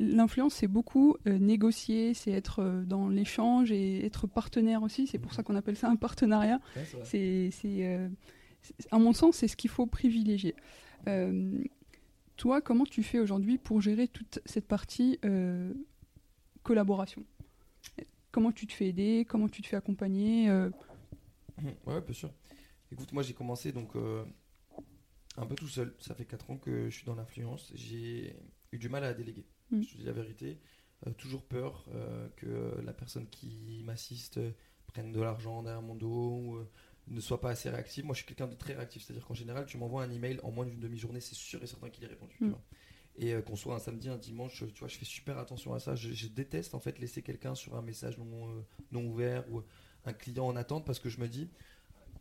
L'influence, 0.00 0.54
c'est 0.54 0.66
beaucoup 0.66 1.16
négocier, 1.26 2.14
c'est 2.14 2.32
être 2.32 2.82
dans 2.86 3.08
l'échange 3.08 3.70
et 3.70 4.04
être 4.06 4.26
partenaire 4.26 4.82
aussi. 4.82 5.06
C'est 5.06 5.18
pour 5.18 5.30
Mhm. 5.32 5.36
ça 5.36 5.42
qu'on 5.44 5.54
appelle 5.54 5.76
ça 5.76 5.88
un 5.88 5.96
partenariat. 5.96 6.60
Ouais, 6.76 7.50
c'est 7.52 8.10
à 8.90 8.98
mon 8.98 9.12
sens, 9.12 9.36
c'est 9.36 9.46
ce 9.48 9.56
qu'il 9.56 9.70
faut 9.70 9.86
privilégier. 9.86 10.54
Toi, 12.36 12.60
comment 12.62 12.84
tu 12.86 13.02
fais 13.02 13.20
aujourd'hui 13.20 13.58
pour 13.58 13.80
gérer 13.82 14.08
toute 14.08 14.40
cette 14.46 14.66
partie 14.66 15.18
collaboration? 16.62 17.22
Comment 18.30 18.52
tu 18.52 18.66
te 18.66 18.72
fais 18.72 18.88
aider? 18.88 19.24
Comment 19.28 19.48
tu 19.48 19.62
te 19.62 19.66
fais 19.68 19.76
accompagner 19.76 20.48
euh, 20.50 20.70
Mhm, 21.58 21.74
Ouais, 21.86 22.00
bien 22.00 22.14
sûr. 22.14 22.32
Écoute, 22.90 23.12
moi 23.12 23.22
j'ai 23.22 23.32
commencé 23.34 23.72
donc 23.72 23.94
euh, 23.96 24.24
un 25.36 25.46
peu 25.46 25.54
tout 25.54 25.68
seul. 25.68 25.94
Ça 26.00 26.14
fait 26.14 26.24
4 26.24 26.50
ans 26.50 26.56
que 26.56 26.88
je 26.90 26.94
suis 26.96 27.04
dans 27.04 27.14
l'influence. 27.14 27.72
J'ai 27.74 28.36
eu 28.72 28.78
du 28.78 28.88
mal 28.88 29.04
à 29.04 29.14
déléguer. 29.14 29.46
Mm. 29.70 29.82
Je 29.82 29.88
te 29.92 29.96
dis 29.98 30.04
la 30.04 30.12
vérité. 30.12 30.60
Euh, 31.06 31.12
toujours 31.12 31.44
peur 31.44 31.86
euh, 31.94 32.28
que 32.36 32.80
la 32.82 32.92
personne 32.92 33.28
qui 33.28 33.82
m'assiste 33.84 34.40
prenne 34.86 35.12
de 35.12 35.20
l'argent 35.20 35.62
derrière 35.62 35.82
mon 35.82 35.94
dos 35.94 36.08
ou 36.38 36.58
ne 37.08 37.20
soit 37.20 37.40
pas 37.40 37.50
assez 37.50 37.68
réactive. 37.70 38.04
Moi 38.04 38.14
je 38.14 38.18
suis 38.18 38.26
quelqu'un 38.26 38.48
de 38.48 38.54
très 38.56 38.74
réactif. 38.74 39.02
C'est-à-dire 39.04 39.24
qu'en 39.26 39.34
général, 39.34 39.66
tu 39.66 39.76
m'envoies 39.78 40.02
un 40.02 40.10
email 40.10 40.40
en 40.42 40.50
moins 40.50 40.66
d'une 40.66 40.80
demi-journée, 40.80 41.20
c'est 41.20 41.34
sûr 41.34 41.62
et 41.62 41.66
certain 41.66 41.88
qu'il 41.90 42.02
est 42.04 42.08
répondu. 42.08 42.34
tu 42.38 42.44
Mm. 42.44 42.48
vois. 42.50 42.62
Et 43.16 43.32
euh, 43.32 43.42
qu'on 43.42 43.54
soit 43.56 43.74
un 43.76 43.78
samedi, 43.78 44.08
un 44.08 44.16
dimanche, 44.16 44.64
tu 44.74 44.78
vois, 44.80 44.88
je 44.88 44.96
fais 44.96 45.04
super 45.04 45.38
attention 45.38 45.72
à 45.72 45.78
ça. 45.78 45.94
Je, 45.94 46.12
je 46.12 46.26
déteste 46.26 46.74
en 46.74 46.80
fait 46.80 46.98
laisser 46.98 47.22
quelqu'un 47.22 47.54
sur 47.54 47.76
un 47.76 47.82
message 47.82 48.18
non, 48.18 48.48
euh, 48.48 48.60
non 48.90 49.04
ouvert 49.06 49.44
ou 49.52 49.62
un 50.04 50.12
client 50.12 50.46
en 50.46 50.56
attente 50.56 50.84
parce 50.84 50.98
que 50.98 51.08
je 51.08 51.20
me 51.20 51.28
dis, 51.28 51.48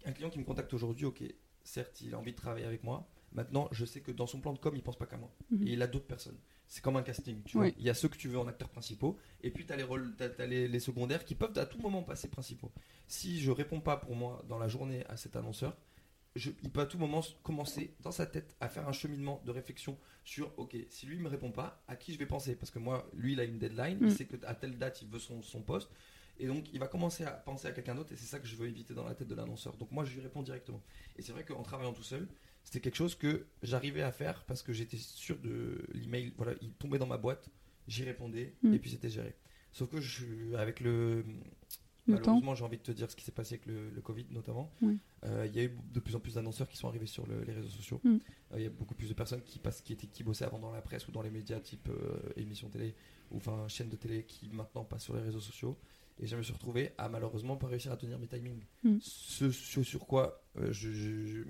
un 0.05 0.11
client 0.11 0.29
qui 0.29 0.39
me 0.39 0.43
contacte 0.43 0.73
aujourd'hui, 0.73 1.05
ok, 1.05 1.23
certes, 1.63 2.01
il 2.01 2.13
a 2.13 2.19
envie 2.19 2.31
de 2.31 2.37
travailler 2.37 2.65
avec 2.65 2.83
moi. 2.83 3.07
Maintenant, 3.31 3.67
je 3.71 3.85
sais 3.85 4.01
que 4.01 4.11
dans 4.11 4.27
son 4.27 4.39
plan 4.39 4.53
de 4.53 4.59
com, 4.59 4.73
il 4.75 4.83
pense 4.83 4.97
pas 4.97 5.07
qu'à 5.07 5.17
moi. 5.17 5.31
Mhm. 5.49 5.67
Et 5.67 5.71
il 5.71 5.81
a 5.81 5.87
d'autres 5.87 6.05
personnes. 6.05 6.37
C'est 6.67 6.83
comme 6.83 6.95
un 6.95 7.01
casting, 7.03 7.41
tu 7.43 7.57
vois. 7.57 7.67
Il 7.79 7.83
y 7.83 7.89
a 7.89 7.93
ceux 7.95 8.07
que 8.07 8.17
tu 8.17 8.27
veux 8.29 8.37
en 8.37 8.47
acteurs 8.47 8.69
principaux, 8.69 9.17
et 9.41 9.49
puis 9.51 9.65
tu 9.65 9.73
as, 9.73 9.75
les, 9.75 9.83
rôles, 9.83 10.15
t'as- 10.15 10.29
t'as 10.29 10.45
les, 10.45 10.67
les 10.67 10.79
secondaires 10.79 11.25
qui 11.25 11.33
peuvent 11.35 11.57
à 11.57 11.65
tout 11.65 11.79
moment 11.79 12.03
passer 12.03 12.27
principaux. 12.29 12.71
Si 13.07 13.41
je 13.41 13.49
réponds 13.51 13.81
pas 13.81 13.97
pour 13.97 14.15
moi 14.15 14.43
dans 14.47 14.59
la 14.59 14.67
journée 14.67 15.03
à 15.07 15.17
cet 15.17 15.35
annonceur, 15.35 15.75
je- 16.35 16.51
il 16.63 16.69
peut 16.71 16.81
à 16.81 16.85
tout 16.85 16.97
moment 16.97 17.21
commencer 17.43 17.93
dans 18.01 18.11
sa 18.11 18.25
tête 18.25 18.55
à 18.59 18.69
faire 18.69 18.87
un 18.87 18.91
cheminement 18.91 19.41
de 19.45 19.51
réflexion 19.51 19.97
sur 20.23 20.51
ok, 20.57 20.75
si 20.89 21.05
lui 21.05 21.17
me 21.19 21.27
répond 21.29 21.51
pas, 21.51 21.83
à 21.87 21.95
qui 21.95 22.13
je 22.13 22.17
vais 22.19 22.25
penser? 22.25 22.55
Parce 22.55 22.71
que 22.71 22.79
moi, 22.79 23.09
lui, 23.13 23.33
il 23.33 23.39
a 23.39 23.43
une 23.43 23.59
deadline, 23.59 23.99
Mm. 23.99 24.07
il 24.07 24.11
sait 24.13 24.25
qu'à 24.25 24.55
telle 24.55 24.77
date, 24.77 25.01
il 25.01 25.09
veut 25.09 25.19
son, 25.19 25.41
son 25.41 25.61
poste. 25.61 25.89
Et 26.39 26.47
donc, 26.47 26.65
il 26.73 26.79
va 26.79 26.87
commencer 26.87 27.23
à 27.25 27.31
penser 27.31 27.67
à 27.67 27.71
quelqu'un 27.71 27.93
d'autre, 27.93 28.11
et 28.11 28.15
c'est 28.15 28.25
ça 28.25 28.39
que 28.39 28.47
je 28.47 28.55
veux 28.55 28.67
éviter 28.67 28.93
dans 28.95 29.03
la 29.03 29.13
tête 29.13 29.27
de 29.27 29.35
l'annonceur. 29.35 29.77
Donc, 29.77 29.91
moi, 29.91 30.03
je 30.03 30.13
lui 30.15 30.21
réponds 30.21 30.41
directement. 30.41 30.81
Et 31.15 31.21
c'est 31.21 31.31
vrai 31.31 31.43
qu'en 31.45 31.61
travaillant 31.61 31.93
tout 31.93 32.01
seul, 32.03 32.27
c'était 32.63 32.79
quelque 32.79 32.95
chose 32.95 33.13
que 33.15 33.45
j'arrivais 33.61 34.01
à 34.01 34.11
faire 34.11 34.43
parce 34.45 34.63
que 34.63 34.73
j'étais 34.73 34.97
sûr 34.97 35.37
de 35.39 35.85
l'email. 35.93 36.33
Voilà, 36.37 36.53
il 36.61 36.71
tombait 36.73 36.97
dans 36.97 37.05
ma 37.05 37.17
boîte, 37.17 37.49
j'y 37.87 38.03
répondais, 38.03 38.55
Mm. 38.63 38.73
et 38.73 38.79
puis 38.79 38.89
c'était 38.89 39.09
géré. 39.09 39.35
Sauf 39.73 39.89
que 39.91 40.01
je, 40.01 40.23
suis- 40.23 40.55
avec 40.55 40.79
le. 40.79 41.23
Malheureusement, 42.07 42.55
j'ai 42.55 42.63
envie 42.65 42.77
de 42.77 42.83
te 42.83 42.91
dire 42.91 43.09
ce 43.09 43.15
qui 43.15 43.23
s'est 43.23 43.31
passé 43.31 43.55
avec 43.55 43.65
le, 43.65 43.89
le 43.89 44.01
Covid 44.01 44.25
notamment. 44.31 44.71
Oui. 44.81 44.97
Euh, 45.23 45.45
Il 45.47 45.55
y 45.55 45.59
a 45.59 45.63
eu 45.63 45.71
de 45.93 45.99
plus 45.99 46.15
en 46.15 46.19
plus 46.19 46.33
d'annonceurs 46.35 46.67
qui 46.67 46.77
sont 46.77 46.87
arrivés 46.87 47.05
sur 47.05 47.25
le- 47.27 47.43
les 47.43 47.53
réseaux 47.53 47.69
sociaux. 47.69 48.01
Mm. 48.03 48.09
Euh, 48.15 48.17
Il 48.57 48.63
y 48.63 48.65
a 48.65 48.69
beaucoup 48.69 48.93
plus 48.95 49.07
de 49.09 49.13
personnes 49.13 49.41
qui, 49.41 49.59
passent, 49.59 49.81
qui, 49.81 49.93
étaient, 49.93 50.07
qui 50.07 50.23
bossaient 50.23 50.45
avant 50.45 50.59
dans 50.59 50.71
la 50.71 50.81
presse 50.81 51.07
ou 51.07 51.11
dans 51.11 51.21
les 51.21 51.29
médias 51.31 51.59
type 51.59 51.87
euh, 51.89 52.19
émission 52.35 52.67
télé 52.69 52.93
ou 53.31 53.37
enfin 53.37 53.67
chaîne 53.69 53.89
de 53.89 53.95
télé 53.95 54.23
qui 54.25 54.49
maintenant 54.49 54.83
passent 54.83 55.03
sur 55.03 55.15
les 55.15 55.21
réseaux 55.21 55.39
sociaux. 55.39 55.77
Et 56.19 56.27
je 56.27 56.35
me 56.35 56.43
suis 56.43 56.53
retrouvé 56.53 56.91
à 56.97 57.07
malheureusement 57.09 57.55
pas 57.57 57.67
réussir 57.67 57.91
à 57.91 57.97
tenir 57.97 58.19
mes 58.19 58.27
timings. 58.27 58.63
Mm. 58.83 58.97
Ce, 59.01 59.51
ce 59.51 59.81
sur 59.83 60.05
quoi 60.05 60.43
euh, 60.57 60.71
je, 60.73 60.91
je- 60.91 61.25
je- 61.25 61.43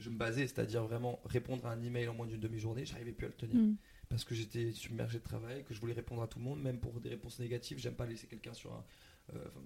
je 0.00 0.10
me 0.10 0.16
basais, 0.16 0.46
c'est-à-dire 0.48 0.84
vraiment 0.84 1.20
répondre 1.24 1.64
à 1.66 1.72
un 1.72 1.80
email 1.82 2.08
en 2.08 2.14
moins 2.14 2.26
d'une 2.26 2.40
demi-journée, 2.40 2.84
j'arrivais 2.84 3.12
plus 3.12 3.26
à 3.26 3.28
le 3.28 3.34
tenir 3.34 3.56
Mm. 3.56 3.76
parce 4.10 4.24
que 4.24 4.34
j'étais 4.34 4.72
submergé 4.72 5.18
de 5.18 5.24
travail, 5.24 5.64
que 5.64 5.72
je 5.72 5.80
voulais 5.80 5.94
répondre 5.94 6.20
à 6.22 6.26
tout 6.26 6.38
le 6.40 6.44
monde, 6.44 6.60
même 6.60 6.78
pour 6.78 7.00
des 7.00 7.08
réponses 7.08 7.38
négatives. 7.38 7.78
J'aime 7.78 7.94
pas 7.94 8.04
laisser 8.06 8.26
quelqu'un 8.26 8.52
sur 8.52 8.72
un, 8.72 8.84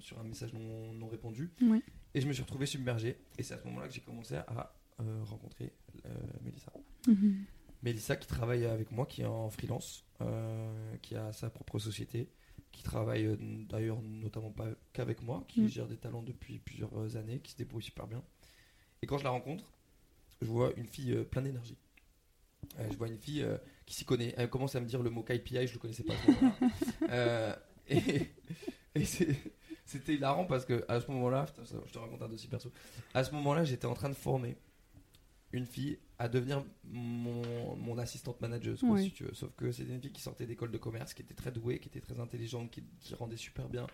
sur 0.01 0.19
un 0.19 0.25
message 0.25 0.53
non, 0.53 0.93
non 0.93 1.09
répondu. 1.09 1.51
Et 2.15 2.21
je 2.21 2.27
me 2.27 2.33
suis 2.33 2.43
retrouvé 2.43 2.67
submergé. 2.67 3.17
Et 3.39 3.43
c'est 3.43 3.55
à 3.55 3.59
ce 3.59 3.65
moment-là 3.67 3.89
que 3.89 3.95
j'ai 3.95 4.01
commencé 4.01 4.35
à 4.37 4.75
euh, 5.01 5.23
rencontrer 5.25 5.73
euh, 6.07 6.11
Mélissa. 6.43 6.73
Mhm. 7.07 7.45
Mélissa 7.83 8.17
qui 8.17 8.27
travaille 8.27 8.65
avec 8.67 8.91
moi, 8.91 9.07
qui 9.07 9.23
est 9.23 9.27
en 9.27 9.51
freelance, 9.51 10.05
euh, 10.21 10.97
qui 11.03 11.15
a 11.15 11.33
sa 11.33 11.49
propre 11.51 11.79
société, 11.79 12.29
qui 12.73 12.83
travaille 12.83 13.27
euh, 13.27 13.37
d'ailleurs 13.69 14.01
notamment 14.03 14.51
pas 14.51 14.67
qu'avec 14.93 15.23
moi, 15.23 15.45
qui 15.49 15.61
Mm. 15.63 15.69
gère 15.69 15.87
des 15.87 15.97
talents 15.97 16.23
depuis 16.23 16.59
plusieurs 16.59 17.17
années, 17.17 17.39
qui 17.41 17.53
se 17.53 17.57
débrouille 17.57 17.83
super 17.83 18.07
bien. 18.09 18.23
Et 19.03 19.07
quand 19.07 19.19
je 19.19 19.25
la 19.25 19.31
rencontre, 19.31 19.71
je 20.43 20.47
vois 20.49 20.73
une 20.77 20.87
fille 20.89 21.13
euh, 21.13 21.25
pleine 21.25 21.45
d'énergie. 21.45 21.77
Euh, 22.81 22.89
je 22.91 22.97
vois 22.97 23.07
une 23.09 23.19
fille 23.19 23.43
euh, 23.43 23.57
qui 23.87 23.95
s'y 23.95 24.05
connaît. 24.05 24.35
Elle 24.37 24.51
commence 24.51 24.75
à 24.75 24.81
me 24.81 24.87
dire 24.87 25.03
le 25.03 25.11
mot 25.11 25.23
KPI, 25.23 25.69
je 25.69 25.75
le 25.75 25.79
connaissais 25.79 26.03
pas. 26.03 26.15
à 26.15 26.17
ce 26.17 26.31
moment-là. 26.33 26.57
Euh, 27.11 27.55
et 27.89 28.29
et 28.95 29.05
c'était 29.85 30.15
hilarant 30.15 30.45
parce 30.45 30.65
que 30.65 30.85
à 30.89 31.01
ce 31.01 31.11
moment-là, 31.11 31.47
je 31.65 31.91
te 31.93 31.99
raconte 31.99 32.23
un 32.23 32.29
dossier 32.29 32.49
perso. 32.49 32.73
À 33.15 33.25
ce 33.25 33.33
moment-là, 33.33 33.65
j'étais 33.65 33.87
en 33.87 33.95
train 33.95 34.09
de 34.09 34.15
former 34.15 34.57
une 35.53 35.65
fille 35.67 35.99
à 36.19 36.29
devenir 36.29 36.65
mon, 36.85 37.75
mon 37.77 37.97
assistante 37.99 38.41
manageuse, 38.41 38.81
quoi, 38.81 38.91
Ouais. 38.91 39.03
si 39.05 39.13
tu 39.13 39.25
veux. 39.25 39.33
Sauf 39.35 39.51
que 39.57 39.73
c'était 39.73 39.93
une 39.95 40.01
fille 40.03 40.13
qui 40.13 40.21
sortait 40.21 40.47
d'école 40.47 40.71
de 40.71 40.79
commerce, 40.79 41.15
qui 41.15 41.23
était 41.23 41.35
très 41.35 41.53
douée, 41.53 41.79
qui 41.79 41.89
était 41.89 42.01
très 42.01 42.19
intelligente, 42.21 42.71
qui, 42.71 42.83
qui 43.01 43.15
rendait 43.15 43.37
super 43.37 43.69
bien, 43.69 43.87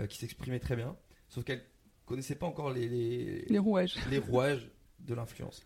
euh, 0.00 0.06
qui 0.06 0.18
s'exprimait 0.18 0.60
très 0.60 0.76
bien. 0.76 0.96
Sauf 1.28 1.44
qu'elle 1.44 1.64
connaissait 2.04 2.34
pas 2.34 2.46
encore 2.46 2.70
les, 2.72 2.88
les, 2.88 3.44
Les 3.48 3.58
rouages. 3.58 3.94
les 4.10 4.18
rouages 4.18 4.68
de 4.98 5.14
l'influence. 5.14 5.62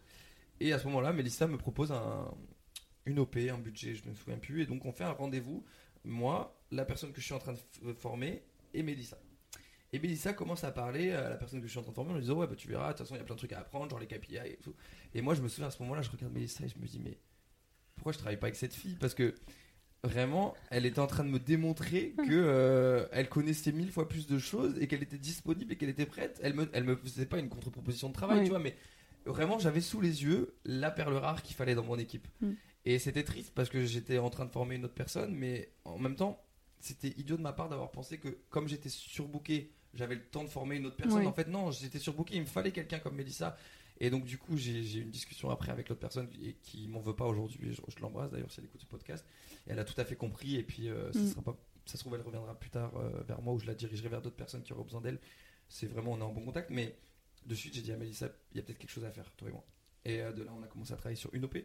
Et 0.60 0.72
à 0.72 0.78
ce 0.78 0.84
moment-là, 0.86 1.12
Mélissa 1.12 1.48
me 1.48 1.56
propose 1.58 1.90
un, 1.90 2.30
une 3.06 3.18
OP, 3.18 3.36
un 3.36 3.58
budget, 3.58 3.94
je 3.94 4.04
ne 4.04 4.10
me 4.10 4.14
souviens 4.14 4.38
plus. 4.38 4.62
Et 4.62 4.66
donc, 4.66 4.84
on 4.84 4.92
fait 4.92 5.04
un 5.04 5.12
rendez-vous, 5.12 5.64
moi, 6.04 6.56
la 6.70 6.84
personne 6.84 7.10
que 7.12 7.20
je 7.20 7.24
suis 7.26 7.34
en 7.34 7.38
train 7.40 7.54
de 7.82 7.92
former 7.94 8.42
et 8.74 8.82
Mélissa. 8.82 9.18
Et 9.92 9.98
Mélissa 9.98 10.32
commence 10.32 10.64
à 10.64 10.70
parler 10.70 11.12
à 11.12 11.28
la 11.28 11.36
personne 11.36 11.60
que 11.60 11.66
je 11.66 11.70
suis 11.70 11.78
en 11.78 11.82
train 11.82 11.92
de 11.92 11.94
former 11.94 12.12
en 12.12 12.14
lui 12.14 12.22
disant 12.22 12.36
Ouais, 12.36 12.46
bah, 12.46 12.56
tu 12.56 12.68
verras, 12.68 12.92
de 12.92 12.98
toute 12.98 13.06
façon, 13.06 13.14
il 13.14 13.18
y 13.18 13.20
a 13.20 13.24
plein 13.24 13.34
de 13.34 13.38
trucs 13.38 13.52
à 13.52 13.60
apprendre, 13.60 13.90
genre 13.90 14.00
les 14.00 14.06
KPI 14.06 14.36
et 14.36 14.58
tout. 14.62 14.74
Et 15.14 15.20
moi, 15.20 15.34
je 15.34 15.42
me 15.42 15.48
souviens 15.48 15.66
à 15.66 15.70
ce 15.70 15.82
moment-là, 15.82 16.00
je 16.02 16.10
regarde 16.10 16.32
Mélissa 16.32 16.64
et 16.64 16.68
je 16.68 16.78
me 16.78 16.86
dis 16.86 16.98
Mais 16.98 17.18
pourquoi 17.94 18.12
je 18.12 18.18
travaille 18.18 18.38
pas 18.38 18.46
avec 18.46 18.56
cette 18.56 18.74
fille? 18.74 18.96
Parce 18.98 19.14
que 19.14 19.34
vraiment, 20.02 20.54
elle 20.70 20.86
était 20.86 20.98
en 20.98 21.06
train 21.06 21.24
de 21.24 21.28
me 21.28 21.38
démontrer 21.38 22.14
que 22.16 22.30
euh, 22.30 23.06
elle 23.12 23.28
connaissait 23.28 23.72
mille 23.72 23.92
fois 23.92 24.08
plus 24.08 24.26
de 24.26 24.38
choses 24.38 24.78
et 24.80 24.86
qu'elle 24.86 25.02
était 25.02 25.18
disponible 25.18 25.72
et 25.72 25.76
qu'elle 25.76 25.90
était 25.90 26.06
prête. 26.06 26.40
Elle 26.42 26.54
me, 26.54 26.70
elle 26.72 26.84
me 26.84 26.96
faisait 26.96 27.26
pas 27.26 27.38
une 27.38 27.50
contre-proposition 27.50 28.08
de 28.08 28.14
travail, 28.14 28.44
tu 28.44 28.50
vois, 28.50 28.60
mais 28.60 28.74
vraiment, 29.26 29.58
j'avais 29.58 29.82
sous 29.82 30.00
les 30.00 30.24
yeux 30.24 30.54
la 30.64 30.90
perle 30.90 31.16
rare 31.16 31.42
qu'il 31.42 31.54
fallait 31.54 31.74
dans 31.74 31.84
mon 31.84 31.98
équipe. 31.98 32.26
Mm. 32.40 32.52
Et 32.84 32.98
c'était 32.98 33.22
triste 33.22 33.52
parce 33.54 33.68
que 33.68 33.84
j'étais 33.84 34.18
en 34.18 34.30
train 34.30 34.44
de 34.44 34.50
former 34.50 34.76
une 34.76 34.84
autre 34.84 34.94
personne, 34.94 35.34
mais 35.34 35.70
en 35.84 35.98
même 35.98 36.16
temps, 36.16 36.42
c'était 36.82 37.18
idiot 37.18 37.36
de 37.36 37.42
ma 37.42 37.52
part 37.52 37.68
d'avoir 37.68 37.90
pensé 37.90 38.18
que 38.18 38.28
comme 38.50 38.68
j'étais 38.68 38.88
surbooké, 38.88 39.72
j'avais 39.94 40.14
le 40.16 40.22
temps 40.24 40.44
de 40.44 40.48
former 40.48 40.76
une 40.76 40.86
autre 40.86 40.96
personne. 40.96 41.26
En 41.26 41.32
fait, 41.32 41.48
non, 41.48 41.70
j'étais 41.70 41.98
surbooké, 41.98 42.34
il 42.36 42.40
me 42.42 42.46
fallait 42.46 42.72
quelqu'un 42.72 42.98
comme 42.98 43.14
Mélissa. 43.16 43.56
Et 44.00 44.10
donc, 44.10 44.24
du 44.24 44.36
coup, 44.38 44.56
j'ai 44.56 44.80
eu 44.98 45.02
une 45.02 45.10
discussion 45.10 45.50
après 45.50 45.70
avec 45.70 45.88
l'autre 45.88 46.00
personne 46.00 46.28
qui, 46.28 46.54
qui 46.62 46.88
m'en 46.88 47.00
veut 47.00 47.14
pas 47.14 47.26
aujourd'hui. 47.26 47.72
Je, 47.74 47.82
je 47.88 48.00
l'embrasse 48.00 48.30
d'ailleurs 48.32 48.50
si 48.50 48.58
elle 48.60 48.66
écoute 48.66 48.80
ce 48.80 48.86
podcast. 48.86 49.24
Et 49.66 49.70
elle 49.70 49.78
a 49.78 49.84
tout 49.84 49.98
à 50.00 50.04
fait 50.04 50.16
compris. 50.16 50.56
Et 50.56 50.62
puis, 50.64 50.88
euh, 50.88 51.12
ça, 51.12 51.20
Mm. 51.20 51.26
sera 51.28 51.42
pas, 51.42 51.56
ça 51.86 51.92
se 51.94 51.98
trouve, 51.98 52.14
elle 52.16 52.22
reviendra 52.22 52.58
plus 52.58 52.70
tard 52.70 52.96
euh, 52.96 53.22
vers 53.28 53.40
moi 53.42 53.54
ou 53.54 53.58
je 53.58 53.66
la 53.66 53.74
dirigerai 53.74 54.08
vers 54.08 54.20
d'autres 54.22 54.34
personnes 54.36 54.62
qui 54.62 54.72
auront 54.72 54.82
besoin 54.84 55.00
d'elle. 55.02 55.20
C'est 55.68 55.86
vraiment, 55.86 56.12
on 56.12 56.18
est 56.18 56.22
en 56.22 56.32
bon 56.32 56.44
contact. 56.44 56.70
Mais 56.70 56.96
de 57.46 57.54
suite, 57.54 57.74
j'ai 57.74 57.82
dit 57.82 57.92
à 57.92 57.96
Mélissa, 57.96 58.28
il 58.52 58.56
y 58.56 58.60
a 58.60 58.62
peut-être 58.64 58.78
quelque 58.78 58.90
chose 58.90 59.04
à 59.04 59.10
faire, 59.12 59.30
toi 59.36 59.48
et 59.48 59.52
moi. 59.52 59.64
Et 60.04 60.20
euh, 60.20 60.32
de 60.32 60.42
là, 60.42 60.52
on 60.58 60.62
a 60.64 60.66
commencé 60.66 60.92
à 60.92 60.96
travailler 60.96 61.16
sur 61.16 61.32
une 61.34 61.44
OP, 61.44 61.58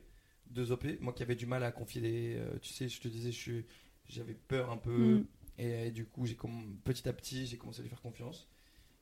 deux 0.51 0.71
OP. 0.71 0.85
Moi 0.99 1.13
qui 1.13 1.23
avais 1.23 1.35
du 1.35 1.47
mal 1.47 1.63
à 1.63 1.71
confier 1.71 2.35
euh, 2.37 2.59
tu 2.61 2.71
sais, 2.71 2.87
je 2.87 2.99
te 3.01 3.07
disais, 3.07 3.31
je 3.31 3.37
suis- 3.37 3.65
j'avais 4.07 4.33
peur 4.33 4.69
un 4.71 4.77
peu. 4.77 5.15
Mm. 5.19 5.25
Et, 5.59 5.73
euh, 5.73 5.91
du 5.91 6.05
coup, 6.05 6.25
j'ai 6.25 6.37
petit 6.83 7.07
à 7.09 7.13
petit, 7.13 7.45
j'ai 7.45 7.57
commencé 7.57 7.79
à 7.79 7.83
lui 7.83 7.89
faire 7.89 8.01
confiance. 8.01 8.47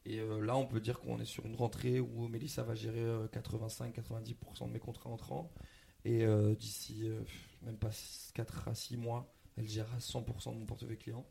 Et 0.06 0.20
euh, 0.20 0.40
là, 0.40 0.56
on 0.56 0.66
peut 0.68 0.80
dire 0.80 1.00
qu'on 1.00 1.20
est 1.20 1.26
sur 1.26 1.46
une 1.46 1.56
rentrée 1.56 2.00
où 2.00 2.28
Mélissa 2.28 2.64
va 2.64 2.76
gérer 2.76 3.02
euh, 3.04 3.28
85-90% 3.28 4.68
de 4.68 4.72
mes 4.74 4.80
contrats 4.80 5.10
entrants. 5.10 5.52
Et 6.06 6.24
euh, 6.24 6.54
d'ici 6.56 7.02
euh, 7.10 7.22
même 7.64 7.78
pas 7.78 7.90
4 8.36 8.68
à 8.68 8.76
6 8.76 8.98
mois, 8.98 9.34
elle 9.58 9.68
gérera 9.68 9.98
100% 9.98 10.54
de 10.54 10.60
mon 10.60 10.66
portefeuille 10.66 10.98
client. 11.00 11.26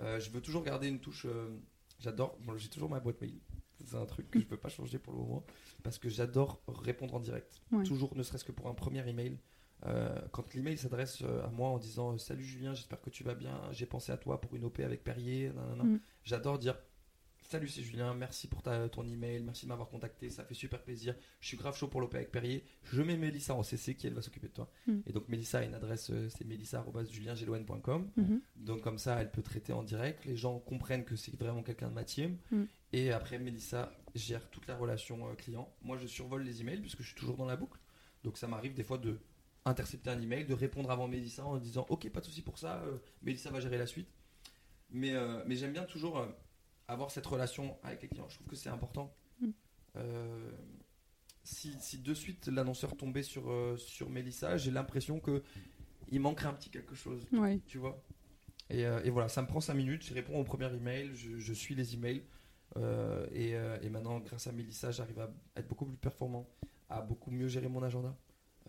Euh, 0.00 0.18
je 0.18 0.30
veux 0.30 0.40
toujours 0.40 0.64
garder 0.64 0.88
une 0.88 0.98
touche. 0.98 1.26
euh, 1.26 1.56
j'adore. 2.00 2.36
bon, 2.40 2.56
j'ai 2.56 2.68
toujours 2.68 2.90
ma 2.90 2.98
boîte 2.98 3.20
mail. 3.20 3.38
C'est 3.84 3.96
un 3.96 4.06
truc 4.06 4.30
que 4.30 4.40
je 4.40 4.46
peux 4.46 4.56
pas 4.56 4.68
changer 4.68 4.98
pour 4.98 5.12
le 5.12 5.20
moment. 5.20 5.44
Parce 5.84 5.98
que 5.98 6.08
j'adore 6.08 6.60
répondre 6.66 7.14
en 7.14 7.20
direct. 7.20 7.60
Ouais. 7.70 7.84
Toujours, 7.84 8.16
ne 8.16 8.22
serait-ce 8.22 8.44
que 8.44 8.52
pour 8.52 8.68
un 8.68 8.74
premier 8.74 9.08
email. 9.08 9.38
Euh, 9.86 10.16
quand 10.30 10.54
l'email 10.54 10.78
s'adresse 10.78 11.22
euh, 11.22 11.44
à 11.44 11.48
moi 11.48 11.68
en 11.68 11.78
disant 11.78 12.12
euh, 12.12 12.18
Salut 12.18 12.44
Julien, 12.44 12.74
j'espère 12.74 13.00
que 13.00 13.10
tu 13.10 13.24
vas 13.24 13.34
bien. 13.34 13.60
J'ai 13.72 13.86
pensé 13.86 14.12
à 14.12 14.16
toi 14.16 14.40
pour 14.40 14.54
une 14.54 14.64
OP 14.64 14.80
avec 14.80 15.02
Perrier. 15.02 15.50
Mm. 15.50 15.98
J'adore 16.24 16.58
dire 16.58 16.76
Salut, 17.48 17.68
c'est 17.68 17.82
Julien, 17.82 18.14
merci 18.14 18.46
pour 18.46 18.62
ta, 18.62 18.88
ton 18.88 19.06
email, 19.06 19.42
merci 19.42 19.66
de 19.66 19.68
m'avoir 19.68 19.90
contacté, 19.90 20.30
ça 20.30 20.42
fait 20.42 20.54
super 20.54 20.80
plaisir. 20.80 21.14
Je 21.40 21.48
suis 21.48 21.58
grave 21.58 21.76
chaud 21.76 21.88
pour 21.88 22.00
l'OP 22.00 22.14
avec 22.14 22.30
Perrier. 22.30 22.64
Je 22.84 23.02
mets 23.02 23.18
Mélissa 23.18 23.54
en 23.54 23.62
CC 23.62 23.94
qui 23.94 24.06
elle 24.06 24.14
va 24.14 24.22
s'occuper 24.22 24.46
de 24.46 24.54
toi. 24.54 24.70
Mm. 24.86 25.00
Et 25.06 25.12
donc 25.12 25.28
Mélissa 25.28 25.58
a 25.58 25.64
une 25.64 25.74
adresse, 25.74 26.10
c'est 26.30 26.46
mélissa.juliengeloen.com. 26.46 28.10
Mhm. 28.16 28.40
Donc 28.56 28.80
comme 28.80 28.98
ça, 28.98 29.20
elle 29.20 29.30
peut 29.30 29.42
traiter 29.42 29.72
en 29.72 29.82
direct. 29.82 30.24
Les 30.24 30.36
gens 30.36 30.60
comprennent 30.60 31.04
que 31.04 31.16
c'est 31.16 31.36
vraiment 31.36 31.62
quelqu'un 31.62 31.88
de 31.88 31.94
ma 31.94 32.04
team. 32.04 32.38
Mm. 32.52 32.62
Et 32.94 33.12
après, 33.12 33.38
Mélissa 33.38 33.92
gère 34.14 34.48
toute 34.50 34.66
la 34.66 34.76
relation 34.76 35.18
client. 35.36 35.68
Moi, 35.82 35.98
je 35.98 36.06
survole 36.06 36.44
les 36.44 36.60
emails 36.60 36.80
puisque 36.80 37.02
je 37.02 37.08
suis 37.08 37.16
toujours 37.16 37.36
dans 37.36 37.46
la 37.46 37.56
boucle. 37.56 37.78
Donc 38.24 38.38
ça 38.38 38.46
m'arrive 38.46 38.74
des 38.74 38.84
fois 38.84 38.98
de 38.98 39.18
intercepter 39.64 40.10
un 40.10 40.20
email, 40.20 40.44
de 40.44 40.54
répondre 40.54 40.90
avant 40.90 41.08
Mélissa 41.08 41.44
en 41.44 41.56
disant 41.58 41.86
Ok, 41.88 42.08
pas 42.10 42.20
de 42.20 42.24
souci 42.26 42.42
pour 42.42 42.58
ça, 42.58 42.82
euh, 42.82 42.98
Mélissa 43.22 43.50
va 43.50 43.60
gérer 43.60 43.78
la 43.78 43.86
suite. 43.86 44.08
Mais, 44.90 45.14
euh, 45.14 45.42
mais 45.46 45.56
j'aime 45.56 45.72
bien 45.72 45.84
toujours 45.84 46.18
euh, 46.18 46.26
avoir 46.88 47.10
cette 47.10 47.26
relation 47.26 47.78
avec 47.82 48.02
les 48.02 48.08
clients. 48.08 48.28
Je 48.28 48.36
trouve 48.36 48.48
que 48.48 48.56
c'est 48.56 48.68
important. 48.68 49.14
Mm. 49.40 49.50
Euh, 49.96 50.50
si, 51.44 51.74
si 51.80 51.98
de 51.98 52.14
suite 52.14 52.46
l'annonceur 52.48 52.96
tombait 52.96 53.22
sur, 53.22 53.52
sur 53.76 54.10
Mélissa, 54.10 54.56
j'ai 54.56 54.70
l'impression 54.70 55.18
que 55.18 55.42
il 56.08 56.20
manquerait 56.20 56.48
un 56.48 56.52
petit 56.52 56.70
quelque 56.70 56.94
chose 56.94 57.26
Ouais. 57.32 57.60
tu 57.66 57.78
vois. 57.78 58.02
Et, 58.70 58.82
et 58.82 59.10
voilà, 59.10 59.28
ça 59.28 59.42
me 59.42 59.48
prend 59.48 59.60
5 59.60 59.74
minutes, 59.74 60.04
je 60.04 60.14
réponds 60.14 60.38
au 60.38 60.44
premier 60.44 60.72
email, 60.72 61.10
je, 61.14 61.38
je 61.38 61.52
suis 61.52 61.74
les 61.74 61.94
emails. 61.94 62.22
et, 63.32 63.50
et 63.82 63.88
maintenant, 63.90 64.20
grâce 64.20 64.46
à 64.46 64.52
Mélissa, 64.52 64.92
j'arrive 64.92 65.18
à 65.18 65.30
être 65.56 65.66
beaucoup 65.66 65.84
plus 65.84 65.96
performant, 65.96 66.48
à 66.88 67.00
beaucoup 67.00 67.32
mieux 67.32 67.48
gérer 67.48 67.68
mon 67.68 67.82
agenda. 67.82 68.16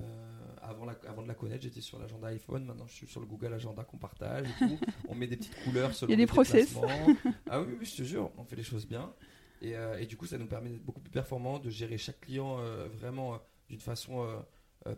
Euh, 0.01 0.42
avant, 0.63 0.85
la- 0.85 0.97
avant 1.07 1.21
de 1.21 1.27
la 1.27 1.33
connaître, 1.33 1.63
j'étais 1.63 1.81
sur 1.81 1.99
l'agenda 1.99 2.27
iPhone, 2.27 2.65
maintenant 2.65 2.87
je 2.87 2.93
suis 2.93 3.07
sur 3.07 3.19
le 3.19 3.25
Google 3.25 3.53
Agenda 3.53 3.83
qu'on 3.83 3.97
partage 3.97 4.47
et 4.49 4.53
tout. 4.67 4.79
On 5.09 5.15
met 5.15 5.27
des 5.27 5.37
petites 5.37 5.55
couleurs 5.63 5.93
selon 5.93 6.09
Il 6.09 6.11
y 6.11 6.13
a 6.13 6.17
des 6.17 6.27
process. 6.27 6.75
Ah 7.49 7.61
oui, 7.61 7.75
oui, 7.79 7.85
je 7.85 7.95
te 7.97 8.03
jure, 8.03 8.31
on 8.37 8.43
fait 8.43 8.55
les 8.55 8.63
choses 8.63 8.87
bien. 8.87 9.13
Et, 9.61 9.75
euh, 9.75 9.97
et 9.99 10.05
du 10.07 10.17
coup, 10.17 10.25
ça 10.25 10.37
nous 10.37 10.47
permet 10.47 10.69
d'être 10.69 10.83
beaucoup 10.83 10.99
plus 11.01 11.11
performant, 11.11 11.59
de 11.59 11.69
gérer 11.69 11.97
chaque 11.97 12.19
client 12.21 12.57
euh, 12.59 12.87
vraiment 12.93 13.35
euh, 13.35 13.37
d'une 13.69 13.79
façon 13.79 14.27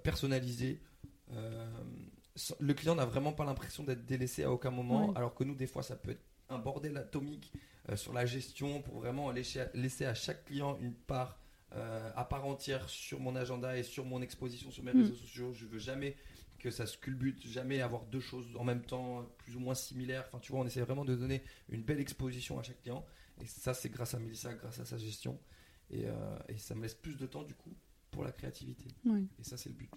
personnalisée. 0.04 0.80
Le 2.60 2.74
client 2.74 2.96
n'a 2.96 3.06
vraiment 3.06 3.32
pas 3.34 3.46
l'impression 3.46 3.84
d'être 3.84 4.06
délaissé 4.06 4.44
à 4.44 4.52
aucun 4.52 4.72
moment, 4.72 5.14
alors 5.14 5.34
que 5.36 5.44
nous, 5.44 5.56
des 5.56 5.68
fois, 5.68 5.84
ça 5.84 5.96
peut 5.96 6.12
être 6.12 6.24
un 6.50 6.58
bordel 6.60 6.98
atomique 6.98 7.52
sur 7.96 8.14
la 8.14 8.26
gestion 8.26 8.82
pour 8.82 8.96
vraiment 9.00 9.32
laisser, 9.32 9.64
laisser 9.74 10.06
à 10.06 10.14
chaque 10.16 10.46
client 10.46 10.78
une 10.82 10.94
part 10.94 11.38
euh, 11.74 12.12
à 12.16 12.26
part 12.26 12.46
entière 12.46 12.88
sur 12.90 13.20
mon 13.20 13.36
agenda 13.36 13.78
et 13.78 13.84
sur 13.84 14.06
mon 14.06 14.22
exposition 14.22 14.72
sur 14.72 14.84
mes 14.84 14.94
Mm. 14.94 15.02
réseaux 15.02 15.16
sociaux. 15.16 15.54
Je 15.54 15.66
veux 15.66 15.80
jamais 15.80 16.16
que 16.60 16.72
ça 16.72 16.86
se 16.86 16.98
culbute, 16.98 17.46
jamais 17.46 17.82
avoir 17.82 18.06
deux 18.06 18.20
choses 18.22 18.48
en 18.58 18.64
même 18.64 18.82
temps, 18.82 19.24
plus 19.40 19.56
ou 19.56 19.60
moins 19.60 19.76
similaires. 19.76 20.24
Enfin, 20.28 20.40
tu 20.40 20.52
vois, 20.52 20.62
on 20.62 20.66
essaie 20.66 20.82
vraiment 20.82 21.06
de 21.06 21.16
donner 21.16 21.44
une 21.70 21.84
belle 21.84 22.00
exposition 22.00 22.58
à 22.60 22.64
chaque 22.64 22.82
client. 22.82 23.06
Et 23.42 23.46
ça, 23.46 23.74
c'est 23.74 23.90
grâce 23.90 24.14
à 24.14 24.20
Mélissa, 24.20 24.54
grâce 24.54 24.80
à 24.80 24.86
sa 24.86 24.98
gestion. 24.98 25.38
Et, 25.92 26.06
euh, 26.08 26.38
et 26.48 26.58
ça 26.58 26.74
me 26.74 26.82
laisse 26.82 26.96
plus 26.96 27.18
de 27.18 27.26
temps, 27.28 27.44
du 27.44 27.54
coup, 27.54 27.74
pour 28.10 28.24
la 28.24 28.32
créativité. 28.32 28.86
Et 29.40 29.44
ça, 29.44 29.58
c'est 29.58 29.70
le 29.70 29.76
but. 29.76 29.92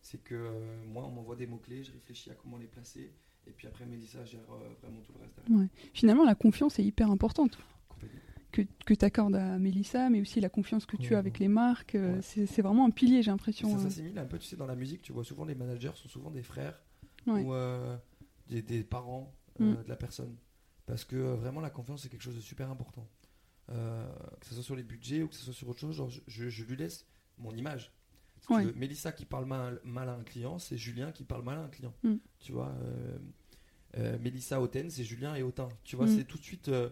C'est 0.00 0.22
que 0.24 0.34
euh, 0.34 0.84
moi, 0.86 1.04
on 1.04 1.10
m'envoie 1.10 1.36
des 1.36 1.46
mots-clés, 1.46 1.84
je 1.84 1.92
réfléchis 1.92 2.30
à 2.30 2.34
comment 2.34 2.56
les 2.56 2.66
placer. 2.66 3.12
Et 3.46 3.50
puis 3.52 3.66
après, 3.68 3.84
Mélissa 3.84 4.24
gère 4.24 4.40
euh, 4.50 4.68
vraiment 4.82 5.00
tout 5.02 5.12
le 5.12 5.20
reste. 5.20 5.38
Ouais. 5.50 5.68
Finalement, 5.92 6.24
la 6.24 6.34
confiance 6.34 6.78
est 6.78 6.84
hyper 6.84 7.10
importante. 7.10 7.58
Complètement. 7.88 8.20
Que, 8.52 8.62
que 8.84 8.94
tu 8.94 9.04
accordes 9.04 9.36
à 9.36 9.58
Mélissa, 9.58 10.10
mais 10.10 10.20
aussi 10.20 10.40
la 10.40 10.48
confiance 10.48 10.84
que 10.86 10.96
tu 10.96 11.14
as 11.14 11.18
avec 11.18 11.38
les 11.38 11.48
marques. 11.48 11.94
euh, 11.94 12.16
Ouais. 12.16 12.46
C'est 12.46 12.62
vraiment 12.62 12.84
un 12.86 12.90
pilier, 12.90 13.22
j'ai 13.22 13.30
l'impression. 13.30 13.68
ça 13.70 13.76
euh. 13.76 13.82
s'assimile 13.84 14.18
un 14.18 14.24
peu, 14.26 14.38
tu 14.38 14.46
sais, 14.46 14.56
dans 14.56 14.66
la 14.66 14.74
musique, 14.74 15.02
tu 15.02 15.12
vois 15.12 15.22
souvent 15.24 15.44
les 15.44 15.54
managers 15.54 15.92
sont 15.94 16.08
souvent 16.08 16.30
des 16.30 16.42
frères 16.42 16.82
Ouais. 17.26 17.42
ou 17.42 17.54
euh, 17.54 17.96
des, 18.48 18.62
des 18.62 18.82
parents 18.82 19.32
euh, 19.60 19.74
Mm. 19.74 19.82
de 19.84 19.88
la 19.88 19.96
personne. 19.96 20.36
Parce 20.86 21.04
que 21.04 21.16
vraiment, 21.16 21.60
la 21.60 21.70
confiance, 21.70 22.02
c'est 22.02 22.08
quelque 22.08 22.22
chose 22.22 22.34
de 22.36 22.40
super 22.40 22.70
important. 22.70 23.06
Euh, 23.70 24.08
que 24.40 24.46
ce 24.46 24.54
soit 24.54 24.62
sur 24.64 24.74
les 24.74 24.82
budgets 24.82 25.22
ou 25.22 25.28
que 25.28 25.34
ce 25.36 25.44
soit 25.44 25.54
sur 25.54 25.68
autre 25.68 25.78
chose, 25.78 25.94
genre, 25.94 26.10
je, 26.26 26.64
lui 26.64 26.76
laisse 26.76 27.06
mon 27.38 27.52
image. 27.54 27.92
Si 28.40 28.52
Ouais. 28.52 28.72
Mélissa 28.74 29.12
qui 29.12 29.26
parle 29.26 29.44
mal, 29.44 29.80
mal 29.84 30.08
à 30.08 30.14
un 30.14 30.24
client, 30.24 30.58
c'est 30.58 30.76
Julien 30.78 31.12
qui 31.12 31.24
parle 31.24 31.44
mal 31.44 31.58
à 31.58 31.62
un 31.62 31.68
client. 31.68 31.92
Mm. 32.02 32.14
Tu 32.40 32.50
vois, 32.52 32.72
euh, 32.82 33.18
euh, 33.98 34.18
Mélissa 34.18 34.60
Hautaine, 34.60 34.90
c'est 34.90 35.04
Julien 35.04 35.34
et 35.36 35.42
Hautain. 35.42 35.68
Tu 35.84 35.94
vois, 35.94 36.06
Mm. 36.06 36.16
c'est 36.16 36.24
tout 36.24 36.38
de 36.38 36.42
suite. 36.42 36.68
euh, 36.68 36.88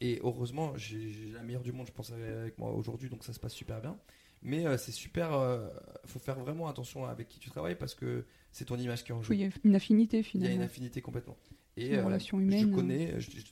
et 0.00 0.20
heureusement, 0.22 0.76
j'ai 0.76 1.30
la 1.32 1.42
meilleure 1.42 1.62
du 1.62 1.72
monde, 1.72 1.86
je 1.86 1.92
pense, 1.92 2.12
avec 2.12 2.58
moi 2.58 2.72
aujourd'hui, 2.72 3.08
donc 3.08 3.24
ça 3.24 3.32
se 3.32 3.40
passe 3.40 3.54
super 3.54 3.80
bien. 3.80 3.98
Mais 4.42 4.66
euh, 4.66 4.76
c'est 4.76 4.92
super. 4.92 5.32
euh, 5.32 5.68
faut 6.04 6.18
faire 6.18 6.38
vraiment 6.38 6.68
attention 6.68 7.06
avec 7.06 7.28
qui 7.28 7.38
tu 7.40 7.48
travailles 7.50 7.74
parce 7.76 7.94
que 7.94 8.24
c'est 8.52 8.66
ton 8.66 8.76
image 8.76 9.02
qui 9.02 9.10
est 9.12 9.14
en 9.14 9.22
jeu. 9.22 9.30
Oui, 9.30 9.38
il 9.38 9.42
y 9.42 9.44
a 9.46 9.50
une 9.64 9.74
affinité 9.74 10.18
Il 10.18 10.20
y 10.20 10.20
a 10.20 10.22
finalement. 10.24 10.56
une 10.56 10.62
affinité 10.62 11.00
complètement. 11.00 11.36
Et 11.76 11.88
Une 11.88 11.94
euh, 12.00 12.04
relation 12.04 12.38
je 12.38 12.44
humaine. 12.44 12.72
connais, 12.72 13.18
je, 13.20 13.30
je- 13.30 13.44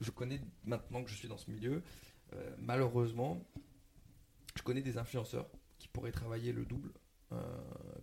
je 0.00 0.10
connais 0.10 0.40
maintenant 0.64 1.02
que 1.02 1.10
je 1.10 1.14
suis 1.16 1.28
dans 1.28 1.38
ce 1.38 1.50
milieu, 1.50 1.82
euh, 2.34 2.54
malheureusement, 2.58 3.42
je 4.56 4.62
connais 4.62 4.82
des 4.82 4.98
influenceurs 4.98 5.48
qui 5.78 5.88
pourraient 5.88 6.12
travailler 6.12 6.52
le 6.52 6.64
double, 6.64 6.92
euh, 7.32 7.36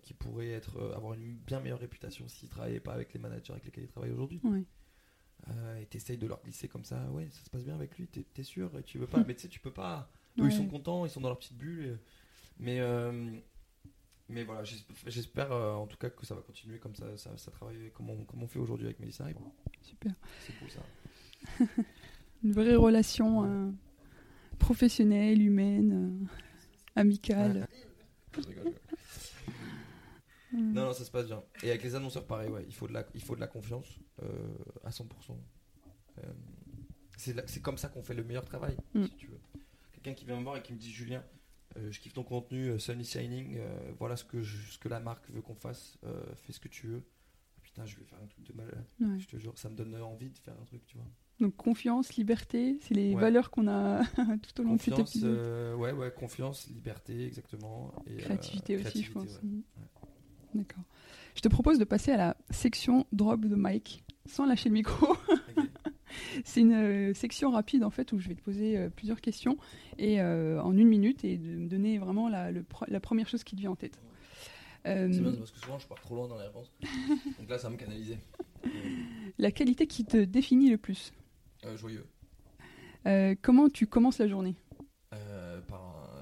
qui 0.02 0.12
pourraient 0.14 0.50
être, 0.50 0.76
euh, 0.78 0.94
avoir 0.96 1.14
une 1.14 1.36
bien 1.36 1.60
meilleure 1.60 1.78
réputation 1.80 2.26
s'ils 2.28 2.48
ne 2.48 2.54
travaillaient 2.54 2.80
pas 2.80 2.92
avec 2.94 3.12
les 3.14 3.20
managers 3.20 3.52
avec 3.52 3.64
lesquels 3.64 3.84
ils 3.84 3.88
travaillent 3.90 4.10
aujourd'hui. 4.12 4.40
Euh, 5.50 5.80
et 5.80 5.86
t'essayes 5.86 6.18
de 6.18 6.26
leur 6.26 6.40
glisser 6.42 6.68
comme 6.68 6.84
ça, 6.84 7.10
ouais, 7.10 7.28
ça 7.32 7.42
se 7.44 7.50
passe 7.50 7.64
bien 7.64 7.74
avec 7.74 7.98
lui, 7.98 8.06
t'es 8.06 8.42
sûr, 8.44 8.70
et 8.78 8.82
tu 8.84 8.98
veux 8.98 9.08
pas, 9.08 9.24
mais 9.26 9.34
tu 9.34 9.42
sais, 9.42 9.48
tu 9.48 9.58
peux 9.60 9.72
pas. 9.72 10.08
Eux, 10.38 10.42
Ouais. 10.42 10.48
ils 10.48 10.56
sont 10.56 10.66
contents, 10.68 11.04
ils 11.04 11.10
sont 11.10 11.20
dans 11.20 11.28
leur 11.28 11.38
petite 11.38 11.56
bulle. 11.58 11.84
et- 11.86 11.96
Mais, 12.58 12.80
euh, 12.80 13.38
Mais 14.28 14.44
voilà, 14.44 14.62
j'espère 15.06 15.52
euh, 15.52 15.74
en 15.74 15.86
tout 15.86 15.96
cas 15.98 16.08
que 16.08 16.24
ça 16.24 16.34
va 16.34 16.40
continuer 16.42 16.78
comme 16.78 16.94
ça, 16.94 17.16
ça, 17.18 17.36
ça 17.36 17.50
travaille 17.50 17.90
comme 17.92 18.08
on, 18.08 18.24
comme 18.24 18.42
on 18.42 18.46
fait 18.46 18.60
aujourd'hui 18.60 18.86
avec 18.86 18.98
Mélissa. 19.00 19.26
Super. 19.82 20.12
C'est 20.40 20.52
cool 20.58 20.70
ça. 20.70 20.80
Une 22.44 22.52
vraie 22.52 22.76
relation 22.76 23.44
euh, 23.44 23.70
professionnelle, 24.58 25.42
humaine, 25.42 26.28
amicale. 26.96 27.66
Je 28.32 28.40
rigole, 28.40 28.54
je 28.54 28.60
rigole. 28.60 28.74
Non, 30.52 30.86
non, 30.86 30.92
ça 30.92 31.04
se 31.04 31.10
passe 31.10 31.26
bien. 31.26 31.42
Et 31.62 31.70
avec 31.70 31.82
les 31.82 31.94
annonceurs, 31.94 32.26
pareil, 32.26 32.50
ouais, 32.50 32.64
il 32.68 32.74
faut 32.74 32.86
de 32.88 32.92
la, 32.92 33.06
il 33.14 33.22
faut 33.22 33.34
de 33.34 33.40
la 33.40 33.46
confiance 33.46 33.86
euh, 34.22 34.28
à 34.84 34.90
100%. 34.90 35.06
Euh, 36.18 36.22
c'est 37.16 37.62
comme 37.62 37.78
ça 37.78 37.88
qu'on 37.88 38.02
fait 38.02 38.14
le 38.14 38.24
meilleur 38.24 38.44
travail, 38.44 38.76
Mm. 38.94 39.04
si 39.06 39.14
tu 39.16 39.26
veux. 39.28 39.40
Quelqu'un 39.92 40.14
qui 40.14 40.24
vient 40.24 40.36
me 40.38 40.42
voir 40.42 40.56
et 40.56 40.62
qui 40.62 40.72
me 40.72 40.78
dit 40.78 40.90
Julien, 40.90 41.22
euh, 41.76 41.90
je 41.90 42.00
kiffe 42.00 42.12
ton 42.14 42.24
contenu, 42.24 42.78
Sun 42.80 43.00
is 43.00 43.04
Shining, 43.04 43.58
voilà 43.98 44.16
ce 44.16 44.24
que, 44.24 44.42
je- 44.42 44.72
ce 44.72 44.78
que 44.78 44.88
la 44.88 45.00
marque 45.00 45.30
veut 45.30 45.42
qu'on 45.42 45.54
fasse, 45.54 45.98
fais 46.36 46.52
ce 46.52 46.60
que 46.60 46.68
tu 46.68 46.86
veux. 46.88 47.02
Putain, 47.62 47.86
je 47.86 47.96
vais 47.96 48.04
faire 48.04 48.18
un 48.22 48.26
truc 48.26 48.44
de 48.46 48.52
mal. 48.52 48.84
Ouais. 49.00 49.18
Je 49.18 49.26
te 49.26 49.36
jure, 49.38 49.56
ça 49.56 49.70
me 49.70 49.76
donne 49.76 49.94
envie 50.02 50.28
de 50.30 50.38
faire 50.38 50.54
un 50.60 50.64
truc, 50.64 50.84
tu 50.86 50.96
vois. 50.96 51.06
Donc 51.40 51.56
confiance, 51.56 52.16
liberté, 52.16 52.78
c'est 52.82 52.92
les 52.94 53.14
Ouais. 53.14 53.20
valeurs 53.20 53.50
qu'on 53.50 53.66
a 53.68 54.02
tout 54.42 54.60
au 54.60 54.64
long 54.64 54.74
de 54.74 54.80
cet 54.80 54.90
Confiance, 54.90 55.10
épisode. 55.16 55.30
euh, 55.38 55.74
ouais, 55.76 55.92
ouais, 55.92 56.12
confiance, 56.12 56.66
liberté, 56.68 57.24
exactement. 57.24 57.94
Et, 58.06 58.14
euh, 58.14 58.18
créativité 58.18 58.76
aussi, 58.76 59.02
je 59.04 59.12
pense. 59.12 59.40
ouais. 59.42 59.62
D'accord. 60.54 60.82
Je 61.34 61.40
te 61.40 61.48
propose 61.48 61.78
de 61.78 61.84
passer 61.84 62.12
à 62.12 62.16
la 62.16 62.36
section 62.50 63.06
drop 63.12 63.40
the 63.42 63.54
mic, 63.56 64.04
sans 64.26 64.46
lâcher 64.46 64.68
le 64.68 64.74
micro. 64.74 65.16
C'est 66.44 66.60
une 66.60 66.74
euh, 66.74 67.14
section 67.14 67.50
rapide 67.50 67.84
en 67.84 67.90
fait 67.90 68.12
où 68.12 68.18
je 68.18 68.28
vais 68.28 68.34
te 68.34 68.42
poser 68.42 68.76
euh, 68.76 68.90
plusieurs 68.90 69.20
questions 69.22 69.56
et 69.98 70.20
euh, 70.20 70.60
en 70.62 70.76
une 70.76 70.88
minute 70.88 71.24
et 71.24 71.38
de 71.38 71.56
me 71.56 71.68
donner 71.68 71.96
vraiment 71.98 72.28
la, 72.28 72.50
le 72.50 72.64
la 72.88 73.00
première 73.00 73.28
chose 73.28 73.44
qui 73.44 73.56
te 73.56 73.60
vient 73.60 73.70
en 73.70 73.76
tête. 73.76 73.98
C'est 74.84 75.08
bien, 75.08 75.32
parce 75.32 75.52
que 75.52 75.58
souvent 75.60 75.78
je 75.78 75.86
pars 75.86 76.00
trop 76.00 76.16
loin 76.16 76.28
dans 76.28 76.36
les 76.36 76.42
réponses. 76.42 76.70
Donc 77.38 77.48
là, 77.48 77.56
ça 77.56 77.68
va 77.68 77.74
me 77.74 77.78
canaliser. 77.78 78.18
la 79.38 79.52
qualité 79.52 79.86
qui 79.86 80.04
te 80.04 80.16
définit 80.24 80.70
le 80.70 80.76
plus. 80.76 81.12
Euh, 81.64 81.76
joyeux. 81.76 82.04
Comment 83.42 83.68
tu 83.68 83.86
commences 83.86 84.18
la 84.18 84.26
journée 84.28 84.56
Euh, 85.14 85.60
par 85.62 85.80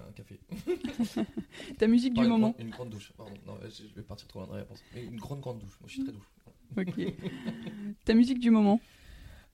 un 0.09 0.13
café. 0.13 0.40
Ta 1.79 1.87
musique 1.87 2.15
du 2.15 2.23
une 2.23 2.29
moment. 2.29 2.51
grande- 2.51 2.61
Une 2.67 2.71
grande 2.71 2.91
douche. 2.91 3.13
Pardon, 3.17 3.33
non, 3.47 3.59
je 3.65 3.85
je 3.89 3.95
vais 3.95 4.03
partir 4.03 4.27
trop 4.29 4.41
loin 4.41 4.49
dans 4.49 4.55
les 4.55 4.61
réponses. 4.61 4.83
Mais 4.95 5.05
une 5.05 5.17
grande, 5.19 5.41
grande 5.41 5.59
douche. 5.61 5.77
Moi, 5.81 5.89
je 5.89 5.95
suis 5.95 6.03
très 6.05 6.13
douche. 6.13 6.31
Ok. 6.77 6.95
Ta 8.05 8.15
musique 8.15 8.39
du 8.41 8.51
moment. 8.51 8.81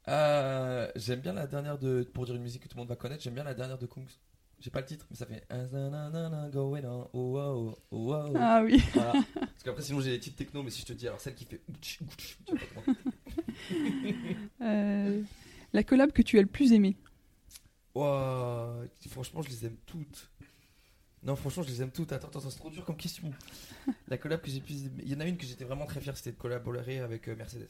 Euh, 0.08 0.90
j'aime 0.96 1.20
bien 1.20 1.32
la 1.32 1.46
dernière 1.46 1.78
de. 1.78 2.02
Pour 2.14 2.26
dire 2.26 2.34
une 2.36 2.42
musique 2.42 2.62
que 2.62 2.68
tout 2.68 2.76
le 2.76 2.80
monde 2.82 2.88
va 2.88 2.96
connaître, 2.96 3.22
j'aime 3.22 3.34
bien 3.34 3.44
la 3.44 3.54
dernière 3.54 3.78
de 3.78 3.86
Kungs. 3.86 4.06
J'ai 4.60 4.70
pas 4.70 4.80
le 4.80 4.86
titre, 4.86 5.06
mais 5.10 5.16
ça 5.16 5.26
fait. 5.26 5.44
Ah 8.36 8.62
oui. 8.64 8.82
Voilà. 8.94 9.12
Parce 9.34 9.62
qu'après, 9.64 9.82
sinon, 9.82 10.00
j'ai 10.00 10.12
des 10.12 10.18
titres 10.20 10.36
techno, 10.36 10.62
mais 10.62 10.70
si 10.70 10.80
je 10.80 10.86
te 10.86 10.92
dis, 10.94 11.06
alors 11.06 11.20
celle 11.20 11.34
qui 11.34 11.44
fait. 11.44 11.60
Euh, 14.62 15.22
la 15.72 15.82
collab 15.82 16.12
que 16.12 16.22
tu 16.22 16.38
as 16.38 16.42
le 16.42 16.46
plus 16.48 16.72
aimée. 16.72 16.96
Franchement, 19.08 19.42
je 19.42 19.48
les 19.48 19.66
aime 19.66 19.76
toutes. 19.86 20.30
Non, 21.26 21.34
franchement, 21.36 21.62
je 21.64 21.68
les 21.68 21.82
aime 21.82 21.90
toutes. 21.90 22.12
Attends, 22.12 22.28
attends, 22.28 22.40
c'est 22.40 22.56
trop 22.58 22.70
dur 22.70 22.84
comme 22.84 22.96
question. 22.96 23.30
La 24.08 24.16
collab 24.16 24.40
que 24.40 24.50
j'ai 24.50 24.60
pu. 24.60 24.72
Il 24.74 25.08
y 25.08 25.14
en 25.14 25.20
a 25.20 25.24
une 25.26 25.36
que 25.36 25.44
j'étais 25.44 25.64
vraiment 25.64 25.84
très 25.86 26.00
fier, 26.00 26.16
c'était 26.16 26.32
de 26.32 26.36
collaborer 26.40 27.00
avec 27.00 27.28
euh, 27.28 27.34
Mercedes. 27.36 27.68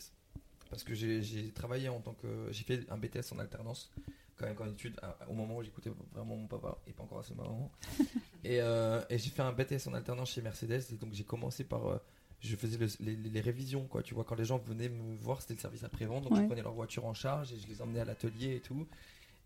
Parce 0.70 0.82
que 0.84 0.94
j'ai 0.94 1.50
travaillé 1.54 1.88
en 1.88 2.00
tant 2.00 2.12
que. 2.14 2.48
J'ai 2.50 2.64
fait 2.64 2.80
un 2.90 2.98
BTS 2.98 3.32
en 3.32 3.38
alternance, 3.38 3.90
quand 4.36 4.46
même, 4.46 4.56
en 4.60 4.66
études, 4.68 4.98
à- 5.00 5.16
au 5.28 5.32
moment 5.32 5.56
où 5.56 5.62
j'écoutais 5.62 5.90
vraiment 6.12 6.36
mon 6.36 6.46
papa, 6.46 6.76
et 6.86 6.92
pas 6.92 7.04
encore 7.04 7.20
assez 7.20 7.34
ma 7.34 7.44
maman. 7.44 7.70
et 8.44 8.60
euh, 8.60 9.00
et 9.08 9.16
j'ai 9.18 9.30
fait 9.30 9.42
un 9.42 9.52
BTS 9.52 9.86
en 9.88 9.94
alternance 9.94 10.32
chez 10.32 10.42
Mercedes, 10.42 10.82
et 10.92 10.96
donc 10.96 11.12
j'ai 11.14 11.24
commencé 11.24 11.64
par. 11.64 11.86
euh, 11.88 11.98
je 12.40 12.54
faisais 12.54 12.76
le- 12.76 12.88
les, 13.00 13.16
les 13.16 13.40
révisions, 13.40 13.86
quoi. 13.86 14.02
Tu 14.02 14.12
vois, 14.12 14.24
quand 14.24 14.34
les 14.34 14.44
gens 14.44 14.58
venaient 14.58 14.90
me 14.90 15.16
voir, 15.16 15.40
c'était 15.40 15.54
le 15.54 15.60
service 15.60 15.82
après-vente, 15.84 16.24
donc 16.24 16.34
je 16.34 16.40
Ouais. 16.40 16.46
prenais 16.46 16.62
leur 16.62 16.74
voiture 16.74 17.06
en 17.06 17.14
charge 17.14 17.52
et 17.54 17.58
je 17.58 17.66
les 17.66 17.80
emmenais 17.80 18.00
à 18.00 18.04
l'atelier 18.04 18.56
et 18.56 18.60
tout. 18.60 18.86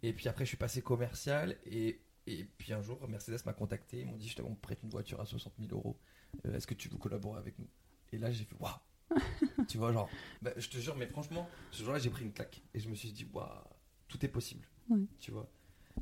Et 0.02 0.12
puis 0.12 0.28
après, 0.28 0.44
je 0.44 0.48
suis 0.48 0.56
passé 0.56 0.82
commercial. 0.82 1.56
Et, 1.70 2.00
et 2.27 2.45
puis 2.45 2.73
un 2.73 2.83
jour, 2.83 3.07
Mercedes 3.09 3.39
m'a 3.47 3.53
contacté. 3.53 4.01
Ils 4.01 4.07
m'ont 4.07 4.16
dit 4.16 4.29
Je 4.29 4.41
on 4.43 4.55
te 4.55 4.61
prête 4.61 4.83
une 4.83 4.91
voiture 4.91 5.21
à 5.21 5.27
60 5.27 5.55
000 5.59 5.73
euros. 5.73 5.99
Euh, 6.47 6.55
Est-ce 6.55 6.66
que 6.66 6.75
tu 6.75 6.89
veux 6.89 6.99
collaborer 6.99 7.39
avec 7.39 7.59
nous? 7.59 7.68
Et 8.12 8.18
là, 8.18 8.31
j'ai 8.31 8.45
fait 8.45 8.57
Waouh 8.61 8.75
Tu 9.68 9.79
vois, 9.79 9.93
genre, 9.93 10.09
bah, 10.43 10.53
je 10.57 10.68
te 10.68 10.79
jure, 10.79 10.97
mais 10.97 11.07
franchement, 11.07 11.49
ce 11.71 11.83
jour-là, 11.83 11.99
j'ai 11.99 12.11
pris 12.11 12.25
une 12.25 12.33
claque. 12.33 12.62
Et 12.75 12.81
je 12.81 12.89
me 12.89 12.95
suis 12.95 13.12
dit 13.12 13.27
Waouh, 13.33 13.49
tout 14.09 14.25
est 14.25 14.29
possible. 14.29 14.66
Ouais. 14.89 15.01
Tu 15.18 15.31
vois 15.31 15.51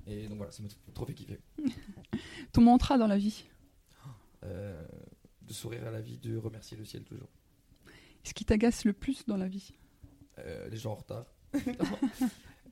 Et 0.06 0.28
donc 0.28 0.38
voilà, 0.38 0.52
ça 0.52 0.62
m'a 0.62 0.68
trop 0.92 1.06
fait 1.06 1.14
kiffer. 1.14 1.40
Ton 2.52 2.62
mantra 2.62 2.98
dans 2.98 3.06
la 3.06 3.18
vie? 3.18 3.44
Euh, 4.44 4.86
de 5.42 5.52
sourire 5.52 5.86
à 5.86 5.90
la 5.90 6.00
vie, 6.00 6.18
de 6.18 6.36
remercier 6.36 6.76
le 6.76 6.84
ciel 6.84 7.04
toujours. 7.04 7.28
Ce 8.22 8.34
qui 8.34 8.44
t'agace 8.44 8.84
le 8.84 8.92
plus 8.92 9.26
dans 9.26 9.36
la 9.36 9.48
vie? 9.48 9.72
Euh, 10.38 10.68
les 10.68 10.76
gens 10.76 10.92
en 10.92 10.96
retard. 10.96 11.26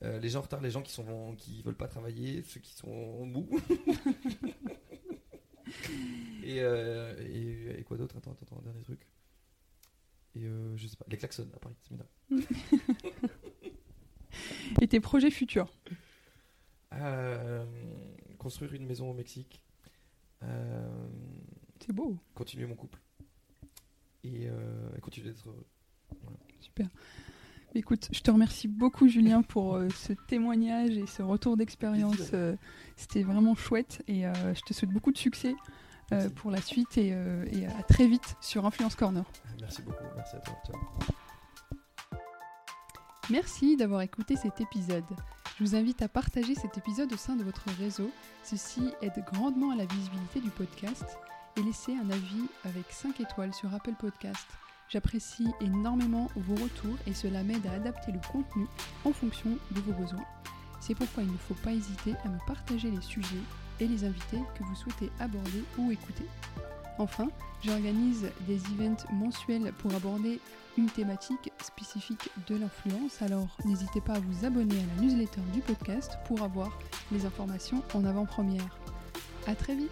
Euh, 0.03 0.19
les 0.19 0.29
gens 0.29 0.39
en 0.39 0.43
retard, 0.43 0.61
les 0.61 0.69
gens 0.69 0.81
qui 0.81 0.91
sont 0.91 1.35
qui 1.37 1.61
veulent 1.63 1.75
pas 1.75 1.87
travailler, 1.87 2.43
ceux 2.43 2.59
qui 2.59 2.73
sont 2.73 3.25
mous. 3.25 3.49
et, 6.43 6.61
euh, 6.61 7.15
et, 7.27 7.79
et 7.79 7.83
quoi 7.83 7.97
d'autre? 7.97 8.17
Attends, 8.17 8.31
attends, 8.31 8.45
attends, 8.45 8.59
un 8.59 8.63
dernier 8.63 8.83
truc. 8.83 9.07
Et 10.35 10.45
euh, 10.45 10.75
je 10.77 10.87
sais 10.87 10.97
pas, 10.97 11.05
les 11.09 11.17
klaxons 11.17 11.47
à 11.55 11.59
Paris, 11.59 11.75
c'est 11.81 11.95
bien. 11.95 12.05
Et 14.81 14.87
tes 14.87 14.99
projets 14.99 15.31
futurs? 15.31 15.73
Euh, 16.93 17.65
construire 18.37 18.73
une 18.73 18.85
maison 18.85 19.09
au 19.09 19.13
Mexique. 19.13 19.61
C'est 21.79 21.93
beau. 21.93 22.17
continuer 22.35 22.65
mon 22.65 22.75
couple. 22.75 22.99
Et, 24.23 24.47
euh, 24.49 24.89
et 24.97 24.99
continuer 24.99 25.29
d'être 25.29 25.47
heureux. 25.47 25.65
Super. 26.59 26.87
Écoute, 27.77 28.09
je 28.11 28.21
te 28.21 28.31
remercie 28.31 28.67
beaucoup 28.67 29.07
Julien 29.07 29.43
pour 29.43 29.75
euh, 29.75 29.87
ce 29.89 30.11
témoignage 30.13 30.97
et 30.97 31.05
ce 31.05 31.21
retour 31.21 31.57
d'expérience. 31.57 32.31
euh, 32.33 32.55
C'était 32.95 33.21
vraiment 33.21 33.53
chouette 33.55 34.01
et 34.07 34.25
euh, 34.25 34.33
je 34.55 34.61
te 34.61 34.73
souhaite 34.73 34.89
beaucoup 34.89 35.11
de 35.11 35.17
succès 35.17 35.55
pour 36.37 36.51
la 36.51 36.61
suite 36.61 36.97
et, 36.97 37.09
et 37.51 37.67
à 37.67 37.83
très 37.83 38.07
vite 38.07 38.37
sur 38.39 38.65
Influence 38.65 38.95
Corner. 38.95 39.25
Merci 39.59 39.81
beaucoup, 39.81 40.05
merci 40.15 40.37
à 40.37 40.39
toi. 40.39 40.79
Merci 43.29 43.75
d'avoir 43.75 43.99
écouté 44.01 44.37
cet 44.37 44.61
épisode. 44.61 45.03
Je 45.59 45.63
vous 45.65 45.75
invite 45.75 46.01
à 46.01 46.07
partager 46.07 46.55
cet 46.55 46.77
épisode 46.77 47.11
au 47.11 47.17
sein 47.17 47.35
de 47.35 47.43
votre 47.43 47.65
réseau. 47.77 48.09
Ceci 48.43 48.89
aide 49.01 49.21
grandement 49.33 49.71
à 49.71 49.75
la 49.75 49.85
visibilité 49.85 50.39
du 50.39 50.49
podcast 50.49 51.03
et 51.57 51.61
laissez 51.61 51.93
un 51.93 52.09
avis 52.09 52.45
avec 52.63 52.85
5 52.89 53.19
étoiles 53.19 53.53
sur 53.53 53.73
Apple 53.73 53.95
Podcast. 53.99 54.47
J'apprécie 54.89 55.47
énormément 55.59 56.29
vos 56.35 56.55
retours 56.55 56.95
et 57.07 57.13
cela 57.13 57.43
m'aide 57.43 57.67
à 57.67 57.73
adapter 57.73 58.11
le 58.11 58.19
contenu 58.31 58.65
en 59.03 59.11
fonction 59.11 59.57
de 59.71 59.81
vos 59.81 59.91
besoins. 59.91 60.25
C'est 60.79 60.95
pourquoi 60.95 61.23
il 61.23 61.31
ne 61.31 61.37
faut 61.37 61.55
pas 61.55 61.73
hésiter 61.73 62.13
à 62.23 62.29
me 62.29 62.37
partager 62.47 62.89
les 62.89 63.01
sujets 63.01 63.43
et 63.79 63.87
les 63.87 64.05
invités 64.05 64.39
que 64.57 64.63
vous 64.63 64.75
souhaitez 64.75 65.11
aborder 65.19 65.63
ou 65.77 65.91
écouter. 65.91 66.25
Enfin, 66.99 67.27
j'organise 67.63 68.31
des 68.47 68.55
events 68.71 69.05
mensuels 69.11 69.73
pour 69.79 69.93
aborder 69.93 70.39
une 70.77 70.89
thématique 70.89 71.51
spécifique 71.61 72.29
de 72.47 72.55
l'influence, 72.55 73.21
alors 73.21 73.57
n'hésitez 73.65 73.99
pas 73.99 74.13
à 74.13 74.19
vous 74.19 74.45
abonner 74.45 74.75
à 74.75 74.95
la 74.95 75.01
newsletter 75.01 75.41
du 75.53 75.59
podcast 75.59 76.17
pour 76.25 76.41
avoir 76.41 76.71
les 77.11 77.25
informations 77.25 77.83
en 77.93 78.05
avant-première. 78.05 78.77
A 79.47 79.55
très 79.55 79.75
vite 79.75 79.91